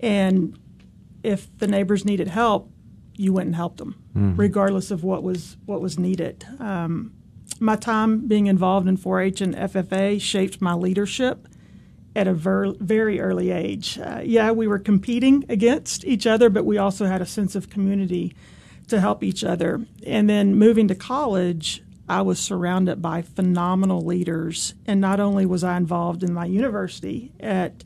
and 0.00 0.58
if 1.22 1.56
the 1.58 1.66
neighbors 1.66 2.04
needed 2.04 2.28
help, 2.28 2.70
you 3.16 3.32
went 3.32 3.46
and 3.46 3.56
helped 3.56 3.78
them, 3.78 3.94
mm-hmm. 4.16 4.36
regardless 4.36 4.90
of 4.90 5.04
what 5.04 5.22
was 5.22 5.56
what 5.66 5.80
was 5.80 5.98
needed. 5.98 6.44
Um, 6.60 7.12
my 7.60 7.76
time 7.76 8.26
being 8.26 8.46
involved 8.46 8.86
in 8.86 8.98
4-H 8.98 9.40
and 9.40 9.54
FFA 9.54 10.20
shaped 10.20 10.60
my 10.60 10.74
leadership 10.74 11.48
at 12.14 12.26
a 12.26 12.34
ver- 12.34 12.74
very 12.74 13.20
early 13.20 13.50
age. 13.50 13.98
Uh, 13.98 14.20
yeah, 14.24 14.50
we 14.50 14.66
were 14.66 14.78
competing 14.78 15.44
against 15.48 16.04
each 16.04 16.26
other, 16.26 16.50
but 16.50 16.64
we 16.64 16.78
also 16.78 17.06
had 17.06 17.20
a 17.22 17.26
sense 17.26 17.54
of 17.54 17.70
community 17.70 18.34
to 18.88 19.00
help 19.00 19.22
each 19.22 19.44
other. 19.44 19.86
And 20.06 20.28
then 20.28 20.54
moving 20.54 20.88
to 20.88 20.94
college, 20.94 21.82
I 22.08 22.22
was 22.22 22.38
surrounded 22.38 23.02
by 23.02 23.22
phenomenal 23.22 24.00
leaders, 24.00 24.74
and 24.86 25.00
not 25.00 25.20
only 25.20 25.44
was 25.44 25.64
I 25.64 25.76
involved 25.76 26.22
in 26.22 26.32
my 26.32 26.46
university 26.46 27.32
at 27.40 27.84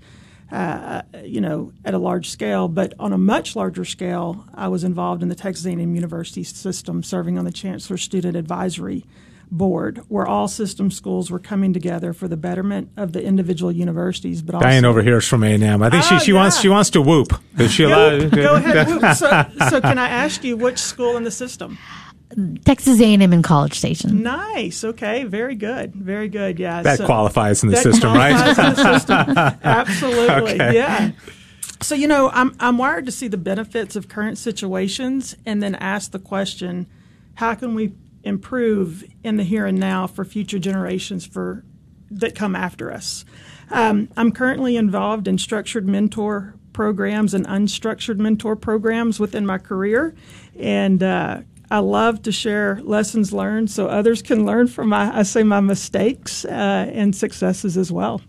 uh, 0.53 1.03
you 1.25 1.41
know, 1.41 1.73
at 1.85 1.95
a 1.95 1.99
large 1.99 2.29
scale, 2.29 2.69
but 2.69 2.95
on 2.99 3.13
a 3.13 3.19
much 3.19 3.55
larger 3.55 3.85
scale, 3.85 4.45
I 4.55 4.69
was 4.69 4.85
involved 4.85 5.23
in 5.23 5.29
the 5.29 5.35
Texas 5.35 5.65
A&M 5.67 5.95
University 5.95 6.43
system, 6.43 7.03
serving 7.03 7.39
on 7.39 7.45
the 7.45 7.53
Chancellor 7.53 7.97
Student 7.97 8.37
Advisory 8.37 9.05
Board, 9.53 10.03
where 10.09 10.27
all 10.27 10.47
system 10.47 10.91
schools 10.91 11.31
were 11.31 11.41
coming 11.41 11.73
together 11.73 12.13
for 12.13 12.29
the 12.29 12.37
betterment 12.37 12.91
of 12.97 13.13
the 13.13 13.23
individual 13.23 13.73
universities. 13.73 14.43
But 14.43 14.61
Diane 14.61 14.85
over 14.85 15.03
here 15.03 15.19
is 15.19 15.27
from 15.27 15.43
A&M. 15.43 15.83
I 15.83 15.91
think 15.91 16.05
oh, 16.05 16.19
she, 16.19 16.25
she 16.25 16.31
yeah. 16.33 16.39
wants 16.39 16.61
she 16.61 16.69
wants 16.69 16.91
to 16.91 17.03
whoop. 17.03 17.33
Is 17.59 17.73
she 17.73 17.83
go, 17.83 17.89
allowed? 17.89 18.31
go 18.31 18.55
ahead. 18.55 18.87
Whoop. 18.87 19.03
So, 19.15 19.29
so, 19.71 19.81
can 19.81 19.99
I 19.99 20.09
ask 20.09 20.45
you 20.45 20.57
which 20.57 20.79
school 20.79 21.17
in 21.17 21.25
the 21.25 21.33
system? 21.33 21.79
Texas 22.65 23.01
A&M 23.01 23.21
in 23.21 23.43
College 23.43 23.75
Station. 23.75 24.23
Nice. 24.23 24.85
Okay. 24.85 25.25
Very 25.25 25.55
good. 25.55 25.95
Very 25.95 26.29
good. 26.29 26.59
Yeah. 26.59 26.83
That 26.83 26.99
so, 26.99 27.07
qualifies 27.07 27.63
in 27.63 27.71
the 27.71 27.77
that 27.77 27.83
system, 27.83 28.13
right? 28.13 28.31
in 28.31 28.57
the 28.57 28.75
system. 28.75 29.17
Absolutely. 29.65 30.55
Okay. 30.55 30.75
Yeah. 30.75 31.11
So 31.83 31.95
you 31.95 32.07
know, 32.07 32.31
I'm 32.31 32.55
I'm 32.61 32.79
wired 32.79 33.07
to 33.07 33.13
see 33.13 33.27
the 33.29 33.39
benefits 33.39 33.97
of 33.97 34.09
current 34.09 34.39
situations 34.39 35.37
and 35.47 35.63
then 35.63 35.75
ask 35.77 36.13
the 36.13 36.19
question, 36.19 36.87
how 37.35 37.55
can 37.55 37.75
we 37.75 37.93
improve 38.23 39.05
in 39.25 39.37
the 39.37 39.45
here 39.45 39.67
and 39.67 39.81
now 39.81 40.07
for 40.07 40.25
future 40.25 40.59
generations 40.59 41.27
for 41.27 41.65
that 42.11 42.35
come 42.35 42.55
after 42.55 42.93
us? 42.93 43.25
Um, 43.71 44.09
I'm 44.17 44.33
currently 44.33 44.77
involved 44.77 45.27
in 45.27 45.39
structured 45.39 45.89
mentor 45.89 46.55
programs 46.73 47.35
and 47.35 47.47
unstructured 47.47 48.19
mentor 48.19 48.57
programs 48.57 49.19
within 49.19 49.47
my 49.47 49.59
career, 49.59 50.15
and 50.59 51.03
uh, 51.03 51.41
I 51.71 51.79
love 51.79 52.23
to 52.23 52.33
share 52.33 52.81
lessons 52.83 53.33
learned 53.33 53.71
so 53.71 53.87
others 53.87 54.23
can 54.23 54.45
learn 54.45 54.67
from 54.67 54.89
my, 54.89 55.17
I 55.17 55.23
say, 55.23 55.45
my 55.45 55.61
mistakes 55.61 56.45
uh, 56.45 56.49
and 56.93 57.15
successes 57.15 57.77
as 57.77 57.93
well. 57.93 58.21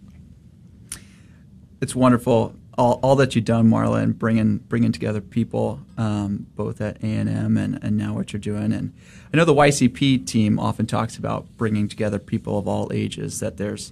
It's 1.81 1.95
wonderful, 1.95 2.53
all, 2.77 2.99
all 3.01 3.15
that 3.15 3.35
you've 3.35 3.45
done, 3.45 3.67
Marla, 3.67 4.03
and 4.03 4.17
bringing 4.17 4.57
bringing 4.57 4.91
together 4.91 5.19
people, 5.21 5.79
um, 5.97 6.45
both 6.55 6.79
at 6.81 6.97
A 7.03 7.07
and 7.07 7.27
M 7.27 7.57
and 7.57 7.97
now 7.97 8.13
what 8.13 8.31
you're 8.31 8.39
doing. 8.39 8.71
And 8.71 8.93
I 9.33 9.37
know 9.37 9.45
the 9.45 9.55
YCP 9.55 10.27
team 10.27 10.59
often 10.59 10.85
talks 10.85 11.17
about 11.17 11.47
bringing 11.57 11.87
together 11.87 12.19
people 12.19 12.59
of 12.59 12.67
all 12.67 12.91
ages. 12.93 13.39
That 13.39 13.57
there's 13.57 13.91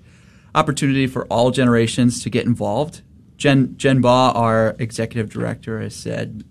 opportunity 0.54 1.08
for 1.08 1.26
all 1.26 1.50
generations 1.50 2.22
to 2.24 2.30
get 2.30 2.46
involved. 2.46 3.02
Jen 3.38 3.76
Jen 3.78 4.02
Baugh, 4.02 4.34
our 4.34 4.76
executive 4.78 5.32
director, 5.32 5.82
has 5.82 5.96
said 5.96 6.44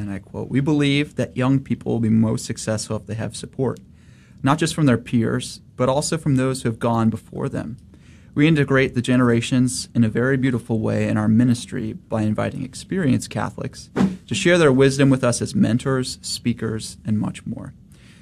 and 0.00 0.10
I 0.10 0.18
quote, 0.18 0.48
We 0.48 0.60
believe 0.60 1.16
that 1.16 1.36
young 1.36 1.60
people 1.60 1.92
will 1.92 2.00
be 2.00 2.08
most 2.08 2.44
successful 2.44 2.96
if 2.96 3.06
they 3.06 3.14
have 3.14 3.36
support, 3.36 3.80
not 4.42 4.58
just 4.58 4.74
from 4.74 4.86
their 4.86 4.98
peers, 4.98 5.60
but 5.76 5.88
also 5.88 6.18
from 6.18 6.36
those 6.36 6.62
who 6.62 6.68
have 6.68 6.78
gone 6.78 7.10
before 7.10 7.48
them. 7.48 7.76
We 8.34 8.48
integrate 8.48 8.94
the 8.94 9.02
generations 9.02 9.88
in 9.94 10.02
a 10.02 10.08
very 10.08 10.36
beautiful 10.36 10.80
way 10.80 11.08
in 11.08 11.16
our 11.16 11.28
ministry 11.28 11.92
by 11.92 12.22
inviting 12.22 12.64
experienced 12.64 13.30
Catholics 13.30 13.90
to 14.26 14.34
share 14.34 14.58
their 14.58 14.72
wisdom 14.72 15.08
with 15.08 15.22
us 15.22 15.40
as 15.40 15.54
mentors, 15.54 16.18
speakers, 16.20 16.96
and 17.04 17.18
much 17.18 17.46
more. 17.46 17.74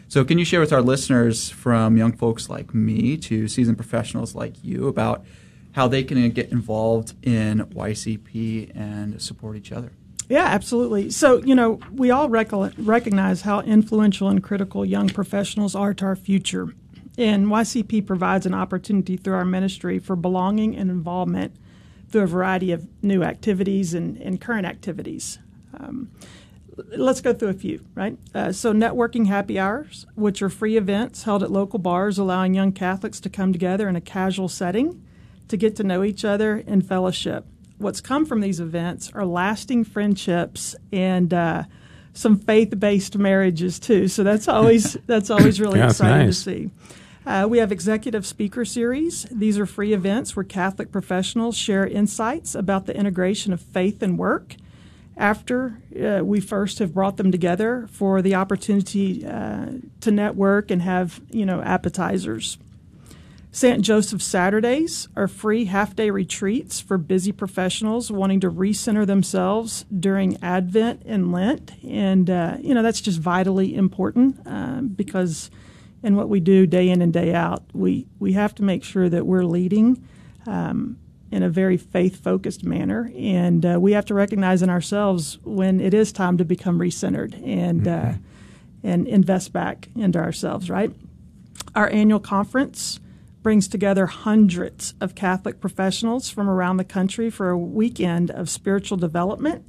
So, 0.09 0.23
can 0.27 0.37
you 0.37 0.45
share 0.45 0.61
with 0.61 0.73
our 0.75 0.83
listeners 0.83 1.49
from 1.49 1.97
young 1.97 2.13
folks 2.13 2.51
like 2.51 2.75
me 2.75 3.17
to 3.17 3.49
seasoned 3.49 3.79
professionals 3.79 4.35
like 4.35 4.63
you 4.63 4.87
about 4.87 5.25
how 5.73 5.89
they 5.89 6.05
can 6.05 6.29
get 6.31 6.53
involved 6.53 7.15
in 7.25 7.61
YCP 7.61 8.77
and 8.77 9.23
support 9.23 9.57
each 9.57 9.73
other? 9.73 9.93
Yeah, 10.33 10.47
absolutely. 10.47 11.11
So, 11.11 11.43
you 11.43 11.55
know, 11.55 11.79
we 11.93 12.11
all 12.11 12.31
rec- 12.31 12.53
recognize 12.79 13.43
how 13.43 13.61
influential 13.61 14.29
and 14.29 14.43
critical 14.43 14.83
young 14.83 15.11
professionals 15.11 15.75
are 15.75 15.93
to 15.93 16.07
our 16.07 16.17
future. 16.17 16.75
And 17.19 17.49
YCP 17.49 18.07
provides 18.07 18.47
an 18.47 18.55
opportunity 18.55 19.19
through 19.19 19.35
our 19.35 19.45
ministry 19.45 19.99
for 19.99 20.17
belonging 20.17 20.75
and 20.75 20.89
involvement 20.89 21.55
through 22.09 22.23
a 22.23 22.27
variety 22.27 22.73
of 22.73 22.89
new 23.03 23.23
activities 23.23 23.93
and, 23.93 24.17
and 24.23 24.41
current 24.41 24.65
activities. 24.65 25.39
Um, 25.79 26.11
let's 26.97 27.21
go 27.21 27.35
through 27.35 27.51
a 27.51 27.53
few, 27.53 27.85
right? 27.95 28.17
Uh, 28.35 28.53
so, 28.53 28.73
networking 28.73 29.27
happy 29.27 29.59
hours, 29.59 30.07
which 30.15 30.41
are 30.41 30.49
free 30.49 30.79
events 30.79 31.25
held 31.25 31.43
at 31.43 31.51
local 31.51 31.79
bars, 31.79 32.17
allowing 32.17 32.55
young 32.55 32.73
Catholics 32.73 33.21
to 33.21 33.29
come 33.29 33.53
together 33.53 33.87
in 33.87 33.97
a 33.97 34.01
casual 34.01 34.49
setting 34.49 35.05
to 35.49 35.59
get 35.59 35.77
to 35.77 35.85
know 35.85 36.03
each 36.03 36.25
other 36.25 36.65
and 36.67 36.89
fellowship 36.89 37.45
what's 37.83 38.01
come 38.01 38.25
from 38.25 38.41
these 38.41 38.61
events 38.61 39.11
are 39.15 39.27
lasting 39.27 39.85
friendships 39.85 40.75
and 40.93 41.35
uh, 41.35 41.65
some 42.15 42.39
faith-based 42.39 43.19
marriages 43.19 43.79
too. 43.79 44.09
So 44.09 44.23
that's 44.23 44.49
always 44.49 44.95
that's 45.07 45.31
always 45.31 45.61
really 45.61 45.79
yeah, 45.79 45.87
exciting 45.91 46.27
nice. 46.27 46.43
to 46.45 46.51
see. 46.51 46.71
Uh, 47.25 47.47
we 47.49 47.59
have 47.59 47.71
executive 47.71 48.27
speaker 48.27 48.65
series. 48.65 49.27
These 49.31 49.59
are 49.59 49.67
free 49.67 49.93
events 49.93 50.35
where 50.35 50.45
Catholic 50.45 50.91
professionals 50.91 51.57
share 51.57 51.87
insights 51.87 52.55
about 52.55 52.87
the 52.87 52.97
integration 52.97 53.53
of 53.53 53.61
faith 53.61 54.03
and 54.03 54.19
work. 54.19 54.57
After 55.17 55.79
uh, 55.95 56.25
we 56.25 56.41
first 56.41 56.79
have 56.79 56.95
brought 56.95 57.19
them 57.19 57.31
together 57.31 57.87
for 57.93 58.23
the 58.23 58.35
opportunity 58.35 59.25
uh, 59.25 59.67
to 60.01 60.11
network 60.11 60.71
and 60.71 60.83
have 60.83 61.21
you 61.31 61.47
know 61.47 61.61
appetizers. 61.61 62.59
St. 63.55 63.83
Joseph 63.83 64.23
Saturdays 64.23 65.09
are 65.15 65.29
free 65.29 65.67
half 65.67 65.95
day 65.95 66.09
retreats 66.09 66.81
for 66.81 66.97
busy 66.97 67.33
professionals 67.33 68.11
wanting 68.11 68.41
to 68.41 68.51
recenter 68.51 69.07
themselves 69.07 69.85
during 70.01 70.43
Advent 70.43 71.03
and 71.05 71.33
Lent. 71.33 71.73
And, 71.85 72.31
uh, 72.31 72.57
you 72.61 72.73
know, 72.73 72.83
that's 72.83 73.03
just 73.03 73.21
vitally 73.21 73.75
important 73.75 74.41
um, 74.47 74.89
because 74.89 75.51
in 76.03 76.17
what 76.17 76.31
we 76.31 76.41
do 76.41 76.67
day 76.67 76.89
in 76.89 77.03
and 77.03 77.13
day 77.13 77.35
out, 77.35 77.63
we, 77.75 78.07
we 78.19 78.33
have 78.33 78.55
to 78.55 78.63
make 78.63 78.83
sure 78.83 79.11
that 79.11 79.27
we're 79.27 79.45
leading 79.45 80.03
um, 80.47 80.99
in 81.31 81.43
a 81.43 81.51
very 81.51 81.77
faith 81.77 82.25
focused 82.25 82.65
manner. 82.65 83.13
And 83.15 83.67
uh, 83.67 83.79
we 83.79 83.93
have 83.93 84.07
to 84.07 84.15
recognize 84.15 84.63
in 84.63 84.71
ourselves 84.71 85.39
when 85.45 85.79
it 85.79 85.93
is 85.93 86.11
time 86.11 86.39
to 86.39 86.45
become 86.47 86.79
recentered 86.79 87.35
and, 87.47 87.87
uh, 87.87 88.13
and 88.83 89.07
invest 89.07 89.53
back 89.53 89.89
into 89.95 90.19
ourselves, 90.19 90.71
right? 90.71 90.91
Our 91.75 91.91
annual 91.91 92.19
conference 92.19 92.99
brings 93.43 93.67
together 93.67 94.07
hundreds 94.07 94.95
of 95.01 95.15
Catholic 95.15 95.61
professionals 95.61 96.31
from 96.31 96.49
around 96.49 96.77
the 96.77 96.85
country 96.85 97.29
for 97.31 97.51
a 97.51 97.59
weekend 97.59 98.31
of 98.31 98.49
spiritual 98.49 98.97
development, 98.97 99.65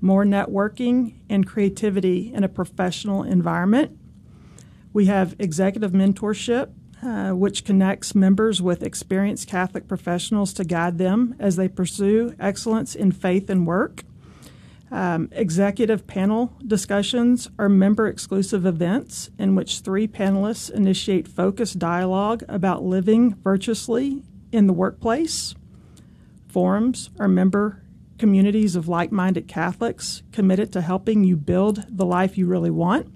more 0.00 0.24
networking, 0.24 1.14
and 1.30 1.46
creativity 1.46 2.32
in 2.32 2.44
a 2.44 2.48
professional 2.48 3.22
environment. 3.22 3.98
We 4.92 5.06
have 5.06 5.34
executive 5.38 5.92
mentorship, 5.92 6.70
uh, 7.02 7.30
which 7.30 7.64
connects 7.64 8.14
members 8.14 8.62
with 8.62 8.82
experienced 8.82 9.48
Catholic 9.48 9.88
professionals 9.88 10.52
to 10.54 10.64
guide 10.64 10.98
them 10.98 11.34
as 11.38 11.56
they 11.56 11.68
pursue 11.68 12.34
excellence 12.38 12.94
in 12.94 13.12
faith 13.12 13.50
and 13.50 13.66
work. 13.66 14.04
Um, 14.94 15.28
executive 15.32 16.06
panel 16.06 16.52
discussions 16.64 17.50
are 17.58 17.68
member 17.68 18.06
exclusive 18.06 18.64
events 18.64 19.28
in 19.40 19.56
which 19.56 19.80
three 19.80 20.06
panelists 20.06 20.70
initiate 20.70 21.26
focused 21.26 21.80
dialogue 21.80 22.44
about 22.48 22.84
living 22.84 23.34
virtuously 23.42 24.22
in 24.52 24.68
the 24.68 24.72
workplace. 24.72 25.56
Forums 26.46 27.10
are 27.18 27.26
member 27.26 27.82
communities 28.18 28.76
of 28.76 28.86
like 28.86 29.10
minded 29.10 29.48
Catholics 29.48 30.22
committed 30.30 30.72
to 30.72 30.80
helping 30.80 31.24
you 31.24 31.36
build 31.36 31.84
the 31.88 32.06
life 32.06 32.38
you 32.38 32.46
really 32.46 32.70
want. 32.70 33.12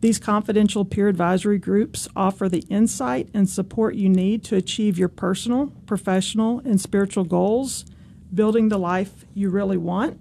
These 0.00 0.18
confidential 0.18 0.84
peer 0.84 1.06
advisory 1.06 1.60
groups 1.60 2.08
offer 2.16 2.48
the 2.48 2.64
insight 2.68 3.28
and 3.32 3.48
support 3.48 3.94
you 3.94 4.08
need 4.08 4.42
to 4.46 4.56
achieve 4.56 4.98
your 4.98 5.08
personal, 5.08 5.68
professional, 5.86 6.58
and 6.64 6.80
spiritual 6.80 7.22
goals, 7.22 7.84
building 8.34 8.68
the 8.68 8.80
life 8.80 9.24
you 9.32 9.48
really 9.48 9.76
want. 9.76 10.18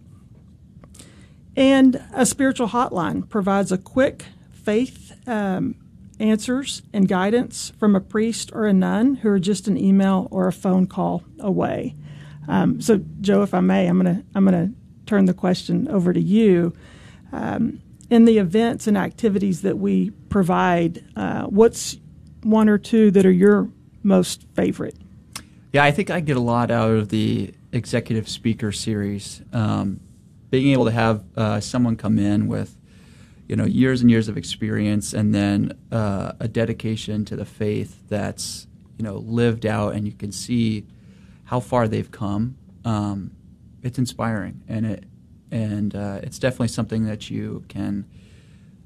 And 1.56 2.02
a 2.14 2.26
spiritual 2.26 2.70
hotline 2.70 3.28
provides 3.28 3.72
a 3.72 3.78
quick 3.78 4.26
faith 4.52 5.12
um, 5.28 5.76
answers 6.20 6.82
and 6.94 7.08
guidance 7.08 7.74
from 7.78 7.96
a 7.96 8.00
priest 8.00 8.52
or 8.54 8.68
a 8.68 8.74
nun 8.74 9.16
who 9.16 9.30
are 9.30 9.40
just 9.40 9.68
an 9.68 9.78
email 9.78 10.28
or 10.32 10.48
a 10.48 10.54
phone 10.54 10.88
call 10.88 11.24
away. 11.40 11.96
Um, 12.48 12.82
so, 12.82 13.02
Joe, 13.20 13.44
if 13.44 13.54
I 13.54 13.60
may, 13.60 13.88
I'm 13.88 13.98
gonna 13.98 14.24
I'm 14.34 14.46
gonna 14.46 14.72
turn 15.06 15.26
the 15.26 15.34
question 15.34 15.88
over 15.88 16.14
to 16.14 16.20
you. 16.20 16.74
Um, 17.32 17.82
in 18.10 18.26
the 18.26 18.40
events 18.40 18.88
and 18.88 18.98
activities 18.98 19.62
that 19.62 19.78
we 19.78 20.10
provide, 20.30 21.04
uh, 21.16 21.44
what's 21.44 21.98
one 22.44 22.68
or 22.68 22.78
two 22.78 23.10
that 23.12 23.26
are 23.26 23.32
your 23.32 23.70
most 24.04 24.46
favorite? 24.54 24.98
Yeah, 25.72 25.84
I 25.84 25.92
think 25.92 26.10
I 26.10 26.20
get 26.20 26.36
a 26.36 26.42
lot 26.42 26.72
out 26.72 26.92
of 26.92 27.10
the 27.10 27.54
executive 27.72 28.28
speaker 28.28 28.74
series. 28.74 29.42
Um, 29.54 30.02
being 30.52 30.72
able 30.74 30.86
to 30.86 30.92
have 30.92 31.24
uh, 31.36 31.60
someone 31.60 31.96
come 31.96 32.20
in 32.20 32.48
with 32.48 32.78
you 33.48 33.56
know 33.56 33.66
years 33.66 34.02
and 34.02 34.12
years 34.12 34.28
of 34.28 34.38
experience 34.38 35.14
and 35.14 35.34
then 35.34 35.76
uh, 35.92 36.34
a 36.40 36.48
dedication 36.48 37.26
to 37.26 37.36
the 37.36 37.46
faith 37.46 38.08
that's 38.08 38.68
you 38.98 39.04
know 39.04 39.18
lived 39.18 39.66
out 39.66 39.96
and 39.96 40.06
you 40.06 40.14
can 40.14 40.32
see 40.32 40.86
how 41.46 41.60
far 41.60 41.88
they've 41.88 42.12
come 42.12 42.56
um, 42.86 43.32
it's 43.82 43.98
inspiring 43.98 44.62
and 44.68 44.86
it 44.86 45.04
and 45.52 45.96
uh, 45.96 46.20
it's 46.24 46.40
definitely 46.40 46.70
something 46.70 47.06
that 47.06 47.30
you 47.30 47.64
can 47.68 48.06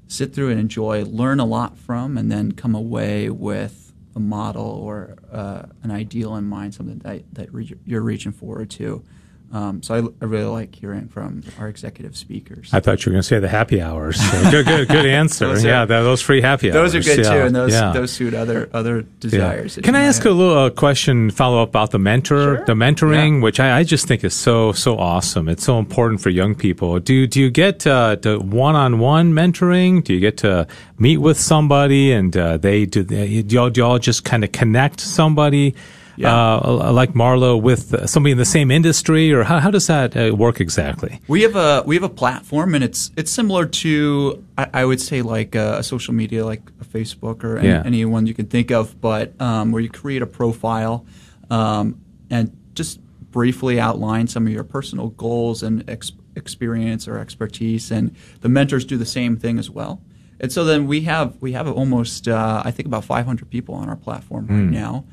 sit 0.08 0.34
through 0.34 0.50
and 0.50 0.60
enjoy, 0.60 1.04
learn 1.04 1.40
a 1.40 1.44
lot 1.44 1.76
from, 1.78 2.16
and 2.16 2.30
then 2.30 2.52
come 2.52 2.74
away 2.74 3.30
with 3.30 3.92
a 4.14 4.20
model 4.20 4.64
or 4.64 5.16
uh, 5.32 5.62
an 5.82 5.90
ideal 5.90 6.36
in 6.36 6.44
mind, 6.44 6.74
something 6.74 6.98
that, 6.98 7.22
that 7.32 7.52
re- 7.52 7.74
you're 7.84 8.02
reaching 8.02 8.32
forward 8.32 8.70
to. 8.70 9.04
Um, 9.52 9.80
so 9.80 9.94
I, 9.94 9.98
I, 10.24 10.26
really 10.26 10.44
like 10.44 10.74
hearing 10.74 11.06
from 11.06 11.44
our 11.60 11.68
executive 11.68 12.16
speakers. 12.16 12.74
I 12.74 12.80
thought 12.80 13.06
you 13.06 13.10
were 13.10 13.14
going 13.14 13.22
to 13.22 13.28
say 13.28 13.38
the 13.38 13.48
happy 13.48 13.80
hours. 13.80 14.20
So 14.20 14.50
good, 14.50 14.66
good, 14.66 14.88
good 14.88 15.06
answer. 15.06 15.46
those 15.46 15.64
yeah, 15.64 15.82
are, 15.82 15.86
those 15.86 16.20
free 16.20 16.40
happy 16.40 16.72
hours. 16.72 16.92
Those 16.92 16.94
are 16.96 17.14
good 17.14 17.24
yeah. 17.24 17.32
too, 17.32 17.46
and 17.46 17.54
those 17.54 17.72
yeah. 17.72 17.92
those 17.92 18.10
suit 18.10 18.34
other 18.34 18.68
other 18.72 19.02
desires. 19.20 19.76
Yeah. 19.76 19.84
Can 19.84 19.94
I 19.94 20.02
ask 20.02 20.24
have. 20.24 20.32
a 20.32 20.34
little 20.34 20.58
uh, 20.58 20.70
question, 20.70 21.30
follow 21.30 21.62
up 21.62 21.68
about 21.68 21.92
the 21.92 21.98
mentor, 21.98 22.56
sure. 22.56 22.64
the 22.64 22.74
mentoring, 22.74 23.40
which 23.40 23.60
I, 23.60 23.78
I, 23.78 23.84
just 23.84 24.08
think 24.08 24.24
is 24.24 24.34
so 24.34 24.72
so 24.72 24.98
awesome. 24.98 25.48
It's 25.48 25.64
so 25.64 25.78
important 25.78 26.20
for 26.20 26.30
young 26.30 26.56
people. 26.56 26.98
Do 26.98 27.28
do 27.28 27.40
you 27.40 27.50
get 27.50 27.86
uh, 27.86 28.16
one 28.38 28.74
on 28.74 28.98
one 28.98 29.32
mentoring? 29.32 30.02
Do 30.02 30.12
you 30.12 30.20
get 30.20 30.38
to 30.38 30.66
meet 30.98 31.18
with 31.18 31.38
somebody 31.38 32.10
and 32.10 32.36
uh, 32.36 32.56
they 32.56 32.84
do? 32.84 33.04
They, 33.04 33.42
do 33.42 33.54
y'all, 33.54 33.70
do 33.70 33.80
y'all 33.80 33.98
just 34.00 34.24
kind 34.24 34.42
of 34.42 34.50
connect 34.50 34.98
somebody? 34.98 35.76
Yeah. 36.16 36.56
uh, 36.56 36.92
like 36.92 37.12
Marla 37.12 37.60
with 37.60 38.08
somebody 38.08 38.32
in 38.32 38.38
the 38.38 38.44
same 38.44 38.70
industry, 38.70 39.32
or 39.32 39.42
how, 39.42 39.60
how 39.60 39.70
does 39.70 39.86
that 39.86 40.16
uh, 40.16 40.34
work 40.34 40.60
exactly? 40.60 41.20
We 41.28 41.42
have 41.42 41.56
a 41.56 41.82
we 41.86 41.94
have 41.96 42.04
a 42.04 42.08
platform, 42.08 42.74
and 42.74 42.82
it's 42.82 43.10
it's 43.16 43.30
similar 43.30 43.66
to 43.66 44.44
I, 44.56 44.68
I 44.74 44.84
would 44.84 45.00
say 45.00 45.22
like 45.22 45.54
a, 45.54 45.78
a, 45.78 45.82
social 45.82 46.14
media, 46.14 46.44
like 46.44 46.62
a 46.80 46.84
Facebook 46.84 47.44
or 47.44 47.58
any, 47.58 47.68
yeah. 47.68 47.82
anyone 47.84 48.26
you 48.26 48.34
can 48.34 48.46
think 48.46 48.70
of, 48.70 49.00
but 49.00 49.40
um, 49.40 49.72
where 49.72 49.82
you 49.82 49.90
create 49.90 50.22
a 50.22 50.26
profile 50.26 51.06
um, 51.50 52.00
and 52.30 52.56
just 52.74 53.00
briefly 53.30 53.78
outline 53.78 54.26
some 54.26 54.46
of 54.46 54.52
your 54.52 54.64
personal 54.64 55.08
goals 55.10 55.62
and 55.62 55.88
ex- 55.88 56.12
experience 56.36 57.06
or 57.06 57.18
expertise, 57.18 57.90
and 57.90 58.14
the 58.40 58.48
mentors 58.48 58.84
do 58.84 58.96
the 58.96 59.06
same 59.06 59.36
thing 59.36 59.58
as 59.58 59.70
well. 59.70 60.00
And 60.40 60.52
so 60.52 60.64
then 60.64 60.86
we 60.86 61.02
have 61.02 61.40
we 61.40 61.52
have 61.52 61.68
almost 61.68 62.28
uh, 62.28 62.62
I 62.64 62.70
think 62.70 62.86
about 62.86 63.04
500 63.04 63.50
people 63.50 63.74
on 63.74 63.88
our 63.88 63.96
platform 63.96 64.46
mm. 64.46 64.50
right 64.50 64.64
hmm. 64.64 64.70
now. 64.70 65.04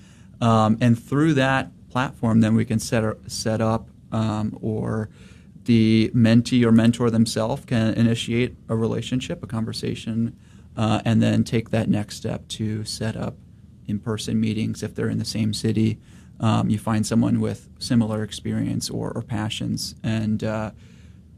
Um, 0.44 0.78
and 0.82 1.02
through 1.02 1.36
that 1.36 1.72
platform, 1.90 2.42
then 2.42 2.54
we 2.54 2.66
can 2.66 2.78
set, 2.78 3.04
set 3.28 3.62
up 3.62 3.88
um, 4.12 4.58
or 4.62 5.10
the 5.64 6.12
mentee 6.14 6.66
or 6.66 6.72
mentor 6.74 7.10
themselves 7.10 7.64
can 7.64 7.94
initiate 7.94 8.54
a 8.68 8.76
relationship, 8.76 9.42
a 9.42 9.48
conversation, 9.48 10.38
uh, 10.76 11.02
and 11.06 11.22
then 11.22 11.46
take 11.46 11.70
that 11.70 11.88
next 11.88 12.18
step 12.18 12.46
to 12.50 12.84
set 12.84 13.16
up 13.16 13.38
in 13.88 14.00
person 14.00 14.40
meetings 14.40 14.84
if 14.84 14.94
they're 14.96 15.08
in 15.08 15.18
the 15.18 15.26
same 15.26 15.54
city. 15.54 15.98
Um, 16.42 16.70
you 16.70 16.78
find 16.78 17.08
someone 17.08 17.40
with 17.40 17.70
similar 17.80 18.22
experience 18.22 18.90
or, 18.90 19.12
or 19.12 19.22
passions. 19.22 19.96
And 20.04 20.44
uh, 20.44 20.72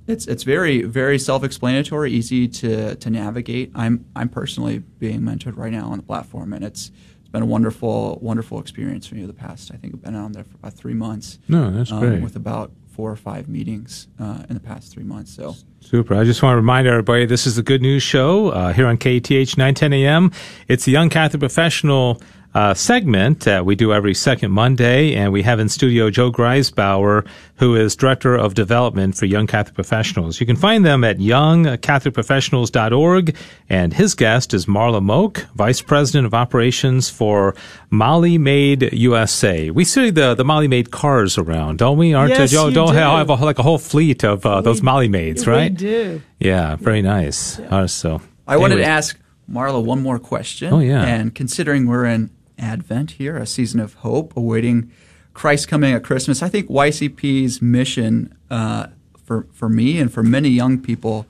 it's 0.07 0.25
it's 0.27 0.43
very 0.43 0.81
very 0.83 1.19
self-explanatory, 1.19 2.11
easy 2.11 2.47
to 2.47 2.95
to 2.95 3.09
navigate. 3.09 3.71
I'm 3.75 4.05
I'm 4.15 4.29
personally 4.29 4.79
being 4.79 5.21
mentored 5.21 5.57
right 5.57 5.71
now 5.71 5.89
on 5.89 5.97
the 5.97 6.03
platform, 6.03 6.53
and 6.53 6.63
it's 6.63 6.91
been 7.35 7.43
a 7.43 7.45
wonderful, 7.45 8.17
wonderful 8.21 8.61
experience 8.61 9.07
for 9.07 9.15
me 9.15 9.25
the 9.25 9.33
past. 9.33 9.69
I 9.73 9.75
think 9.75 9.93
I've 9.93 10.01
been 10.01 10.15
on 10.15 10.31
there 10.31 10.45
for 10.45 10.55
about 10.55 10.73
three 10.73 10.93
months. 10.93 11.37
No, 11.49 11.69
that's 11.69 11.91
um, 11.91 11.99
great. 11.99 12.21
With 12.21 12.37
about 12.37 12.71
four 12.95 13.11
or 13.11 13.17
five 13.17 13.49
meetings 13.49 14.07
uh, 14.21 14.43
in 14.47 14.53
the 14.53 14.61
past 14.61 14.93
three 14.93 15.03
months. 15.03 15.35
So 15.35 15.53
super. 15.81 16.15
I 16.15 16.23
just 16.23 16.41
want 16.41 16.53
to 16.53 16.55
remind 16.55 16.87
everybody 16.87 17.25
this 17.25 17.45
is 17.45 17.57
the 17.57 17.61
Good 17.61 17.81
News 17.81 18.03
Show 18.03 18.51
uh, 18.51 18.71
here 18.71 18.87
on 18.87 18.95
KATH 18.95 19.57
910 19.57 19.91
AM. 19.91 20.31
It's 20.69 20.85
the 20.85 20.93
Young 20.93 21.09
Catholic 21.09 21.41
Professional 21.41 22.21
uh, 22.55 22.73
segment 22.73 23.47
uh, 23.47 23.61
we 23.65 23.75
do 23.75 23.93
every 23.93 24.13
second 24.13 24.51
Monday, 24.51 25.13
and 25.13 25.33
we 25.33 25.43
have 25.43 25.59
in 25.59 25.67
studio 25.67 26.09
Joe 26.09 26.31
Greisbauer, 26.31 27.27
who 27.55 27.75
is 27.75 27.97
Director 27.97 28.33
of 28.33 28.53
Development 28.53 29.13
for 29.13 29.25
Young 29.25 29.45
Catholic 29.45 29.75
Professionals. 29.75 30.39
You 30.39 30.45
can 30.45 30.55
find 30.55 30.85
them 30.85 31.03
at 31.03 31.17
youngcatholicprofessionals.org, 31.17 33.35
and 33.69 33.93
his 33.93 34.15
guest 34.15 34.53
is 34.53 34.67
Marla 34.67 35.03
Moak, 35.03 35.45
Vice 35.55 35.81
President 35.81 36.25
of 36.25 36.33
Operations 36.33 37.09
for 37.09 37.53
Molly 37.89 38.37
Maid 38.37 38.93
USA. 38.93 39.69
We 39.69 39.83
see 39.83 40.09
the, 40.09 40.33
the 40.33 40.45
Molly 40.45 40.69
Maid 40.69 40.91
cars 40.91 41.37
around, 41.37 41.79
don't 41.79 41.97
we? 41.97 42.13
Aren't 42.13 42.31
yes, 42.31 42.53
you, 42.53 42.71
don't 42.71 42.93
do. 42.93 42.93
have 42.93 43.29
a, 43.29 43.35
like 43.35 43.59
a 43.59 43.63
whole 43.63 43.79
fleet 43.79 44.23
of 44.23 44.45
uh, 44.45 44.61
those 44.61 44.81
Molly 44.81 45.09
Maids, 45.09 45.45
right? 45.45 45.71
We 45.71 45.77
do. 45.77 46.21
Yeah, 46.39 46.77
very 46.77 47.01
nice. 47.01 47.59
Yeah. 47.59 47.75
Uh, 47.75 47.87
so 47.87 48.21
I 48.47 48.53
anyway. 48.53 48.61
wanted 48.61 48.77
to 48.77 48.85
ask 48.85 49.19
Marla 49.51 49.83
one 49.83 50.01
more 50.01 50.19
question. 50.19 50.71
Oh 50.73 50.79
yeah. 50.79 51.03
And 51.03 51.35
considering 51.35 51.87
we're 51.87 52.05
in 52.05 52.29
Advent 52.57 53.11
here, 53.11 53.37
a 53.37 53.45
season 53.45 53.79
of 53.79 53.95
hope, 53.95 54.35
awaiting 54.35 54.91
Christ 55.33 55.67
coming 55.67 55.93
at 55.93 56.03
Christmas. 56.03 56.41
I 56.41 56.49
think 56.49 56.69
YCP's 56.69 57.61
mission 57.61 58.35
uh, 58.49 58.87
for 59.23 59.47
for 59.51 59.69
me 59.69 59.99
and 59.99 60.11
for 60.11 60.23
many 60.23 60.49
young 60.49 60.79
people 60.79 61.25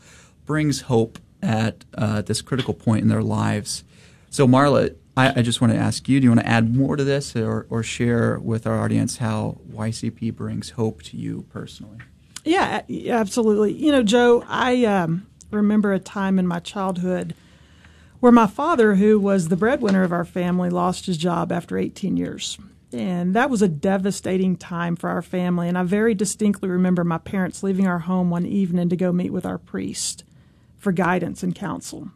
brings 0.45 0.81
hope 0.81 1.19
at 1.41 1.85
uh, 1.97 2.21
this 2.21 2.41
critical 2.41 2.73
point 2.73 3.01
in 3.01 3.07
their 3.07 3.23
lives. 3.23 3.83
So, 4.29 4.47
Marla, 4.47 4.95
I, 5.15 5.39
I, 5.39 5.41
just 5.41 5.61
want 5.61 5.73
to 5.73 5.79
ask 5.79 6.09
you: 6.09 6.19
Do 6.19 6.25
you 6.25 6.29
want 6.31 6.41
to 6.41 6.47
add 6.47 6.75
more 6.75 6.95
to 6.95 7.03
this, 7.03 7.35
or, 7.35 7.65
or 7.69 7.83
share 7.83 8.37
with 8.39 8.67
our 8.67 8.81
audience 8.81 9.17
how 9.17 9.57
YCP 9.71 10.35
brings 10.35 10.71
hope 10.71 11.01
to 11.03 11.17
you 11.17 11.45
personally? 11.51 11.99
Yeah, 12.43 12.81
absolutely. 13.07 13.73
You 13.73 13.91
know, 13.91 14.03
Joe, 14.03 14.43
I 14.47 14.85
um, 14.85 15.25
remember 15.51 15.93
a 15.93 15.99
time 15.99 16.37
in 16.37 16.45
my 16.45 16.59
childhood 16.59 17.33
where 18.25 18.31
my 18.31 18.47
father, 18.47 18.95
who 18.95 19.19
was 19.19 19.49
the 19.49 19.55
breadwinner 19.55 20.01
of 20.01 20.11
our 20.11 20.25
family, 20.25 20.67
lost 20.67 21.05
his 21.05 21.15
job 21.15 21.51
after 21.51 21.77
18 21.77 22.17
years. 22.17 22.57
And 22.91 23.35
that 23.35 23.51
was 23.51 23.61
a 23.61 23.67
devastating 23.67 24.55
time 24.55 24.95
for 24.95 25.11
our 25.11 25.21
family. 25.21 25.69
And 25.69 25.77
I 25.77 25.83
very 25.83 26.15
distinctly 26.15 26.67
remember 26.67 27.03
my 27.03 27.19
parents 27.19 27.61
leaving 27.61 27.85
our 27.85 27.99
home 27.99 28.31
one 28.31 28.47
evening 28.47 28.89
to 28.89 28.95
go 28.95 29.11
meet 29.11 29.29
with 29.29 29.45
our 29.45 29.59
priest 29.59 30.23
for 30.75 30.91
guidance 30.91 31.43
and 31.43 31.53
counsel. 31.53 32.09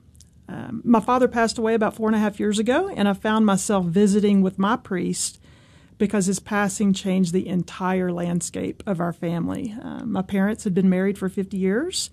Um, 0.48 0.82
my 0.84 1.00
father 1.00 1.28
passed 1.28 1.60
away 1.60 1.76
about 1.76 1.96
four 1.96 2.10
and 2.10 2.16
a 2.16 2.20
half 2.20 2.40
years 2.40 2.58
ago, 2.58 2.90
and 2.90 3.08
I 3.08 3.14
found 3.14 3.46
myself 3.46 3.86
visiting 3.86 4.42
with 4.42 4.58
my 4.58 4.78
priest 4.78 5.40
because 6.00 6.26
his 6.26 6.40
passing 6.40 6.92
changed 6.92 7.34
the 7.34 7.48
entire 7.48 8.12
landscape 8.12 8.82
of 8.88 9.00
our 9.00 9.14
family. 9.14 9.76
Uh, 9.80 10.06
my 10.06 10.24
parents 10.24 10.64
had 10.64 10.74
been 10.74 10.90
married 10.90 11.20
for 11.20 11.30
50 11.30 11.56
years, 11.56 12.10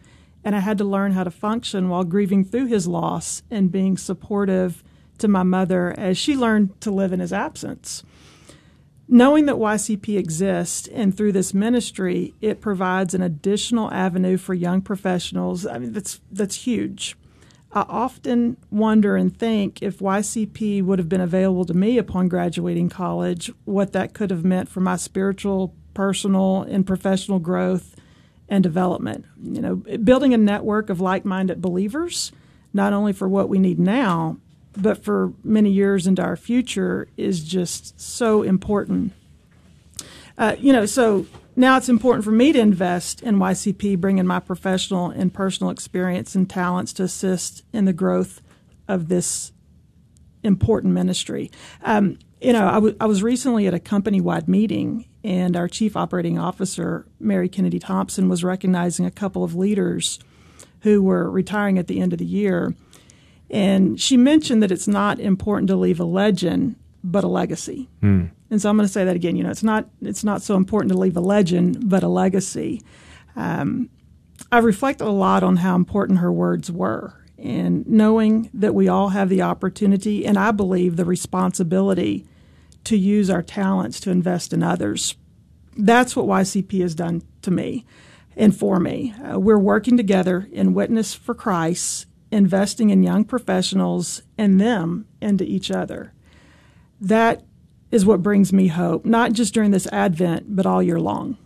and 0.47 0.55
I 0.55 0.61
had 0.61 0.79
to 0.79 0.85
learn 0.85 1.11
how 1.11 1.25
to 1.25 1.31
function 1.33 1.89
while 1.89 2.05
grieving 2.05 2.45
through 2.45 2.67
his 2.67 2.87
loss 2.87 3.43
and 3.51 3.73
being 3.73 3.97
supportive 3.97 4.85
to 5.19 5.27
my 5.27 5.43
mother 5.43 5.93
as 5.99 6.17
she 6.17 6.37
learned 6.37 6.81
to 6.83 6.93
live 6.93 7.13
in 7.13 7.19
his 7.19 7.33
absence. 7.33 8.05
Knowing 9.09 9.47
that 9.47 9.57
YCP 9.57 10.17
exists 10.17 10.87
and 10.87 11.17
through 11.17 11.33
this 11.33 11.53
ministry, 11.53 12.33
it 12.41 12.61
provides 12.61 13.13
an 13.13 13.23
additional 13.23 13.93
avenue 13.93 14.37
for 14.37 14.55
young 14.55 14.81
professionals. 14.81 15.67
I 15.67 15.79
mean, 15.79 15.93
that's 15.93 16.21
that's 16.31 16.55
huge. 16.55 17.17
I 17.73 17.81
often 17.89 18.57
wonder 18.71 19.17
and 19.17 19.37
think 19.37 19.83
if 19.83 19.99
YCP 19.99 20.81
would 20.85 21.01
have 21.01 21.09
been 21.09 21.21
available 21.21 21.65
to 21.65 21.75
me 21.75 21.99
upon 21.99 22.29
graduating 22.29 22.89
college, 22.89 23.51
what 23.65 23.93
that 23.95 24.15
could 24.15 24.31
have 24.31 24.45
meant 24.45 24.69
for 24.69 24.79
my 24.79 24.95
spiritual, 24.95 25.75
personal, 25.93 26.63
and 26.63 26.87
professional 26.87 27.41
growth 27.41 27.96
and 28.49 28.63
development. 28.63 29.25
You 29.43 29.61
know, 29.61 29.77
building 29.77 30.35
a 30.35 30.39
network 30.39 30.91
of 30.91 31.01
like-minded 31.01 31.61
believers, 31.61 32.33
not 32.73 32.93
only 32.93 33.13
for 33.13 33.29
what 33.29 33.49
we 33.49 33.59
need 33.59 33.79
now, 33.79 34.39
but 34.77 35.03
for 35.03 35.33
many 35.43 35.71
years 35.71 36.07
into 36.07 36.23
our 36.23 36.37
future, 36.37 37.09
is 37.17 37.43
just 37.43 37.99
so 38.01 38.43
important. 38.43 39.13
Uh, 40.39 40.55
you 40.59 40.73
know, 40.73 40.85
so 40.85 41.27
now 41.57 41.79
it's 41.79 41.89
important 41.89 42.25
for 42.25 42.31
me 42.31 42.53
to 42.53 42.59
invest 42.59 43.23
in 43.23 43.37
YCP, 43.37 43.99
bringing 43.99 44.27
my 44.27 44.39
professional 44.39 45.11
and 45.11 45.33
personal 45.33 45.71
experience 45.71 46.35
and 46.35 46.49
talents 46.49 46.93
to 46.95 47.03
assist 47.03 47.65
in 47.73 47.87
the 47.87 47.95
growth 47.95 48.43
of 48.87 49.09
this 49.09 49.53
important 50.43 50.93
ministry. 50.93 51.51
Um, 51.83 52.19
you 52.41 52.53
know, 52.53 52.69
I, 52.69 52.75
w- 52.75 52.97
I 53.01 53.07
was 53.07 53.23
recently 53.23 53.67
at 53.67 53.75
a 53.75 53.81
company 53.81 54.21
wide 54.21 54.49
meeting, 54.49 55.07
and 55.27 55.57
our 55.57 55.67
chief 55.67 55.97
operating 55.97 56.39
officer, 56.39 57.05
Mary 57.19 57.49
Kennedy 57.49 57.81
Thompson, 57.81 58.29
was 58.29 58.45
recognizing 58.45 59.05
a 59.05 59.11
couple 59.11 59.43
of 59.43 59.57
leaders 59.57 60.21
who 60.83 61.03
were 61.03 61.29
retiring 61.29 61.79
at 61.79 61.89
the 61.89 62.01
end 62.01 62.13
of 62.13 62.21
the 62.21 62.25
year. 62.25 62.77
And 63.51 64.01
she 64.01 64.17
mentioned 64.17 64.63
that 64.63 64.71
it's 64.71 64.87
not 64.87 65.19
important 65.19 65.67
to 65.69 65.75
leave 65.75 65.99
a 65.99 66.05
legend, 66.05 66.77
but 67.03 67.25
a 67.25 67.29
legacy. 67.29 67.89
Mm. 68.03 68.31
And 68.51 68.63
so 68.63 68.71
I'm 68.71 68.77
going 68.77 68.87
to 68.87 68.93
say 68.93 69.05
that 69.05 69.17
again. 69.17 69.35
You 69.35 69.43
know, 69.43 69.51
it's 69.51 69.65
not 69.65 69.89
it's 70.01 70.23
not 70.23 70.43
so 70.43 70.55
important 70.55 70.93
to 70.93 70.99
leave 70.99 71.17
a 71.17 71.21
legend, 71.21 71.89
but 71.91 72.05
a 72.05 72.09
legacy. 72.09 72.83
Um, 73.35 73.91
I 74.53 74.59
reflected 74.59 75.09
a 75.09 75.11
lot 75.11 75.43
on 75.43 75.57
how 75.57 75.75
important 75.75 76.21
her 76.21 76.33
words 76.33 76.71
were, 76.71 77.25
and 77.37 77.85
knowing 77.89 78.49
that 78.55 78.77
we 78.77 78.87
all 78.87 79.09
have 79.09 79.29
the 79.29 79.43
opportunity 79.43 80.25
and 80.25 80.39
I 80.39 80.53
believe 80.53 80.95
the 80.95 81.05
responsibility 81.05 82.27
to 82.87 82.97
use 82.97 83.29
our 83.31 83.43
talents 83.43 84.01
to 84.01 84.11
invest 84.11 84.53
in 84.53 84.63
others. 84.63 85.17
That's 85.77 86.15
what 86.17 86.27
YCP 86.27 86.81
has 86.81 86.95
done 86.95 87.23
to 87.43 87.51
me 87.51 87.85
and 88.37 88.57
for 88.57 88.79
me. 88.79 89.13
Uh, 89.23 89.39
we're 89.39 89.59
working 89.59 89.97
together 89.97 90.49
in 90.53 90.73
Witness 90.73 91.15
for 91.15 91.35
Christ, 91.35 92.07
investing 92.31 92.91
in 92.91 93.03
young 93.03 93.25
professionals 93.25 94.23
and 94.39 94.61
them 94.61 95.07
into 95.21 95.45
each 95.45 95.71
other. 95.71 96.13
That 97.01 97.43
is 97.91 98.07
what 98.07 98.23
brings 98.23 98.53
me 98.53 98.69
hope, 98.69 99.05
not 99.05 99.33
just 99.33 99.53
during 99.53 99.73
this 99.73 99.87
Advent, 99.89 100.55
but 100.55 100.67
all 100.67 100.83
year 100.83 101.01
long. 101.01 101.37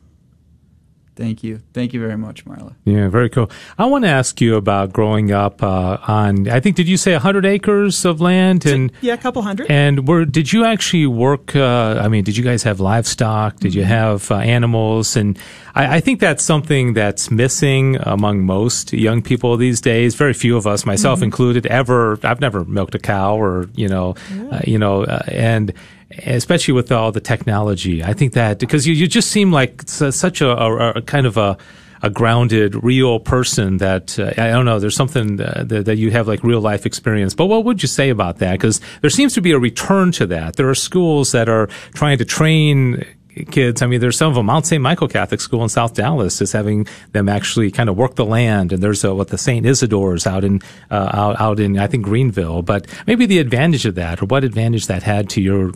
Thank 1.21 1.45
you. 1.45 1.61
Thank 1.75 1.93
you 1.93 2.01
very 2.01 2.17
much, 2.17 2.47
Marla. 2.47 2.75
Yeah, 2.87 3.09
very 3.09 3.29
cool. 3.29 3.51
I 3.79 3.85
want 3.85 4.05
to 4.05 4.09
ask 4.09 4.41
you 4.41 4.57
about 4.57 4.91
growing 4.91 5.33
up 5.33 5.63
uh, 5.63 5.99
on, 6.09 6.49
I 6.49 6.61
think, 6.61 6.77
did 6.77 6.89
you 6.89 6.97
say 6.97 7.13
100 7.13 7.45
acres 7.45 8.07
of 8.07 8.23
land? 8.23 8.65
and 8.65 8.91
Yeah, 9.03 9.13
a 9.13 9.19
couple 9.19 9.43
hundred. 9.43 9.71
And 9.71 10.09
were 10.09 10.25
did 10.25 10.51
you 10.51 10.65
actually 10.65 11.07
work, 11.07 11.55
uh, 11.55 12.01
I 12.03 12.09
mean, 12.09 12.25
did 12.25 12.39
you 12.39 12.43
guys 12.43 12.63
have 12.63 12.81
livestock? 12.81 13.57
Did 13.57 13.75
you 13.75 13.83
mm-hmm. 13.83 13.91
have 13.91 14.31
uh, 14.31 14.37
animals? 14.37 15.15
And 15.15 15.39
I, 15.75 15.97
I, 15.97 16.01
think 16.01 16.21
that's 16.21 16.43
something 16.43 16.95
that's 16.95 17.31
missing 17.31 17.99
among 18.01 18.47
most 18.47 18.95
young 18.95 19.21
people 19.21 19.59
these 19.59 19.83
days. 19.83 20.15
Very 20.15 20.33
few 20.33 20.57
of 20.57 20.67
us, 20.67 20.87
myself 20.87 21.19
mm-hmm. 21.19 21.25
included, 21.25 21.67
ever, 21.67 22.19
I've 22.23 22.41
never 22.41 22.65
milked 22.65 22.95
a 22.95 22.99
cow 22.99 23.37
or, 23.37 23.69
you 23.75 23.89
know, 23.89 24.15
yeah. 24.35 24.49
Uh, 24.49 24.61
you 24.67 24.79
know, 24.79 25.05
uh, 25.05 25.21
and, 25.29 25.75
especially 26.19 26.75
with 26.75 26.91
all 26.93 27.13
the 27.13 27.21
technology. 27.21 28.03
I 28.03 28.15
think 28.15 28.33
that 28.35 28.59
because 28.59 28.87
you, 28.87 28.95
you 28.95 29.07
just 29.07 29.31
seem 29.31 29.53
like 29.53 29.83
such 29.87 30.41
a, 30.41 30.51
a, 30.51 30.91
a 30.97 31.03
kind 31.03 31.27
of 31.27 31.37
a, 31.37 31.57
a 32.03 32.11
grounded, 32.11 32.83
real 32.83 33.21
person 33.21 33.77
that 33.79 34.19
uh, 34.19 34.33
I 34.37 34.49
don't 34.49 34.65
know. 34.65 34.79
There's 34.79 34.97
something 34.97 35.37
that, 35.37 35.69
that, 35.69 35.97
you 35.99 36.11
have 36.11 36.27
like 36.27 36.43
real 36.43 36.61
life 36.61 36.87
experience. 36.87 37.35
But 37.35 37.47
what 37.47 37.65
would 37.65 37.83
you 37.83 37.89
say 37.89 38.09
about 38.09 38.39
that? 38.39 38.53
Because 38.53 38.81
there 39.03 39.11
seems 39.11 39.35
to 39.35 39.41
be 39.41 39.53
a 39.53 39.59
return 39.59 40.13
to 40.13 40.27
that. 40.27 40.57
There 40.57 40.69
are 40.69 40.75
schools 40.75 41.33
that 41.33 41.49
are 41.49 41.67
trying 41.95 42.19
to 42.19 42.25
train 42.25 43.05
kids. 43.45 43.83
I 43.83 43.87
mean, 43.87 44.01
there's 44.01 44.17
some 44.17 44.29
of 44.29 44.35
them. 44.35 44.47
Mount 44.47 44.67
St. 44.67 44.83
Michael 44.83 45.09
Catholic 45.09 45.41
School 45.41 45.63
in 45.63 45.69
South 45.69 45.95
Dallas 45.95 46.41
is 46.41 46.53
having 46.53 46.87
them 47.13 47.29
actually 47.29 47.71
kind 47.71 47.89
of 47.89 47.97
work 47.97 48.17
the 48.17 48.25
land, 48.25 48.73
and 48.73 48.83
there's 48.83 49.05
a, 49.05 49.15
what 49.15 49.29
the 49.29 49.39
St. 49.39 49.65
Isidore's 49.65 50.27
out 50.27 50.45
in 50.45 50.61
uh, 50.91 51.11
out 51.13 51.41
out 51.41 51.61
in 51.61 51.79
I 51.79 51.87
think 51.87 52.05
Greenville. 52.05 52.63
But 52.63 52.87
maybe 53.07 53.27
the 53.27 53.39
advantage 53.39 53.87
of 53.87 53.95
that, 53.97 54.23
or 54.23 54.27
what 54.27 54.45
advantage 54.45 54.87
that 54.87 55.03
had 55.03 55.29
to 55.31 55.41
your 55.41 55.73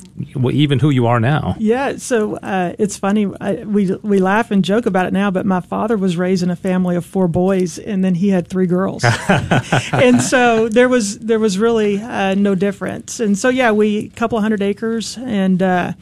even 0.50 0.78
who 0.78 0.90
you 0.90 1.06
are 1.06 1.20
now. 1.20 1.56
Yeah, 1.58 1.96
so 1.96 2.36
uh, 2.36 2.74
it's 2.78 2.96
funny. 2.96 3.28
I, 3.40 3.64
we 3.64 3.94
we 4.02 4.18
laugh 4.18 4.50
and 4.50 4.64
joke 4.64 4.86
about 4.86 5.06
it 5.06 5.12
now, 5.12 5.30
but 5.30 5.46
my 5.46 5.60
father 5.60 5.96
was 5.96 6.16
raised 6.16 6.42
in 6.42 6.50
a 6.50 6.56
family 6.56 6.96
of 6.96 7.04
four 7.04 7.28
boys, 7.28 7.78
and 7.78 8.04
then 8.04 8.14
he 8.14 8.28
had 8.28 8.48
three 8.48 8.66
girls, 8.66 9.04
and 9.92 10.20
so 10.20 10.68
there 10.68 10.88
was 10.88 11.18
there 11.18 11.38
was 11.38 11.58
really 11.58 12.00
uh, 12.00 12.34
no 12.34 12.54
difference. 12.54 13.20
And 13.20 13.38
so 13.38 13.48
yeah, 13.48 13.72
we 13.72 14.06
a 14.06 14.08
couple 14.10 14.40
hundred 14.40 14.62
acres 14.62 15.16
and 15.18 15.62
uh, 15.62 15.92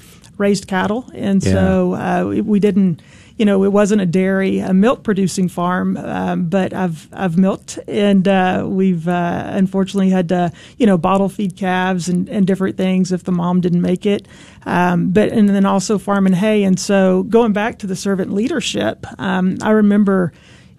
raised 0.43 0.67
cattle, 0.67 1.09
and 1.15 1.43
yeah. 1.43 1.53
so 1.53 1.95
uh, 1.95 2.43
we 2.43 2.61
didn't. 2.61 3.01
You 3.39 3.47
know, 3.47 3.65
it 3.65 3.73
wasn't 3.73 4.03
a 4.03 4.07
dairy, 4.07 4.59
a 4.59 4.75
milk 4.75 5.03
producing 5.05 5.49
farm, 5.49 5.97
um, 5.97 6.49
but 6.49 6.75
I've 6.75 7.09
I've 7.13 7.39
milked, 7.39 7.79
and 7.89 8.29
uh, 8.29 8.67
we've 8.69 9.09
uh, 9.09 9.45
unfortunately 9.47 10.11
had 10.11 10.29
to 10.29 10.53
you 10.77 10.87
know 10.87 10.99
bottle 10.99 11.29
feed 11.29 11.57
calves 11.57 12.09
and, 12.09 12.29
and 12.29 12.47
different 12.47 12.77
things 12.77 13.11
if 13.11 13.25
the 13.25 13.33
mom 13.33 13.61
didn't 13.61 13.81
make 13.81 14.05
it. 14.05 14.29
Um, 14.67 15.13
but 15.13 15.31
and 15.31 15.49
then 15.49 15.65
also 15.65 15.99
farming 15.99 16.35
hay, 16.35 16.65
and 16.65 16.79
so 16.79 17.23
going 17.23 17.53
back 17.53 17.79
to 17.79 17.87
the 17.87 17.97
servant 17.97 18.35
leadership, 18.35 19.07
um, 19.19 19.57
I 19.63 19.71
remember 19.71 20.33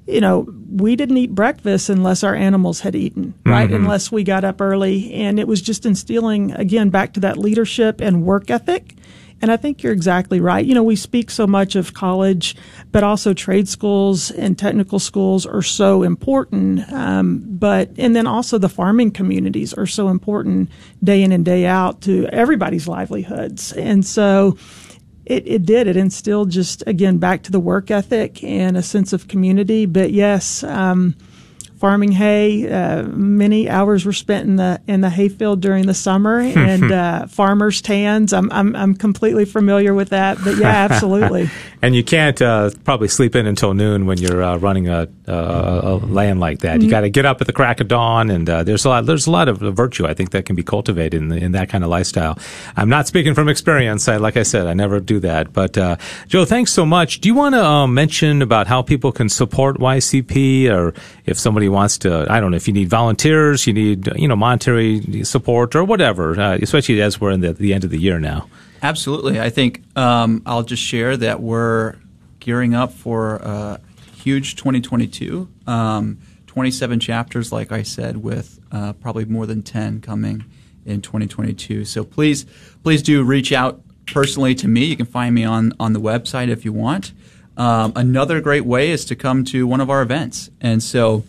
you 0.06 0.20
know, 0.20 0.48
we 0.70 0.96
didn't 0.96 1.18
eat 1.18 1.34
breakfast 1.34 1.90
unless 1.90 2.24
our 2.24 2.36
animals 2.36 2.82
had 2.82 2.96
eaten, 2.96 3.34
right? 3.46 3.68
Mm-hmm. 3.70 3.84
Unless 3.84 4.12
we 4.12 4.24
got 4.24 4.44
up 4.44 4.60
early. 4.60 5.14
And 5.14 5.40
it 5.40 5.48
was 5.48 5.62
just 5.62 5.86
instilling, 5.86 6.52
again, 6.52 6.90
back 6.90 7.14
to 7.14 7.20
that 7.22 7.38
leadership 7.38 8.02
and 8.02 8.24
work 8.24 8.50
ethic. 8.50 8.96
And 9.44 9.52
I 9.52 9.58
think 9.58 9.84
you're 9.84 9.92
exactly 9.92 10.40
right. 10.40 10.66
You 10.66 10.74
know, 10.74 10.84
we 10.84 10.96
speak 10.96 11.30
so 11.30 11.46
much 11.46 11.76
of 11.76 11.94
college, 11.94 12.56
but 12.94 13.04
also 13.04 13.34
trade 13.34 13.68
schools 13.68 14.32
and 14.32 14.58
technical 14.58 15.00
schools 15.00 15.46
are 15.46 15.62
so 15.62 16.02
important. 16.02 16.90
Um, 16.90 17.44
but, 17.46 17.90
and 17.98 18.16
then 18.16 18.26
also 18.26 18.58
the 18.58 18.70
farming 18.70 19.12
communities 19.12 19.74
are 19.74 19.86
so 19.86 20.08
important 20.08 20.70
day 21.04 21.22
in 21.22 21.34
and 21.34 21.44
day 21.44 21.66
out 21.66 22.00
to 22.04 22.26
everybody's 22.28 22.88
livelihoods. 22.88 23.74
And 23.74 24.06
so, 24.06 24.58
it, 25.26 25.46
it 25.46 25.66
did. 25.66 25.88
It 25.88 25.98
instilled 25.98 26.50
just 26.50 26.82
again 26.88 27.18
back 27.18 27.44
to 27.44 27.52
the 27.52 27.60
work 27.60 27.92
ethic 27.92 28.42
and 28.46 28.78
a 28.78 28.82
sense 28.82 29.12
of 29.12 29.28
community. 29.28 29.86
But 29.86 30.12
yes, 30.12 30.64
um, 30.64 31.16
farming 31.84 32.14
hay. 32.14 32.66
Uh, 32.66 33.04
many 33.04 33.70
hours 33.70 34.06
were 34.06 34.14
spent 34.14 34.48
in 34.48 34.56
the 34.56 34.80
in 34.88 35.02
the 35.02 35.10
hayfield 35.10 35.60
during 35.60 35.86
the 35.86 35.94
summer, 35.94 36.40
and 36.56 36.90
uh, 36.90 37.28
farmers' 37.28 37.82
tans. 37.82 38.32
I'm, 38.32 38.50
I'm 38.54 38.74
I'm 38.74 38.96
completely 38.96 39.44
familiar 39.44 39.94
with 39.94 40.10
that. 40.10 40.38
But 40.42 40.56
yeah, 40.56 40.70
absolutely. 40.70 41.50
and 41.84 41.94
you 41.94 42.02
can't 42.02 42.42
uh, 42.42 42.70
probably 42.86 43.10
sleep 43.10 43.36
in 43.36 43.46
until 43.46 43.74
noon 43.74 44.06
when 44.06 44.18
you're 44.18 44.42
uh, 44.42 44.56
running 44.56 44.88
a, 44.88 45.10
a, 45.28 45.34
a, 45.34 45.96
land 45.98 46.40
like 46.40 46.60
that. 46.60 46.76
You 46.76 46.84
mm-hmm. 46.84 46.92
got 46.92 47.02
to 47.02 47.10
get 47.10 47.26
up 47.26 47.42
at 47.42 47.48
the 47.48 47.52
crack 47.52 47.82
of 47.82 47.90
dawn, 47.90 48.30
and 48.30 48.50
uh, 48.50 48.64
there's 48.64 48.86
a 48.86 48.90
lot 48.90 49.06
there's 49.06 49.28
a 49.28 49.32
lot 49.32 49.50
of 49.50 49.58
virtue 49.58 50.08
I 50.08 50.14
think 50.14 50.32
that 50.32 50.46
can 50.46 50.56
be 50.56 50.64
cultivated 50.64 51.22
in, 51.22 51.34
in 51.34 51.52
that 51.52 51.68
kind 51.68 51.84
of 51.84 51.90
lifestyle. 51.90 52.40
I'm 52.78 52.88
not 52.88 53.08
speaking 53.08 53.36
from 53.36 53.50
experience. 53.50 54.08
I, 54.08 54.16
like 54.16 54.38
I 54.38 54.44
said, 54.44 54.66
I 54.66 54.74
never 54.74 55.02
do 55.02 55.20
that. 55.20 55.52
But 55.52 55.78
uh, 55.78 55.98
Joe, 56.28 56.46
thanks 56.46 56.72
so 56.72 56.86
much. 56.86 57.20
Do 57.20 57.28
you 57.28 57.36
want 57.36 57.56
to 57.56 57.62
um, 57.62 57.94
mention 57.94 58.42
about 58.42 58.68
how 58.68 58.82
people 58.82 59.12
can 59.12 59.28
support 59.28 59.78
YCP, 59.80 60.72
or 60.72 60.94
if 61.26 61.38
somebody 61.38 61.68
wants 61.74 61.98
to, 62.00 62.26
I 62.30 62.40
don't 62.40 62.52
know, 62.52 62.58
if 62.58 62.68
you 62.68 62.74
need 62.74 62.90
volunteers, 62.90 63.68
you 63.68 63.74
need, 63.74 64.08
you 64.16 64.28
know, 64.28 64.36
monetary 64.36 65.24
support 65.24 65.76
or 65.76 65.84
whatever, 65.84 66.40
uh, 66.40 66.58
especially 66.62 67.02
as 67.02 67.20
we're 67.20 67.32
in 67.32 67.42
the, 67.42 67.54
the, 67.54 67.74
end 67.74 67.84
of 67.84 67.90
the 67.90 68.00
year 68.00 68.20
now. 68.20 68.48
Absolutely. 68.82 69.40
I 69.40 69.50
think 69.50 69.82
um, 69.98 70.42
I'll 70.46 70.64
just 70.64 70.84
share 70.84 71.18
that 71.18 71.42
we're 71.42 71.96
gearing 72.40 72.74
up 72.74 72.94
for 72.94 73.36
a 73.38 73.80
huge 74.16 74.56
2022. 74.56 75.50
Um, 75.68 76.20
27 76.48 77.00
chapters, 77.00 77.52
like 77.52 77.72
I 77.72 77.82
said, 77.82 78.18
with 78.18 78.60
uh, 78.72 78.94
probably 78.94 79.26
more 79.26 79.48
than 79.48 79.64
10 79.64 80.02
coming 80.02 80.46
in 80.86 81.02
2022. 81.02 81.84
So 81.86 82.04
please, 82.04 82.46
please 82.84 83.02
do 83.02 83.24
reach 83.24 83.52
out 83.52 83.82
personally 84.06 84.54
to 84.56 84.68
me. 84.68 84.86
You 84.86 84.96
can 84.96 85.08
find 85.08 85.34
me 85.34 85.44
on, 85.46 85.74
on 85.80 85.94
the 85.94 86.00
website 86.00 86.50
if 86.50 86.64
you 86.64 86.72
want. 86.72 87.12
Um, 87.58 87.94
another 87.96 88.42
great 88.42 88.66
way 88.66 88.92
is 88.92 89.06
to 89.06 89.16
come 89.16 89.44
to 89.46 89.66
one 89.68 89.82
of 89.82 89.90
our 89.90 90.02
events. 90.02 90.50
And 90.62 90.82
so 90.82 91.24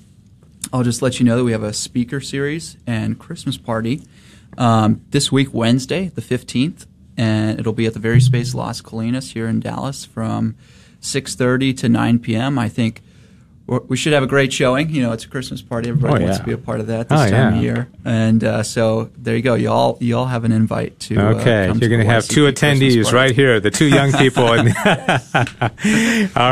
I'll 0.73 0.83
just 0.83 1.03
let 1.03 1.21
you 1.21 1.27
know 1.27 1.37
that 1.37 1.45
we 1.45 1.53
have 1.53 1.63
a 1.63 1.73
speaker 1.73 2.21
series 2.21 2.77
and 2.87 3.19
Christmas 3.19 3.57
party 3.57 4.03
um, 4.59 5.05
this 5.11 5.31
week, 5.31 5.53
Wednesday, 5.53 6.09
the 6.09 6.23
15th, 6.23 6.87
and 7.17 7.59
it'll 7.59 7.73
be 7.73 7.87
at 7.87 7.95
the 7.95 8.01
Very 8.01 8.21
Space 8.21 8.55
Las 8.55 8.81
Colinas 8.81 9.33
here 9.33 9.47
in 9.47 9.61
Dallas 9.61 10.05
from 10.05 10.57
6.30 11.01 11.77
to 11.79 11.89
9 11.89 12.19
p.m. 12.19 12.59
I 12.59 12.69
think– 12.69 13.03
we 13.67 13.97
should 13.97 14.13
have 14.13 14.23
a 14.23 14.27
great 14.27 14.53
showing. 14.53 14.91
You 14.91 15.01
know, 15.03 15.13
it's 15.13 15.25
a 15.25 15.29
Christmas 15.29 15.63
party. 15.63 15.89
Everybody 15.89 16.25
oh, 16.25 16.27
wants 16.27 16.39
to 16.39 16.45
be 16.45 16.53
a 16.53 16.59
part 16.59 16.81
of 16.81 16.89
that 16.89 17.09
this 17.09 17.19
oh, 17.19 17.31
time 17.31 17.53
yeah. 17.53 17.57
of 17.57 17.63
year. 17.63 17.89
And 18.05 18.45
uh, 18.45 18.63
so 18.63 19.09
there 19.17 19.35
you 19.35 19.41
go. 19.43 19.55
You 19.55 19.71
all 19.71 19.97
you 20.01 20.19
all 20.19 20.27
have 20.27 20.45
an 20.45 20.53
invite 20.53 21.01
to. 21.01 21.17
Uh, 21.17 21.33
okay, 21.35 21.69
uh, 21.69 21.75
you're 21.75 21.89
going 21.89 22.03
to 22.03 22.07
have 22.07 22.29
two 22.29 22.45
attendees 22.45 23.11
right 23.13 23.35
here, 23.35 23.59
the 23.61 23.71
two 23.71 23.89
young 23.89 24.13
people. 24.13 24.45
all 24.49 24.57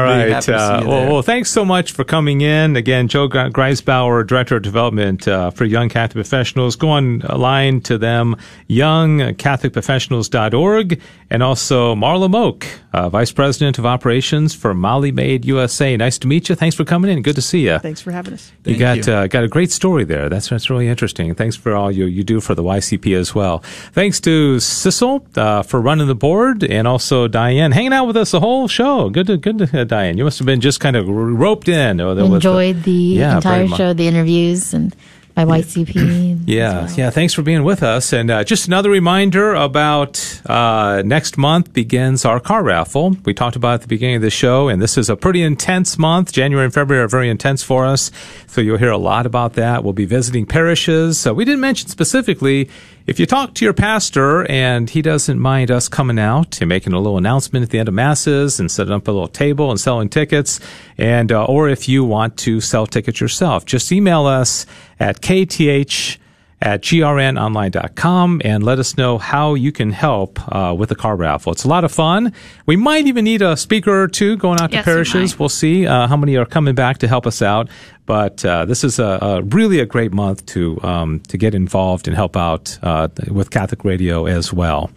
right. 0.03 0.49
Uh, 0.49 0.83
well, 0.87 1.13
well, 1.13 1.21
thanks 1.23 1.51
so 1.51 1.67
much 1.67 1.93
for 1.93 2.05
coming 2.05 2.41
in 2.41 2.77
again, 2.77 3.09
Joe 3.09 3.29
Greisbauer, 3.29 4.27
Director 4.27 4.57
of 4.57 4.63
Development 4.63 5.29
uh, 5.29 5.51
for 5.51 5.67
Young 5.67 5.91
Catholic 5.91 6.25
Professionals. 6.25 6.77
Go 6.77 6.89
online 6.91 7.83
to 7.83 7.99
them, 7.99 8.37
youngcatholicprofessionals.org, 8.71 11.01
and 11.33 11.43
also 11.43 11.95
Marla 11.95 12.31
Moak, 12.31 12.67
uh, 12.93 13.09
Vice 13.11 13.33
President 13.33 13.79
of 13.79 13.85
Operations 13.85 14.55
for 14.55 14.73
Molly 14.73 15.13
Maid 15.13 15.45
USA. 15.45 15.97
Nice 15.97 16.17
to 16.19 16.27
meet 16.27 16.49
you. 16.49 16.55
Thanks 16.55 16.77
for 16.77 16.85
coming 16.85 17.03
coming 17.03 17.17
in. 17.17 17.23
Good 17.23 17.35
to 17.37 17.43
see 17.43 17.67
you. 17.67 17.79
Thanks 17.79 18.01
for 18.01 18.13
having 18.13 18.35
us. 18.35 18.53
You 18.65 18.77
got 18.77 19.07
you. 19.07 19.13
Uh, 19.13 19.27
got 19.27 19.45
a 19.45 19.49
great 19.49 19.71
story 19.71 20.05
there. 20.05 20.29
That's 20.29 20.49
that's 20.49 20.71
really 20.71 20.89
interesting. 20.89 21.35
Thanks 21.35 21.57
for 21.57 21.75
all 21.75 21.91
you 21.91 22.07
you 22.07 22.23
do 22.23 22.41
for 22.41 22.55
the 22.55 22.63
YCP 22.63 23.17
as 23.17 23.35
well. 23.35 23.59
Thanks 23.93 24.21
to 24.21 24.57
Sissel 24.61 25.27
uh, 25.37 25.63
for 25.63 25.81
running 25.81 26.07
the 26.07 26.15
board, 26.15 26.63
and 26.63 26.87
also 26.87 27.29
Diane 27.29 27.73
hanging 27.73 27.93
out 27.93 28.07
with 28.07 28.17
us 28.17 28.31
the 28.31 28.41
whole 28.41 28.69
show. 28.69 29.11
Good 29.11 29.27
to 29.27 29.37
good 29.37 29.59
to 29.59 29.81
uh, 29.81 29.85
Diane. 29.85 30.17
You 30.19 30.25
must 30.25 30.39
have 30.39 30.47
been 30.47 30.61
just 30.61 30.81
kind 30.81 30.97
of 30.97 31.09
roped 31.09 31.69
in. 31.69 32.01
Enjoyed 32.01 32.77
the, 32.77 32.83
the 32.83 32.93
yeah, 32.93 33.37
entire 33.37 33.69
show, 33.69 33.93
the 33.93 34.07
interviews, 34.07 34.75
and 34.75 34.95
by 35.35 35.45
YCP. 35.45 36.31
Yeah, 36.45 36.87
well. 36.87 36.95
yeah. 36.97 37.11
Thanks 37.11 37.35
for 37.35 37.43
being 37.43 37.63
with 37.63 37.85
us. 37.85 38.13
And 38.13 38.29
uh, 38.29 38.43
just 38.43 38.67
another 38.67 38.91
reminder 38.91 39.55
about 39.55 40.43
uh, 40.45 41.03
next 41.05 41.39
month 41.39 41.73
begins 41.73 42.25
our 42.25 42.41
car 42.41 42.65
raffle. 42.65 43.17
We 43.25 43.33
talked 43.33 43.55
about 43.55 43.75
at 43.75 43.83
the 43.83 43.87
beginning 43.87 44.17
of 44.17 44.23
the 44.23 44.31
show, 44.31 44.69
and 44.69 44.83
this 44.83 44.99
is 44.99 45.09
a 45.09 45.15
pretty 45.15 45.41
intense 45.41 45.99
month. 45.99 46.33
January 46.33 46.65
and 46.65 46.75
February 46.75 47.05
are 47.05 47.09
very 47.09 47.31
intense 47.31 47.63
for 47.63 47.87
us, 47.87 48.11
so 48.49 48.61
you'll 48.61 48.79
hear 48.79 48.91
a 48.91 48.99
lot 48.99 49.25
about 49.25 49.53
that. 49.53 49.85
We'll 49.85 49.93
be 49.93 50.05
visiting 50.05 50.45
parishes. 50.47 51.19
So 51.21 51.33
we 51.33 51.45
didn't 51.45 51.61
mention 51.61 51.89
specifically 51.89 52.69
if 53.07 53.19
you 53.19 53.27
talk 53.27 53.55
to 53.55 53.65
your 53.65 53.75
pastor 53.75 54.49
and 54.49 54.89
he 54.89 55.03
doesn't 55.03 55.39
mind 55.39 55.71
us 55.71 55.89
coming 55.89 56.19
out 56.19 56.61
and 56.61 56.69
making 56.69 56.93
a 56.93 56.99
little 56.99 57.19
announcement 57.19 57.65
at 57.65 57.71
the 57.71 57.79
end 57.79 57.89
of 57.89 57.95
masses 57.95 58.61
and 58.61 58.71
setting 58.71 58.93
up 58.93 59.09
a 59.09 59.13
little 59.13 59.29
table 59.29 59.71
and 59.71 59.81
selling 59.81 60.09
tickets, 60.09 60.61
and 60.99 61.31
uh, 61.31 61.45
or 61.45 61.69
if 61.69 61.89
you 61.89 62.05
want 62.05 62.37
to 62.39 62.61
sell 62.61 62.87
tickets 62.87 63.21
yourself, 63.21 63.65
just 63.65 63.93
email 63.93 64.27
us 64.27 64.67
at 65.03 65.21
kth 65.21 66.19
at 66.63 66.81
grnonline.com 66.81 68.41
and 68.45 68.63
let 68.63 68.79
us 68.79 68.97
know 68.97 69.19
how 69.19 69.55
you 69.55 69.73
can 69.73 69.91
help 69.91 70.39
uh, 70.55 70.73
with 70.73 70.89
the 70.91 70.95
car 70.95 71.17
raffle. 71.17 71.51
It's 71.51 71.65
a 71.65 71.69
lot 71.69 71.83
of 71.83 71.91
fun. 71.91 72.33
We 72.67 72.77
might 72.77 73.07
even 73.07 73.25
need 73.25 73.43
a 73.43 73.57
speaker 73.57 74.03
or 74.03 74.07
two 74.07 74.37
going 74.37 74.61
out 74.61 74.73
yes, 74.73 74.85
to 74.85 74.91
parishes. 74.91 75.37
We'll 75.37 75.49
see 75.49 75.89
uh, 75.89 76.07
how 76.07 76.17
many 76.17 76.37
are 76.37 76.47
coming 76.47 76.77
back 76.77 76.99
to 76.99 77.09
help 77.09 77.27
us 77.27 77.43
out. 77.43 77.69
But 78.07 78.45
uh, 78.45 78.65
this 78.65 78.85
is 78.85 79.01
a, 79.01 79.19
a, 79.21 79.43
really 79.43 79.81
a 79.81 79.87
great 79.87 80.13
month 80.13 80.47
to 80.47 80.81
um, 80.83 81.21
to 81.29 81.37
get 81.37 81.53
involved 81.53 82.07
and 82.07 82.17
help 82.17 82.37
out 82.37 82.79
uh, 82.83 83.09
with 83.29 83.51
Catholic 83.51 83.85
Radio 83.85 84.27
as 84.27 84.53
well. 84.53 84.93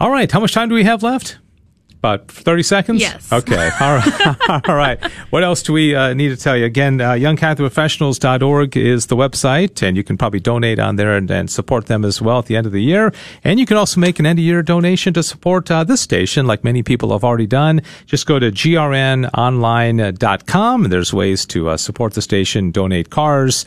All 0.00 0.10
right, 0.10 0.30
how 0.30 0.40
much 0.40 0.52
time 0.52 0.68
do 0.68 0.74
we 0.74 0.84
have 0.84 1.04
left? 1.04 1.38
About 1.98 2.28
30 2.28 2.62
seconds? 2.62 3.00
Yes. 3.00 3.32
Okay. 3.32 3.70
All 3.80 3.96
right. 3.96 4.36
All 4.68 4.76
right. 4.76 5.02
What 5.30 5.42
else 5.42 5.64
do 5.64 5.72
we 5.72 5.96
uh, 5.96 6.14
need 6.14 6.28
to 6.28 6.36
tell 6.36 6.56
you? 6.56 6.64
Again, 6.64 7.00
uh, 7.00 7.10
youngcatholicprofessionals.org 7.12 8.76
is 8.76 9.06
the 9.06 9.16
website, 9.16 9.82
and 9.82 9.96
you 9.96 10.04
can 10.04 10.16
probably 10.16 10.38
donate 10.38 10.78
on 10.78 10.94
there 10.94 11.16
and, 11.16 11.28
and, 11.28 11.50
support 11.50 11.86
them 11.86 12.04
as 12.04 12.22
well 12.22 12.38
at 12.38 12.46
the 12.46 12.54
end 12.56 12.66
of 12.66 12.72
the 12.72 12.82
year. 12.82 13.12
And 13.42 13.58
you 13.58 13.66
can 13.66 13.76
also 13.76 13.98
make 13.98 14.20
an 14.20 14.26
end 14.26 14.38
of 14.38 14.44
year 14.44 14.62
donation 14.62 15.12
to 15.14 15.24
support 15.24 15.72
uh, 15.72 15.82
this 15.82 16.00
station, 16.00 16.46
like 16.46 16.62
many 16.62 16.84
people 16.84 17.10
have 17.12 17.24
already 17.24 17.46
done. 17.46 17.82
Just 18.06 18.26
go 18.26 18.38
to 18.38 18.52
grnonline.com, 18.52 20.84
and 20.84 20.92
there's 20.92 21.12
ways 21.12 21.44
to 21.46 21.70
uh, 21.70 21.76
support 21.76 22.12
the 22.12 22.22
station, 22.22 22.70
donate 22.70 23.10
cars 23.10 23.64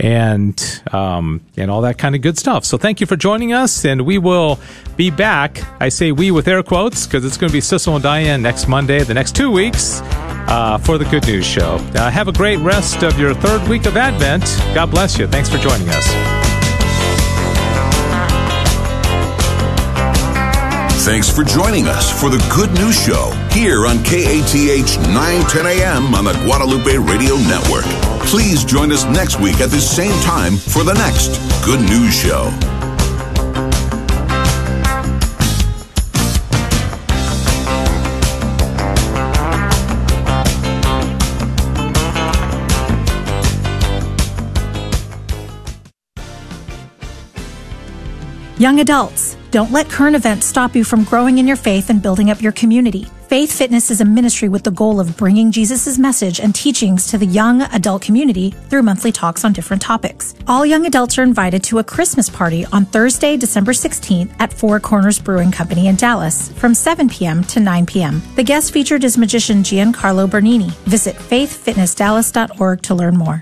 and 0.00 0.82
um, 0.92 1.42
and 1.56 1.70
all 1.70 1.82
that 1.82 1.98
kind 1.98 2.14
of 2.14 2.22
good 2.22 2.38
stuff. 2.38 2.64
So 2.64 2.78
thank 2.78 3.00
you 3.00 3.06
for 3.06 3.16
joining 3.16 3.52
us, 3.52 3.84
and 3.84 4.02
we 4.02 4.18
will 4.18 4.58
be 4.96 5.10
back. 5.10 5.62
I 5.80 5.90
say 5.90 6.10
we 6.10 6.30
with 6.30 6.48
air 6.48 6.62
quotes 6.62 7.06
because 7.06 7.24
it's 7.24 7.36
going 7.36 7.50
to 7.50 7.52
be 7.52 7.60
Sissel 7.60 7.94
and 7.94 8.02
Diane 8.02 8.42
next 8.42 8.66
Monday, 8.66 9.04
the 9.04 9.14
next 9.14 9.36
two 9.36 9.50
weeks, 9.50 10.00
uh, 10.02 10.78
for 10.78 10.98
the 10.98 11.04
Good 11.04 11.26
News 11.26 11.46
Show. 11.46 11.76
Uh, 11.94 12.10
have 12.10 12.28
a 12.28 12.32
great 12.32 12.58
rest 12.58 13.02
of 13.02 13.18
your 13.18 13.34
third 13.34 13.68
week 13.68 13.86
of 13.86 13.96
Advent. 13.96 14.44
God 14.74 14.90
bless 14.90 15.18
you. 15.18 15.26
Thanks 15.26 15.48
for 15.50 15.58
joining 15.58 15.88
us. 15.90 16.49
Thanks 21.02 21.30
for 21.30 21.44
joining 21.44 21.88
us 21.88 22.10
for 22.20 22.28
the 22.28 22.36
Good 22.54 22.72
News 22.78 22.94
Show 22.94 23.30
here 23.52 23.86
on 23.86 24.04
KATH 24.04 24.98
910 25.08 25.66
AM 25.66 26.14
on 26.14 26.24
the 26.24 26.34
Guadalupe 26.44 26.98
Radio 26.98 27.36
Network. 27.36 27.86
Please 28.26 28.64
join 28.66 28.92
us 28.92 29.06
next 29.06 29.40
week 29.40 29.62
at 29.62 29.70
the 29.70 29.80
same 29.80 30.12
time 30.20 30.58
for 30.58 30.84
the 30.84 30.92
next 30.92 31.40
Good 31.64 31.80
News 31.80 32.14
Show. 32.14 32.79
Young 48.60 48.80
adults, 48.80 49.38
don't 49.50 49.72
let 49.72 49.88
current 49.88 50.14
events 50.14 50.46
stop 50.46 50.76
you 50.76 50.84
from 50.84 51.04
growing 51.04 51.38
in 51.38 51.48
your 51.48 51.56
faith 51.56 51.88
and 51.88 52.02
building 52.02 52.28
up 52.28 52.42
your 52.42 52.52
community. 52.52 53.06
Faith 53.26 53.50
Fitness 53.50 53.90
is 53.90 54.02
a 54.02 54.04
ministry 54.04 54.50
with 54.50 54.64
the 54.64 54.70
goal 54.70 55.00
of 55.00 55.16
bringing 55.16 55.50
Jesus' 55.50 55.96
message 55.96 56.40
and 56.40 56.54
teachings 56.54 57.06
to 57.06 57.16
the 57.16 57.24
young 57.24 57.62
adult 57.62 58.02
community 58.02 58.50
through 58.68 58.82
monthly 58.82 59.12
talks 59.12 59.46
on 59.46 59.54
different 59.54 59.80
topics. 59.80 60.34
All 60.46 60.66
young 60.66 60.84
adults 60.84 61.16
are 61.16 61.22
invited 61.22 61.64
to 61.64 61.78
a 61.78 61.84
Christmas 61.84 62.28
party 62.28 62.66
on 62.66 62.84
Thursday, 62.84 63.38
December 63.38 63.72
16th 63.72 64.30
at 64.38 64.52
Four 64.52 64.78
Corners 64.78 65.18
Brewing 65.18 65.52
Company 65.52 65.86
in 65.86 65.96
Dallas 65.96 66.52
from 66.52 66.74
7 66.74 67.08
p.m. 67.08 67.42
to 67.44 67.60
9 67.60 67.86
p.m. 67.86 68.20
The 68.36 68.44
guest 68.44 68.74
featured 68.74 69.04
is 69.04 69.16
magician 69.16 69.62
Giancarlo 69.62 70.28
Bernini. 70.28 70.68
Visit 70.84 71.16
faithfitnessdallas.org 71.16 72.82
to 72.82 72.94
learn 72.94 73.16
more. 73.16 73.40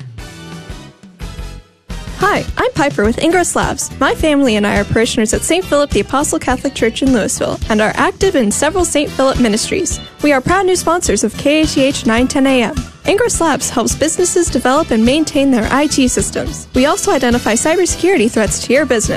Hi, 2.20 2.44
I'm 2.56 2.72
Piper 2.72 3.04
with 3.04 3.18
Ingros 3.18 3.54
Labs. 3.54 3.96
My 4.00 4.12
family 4.12 4.56
and 4.56 4.66
I 4.66 4.80
are 4.80 4.84
parishioners 4.84 5.32
at 5.34 5.42
St. 5.42 5.64
Philip 5.64 5.90
the 5.90 6.00
Apostle 6.00 6.40
Catholic 6.40 6.74
Church 6.74 7.00
in 7.00 7.10
Lewisville 7.10 7.64
and 7.70 7.80
are 7.80 7.92
active 7.94 8.34
in 8.34 8.50
several 8.50 8.84
St. 8.84 9.08
Philip 9.08 9.38
ministries. 9.40 10.00
We 10.24 10.32
are 10.32 10.40
proud 10.40 10.66
new 10.66 10.74
sponsors 10.74 11.22
of 11.22 11.32
KATH 11.34 12.06
910 12.06 12.46
AM. 12.48 12.74
Ingros 13.04 13.40
Labs 13.40 13.70
helps 13.70 13.94
businesses 13.94 14.50
develop 14.50 14.90
and 14.90 15.04
maintain 15.04 15.52
their 15.52 15.68
IT 15.70 16.10
systems. 16.10 16.66
We 16.74 16.86
also 16.86 17.12
identify 17.12 17.52
cybersecurity 17.52 18.28
threats 18.28 18.66
to 18.66 18.72
your 18.72 18.84
business. 18.84 19.06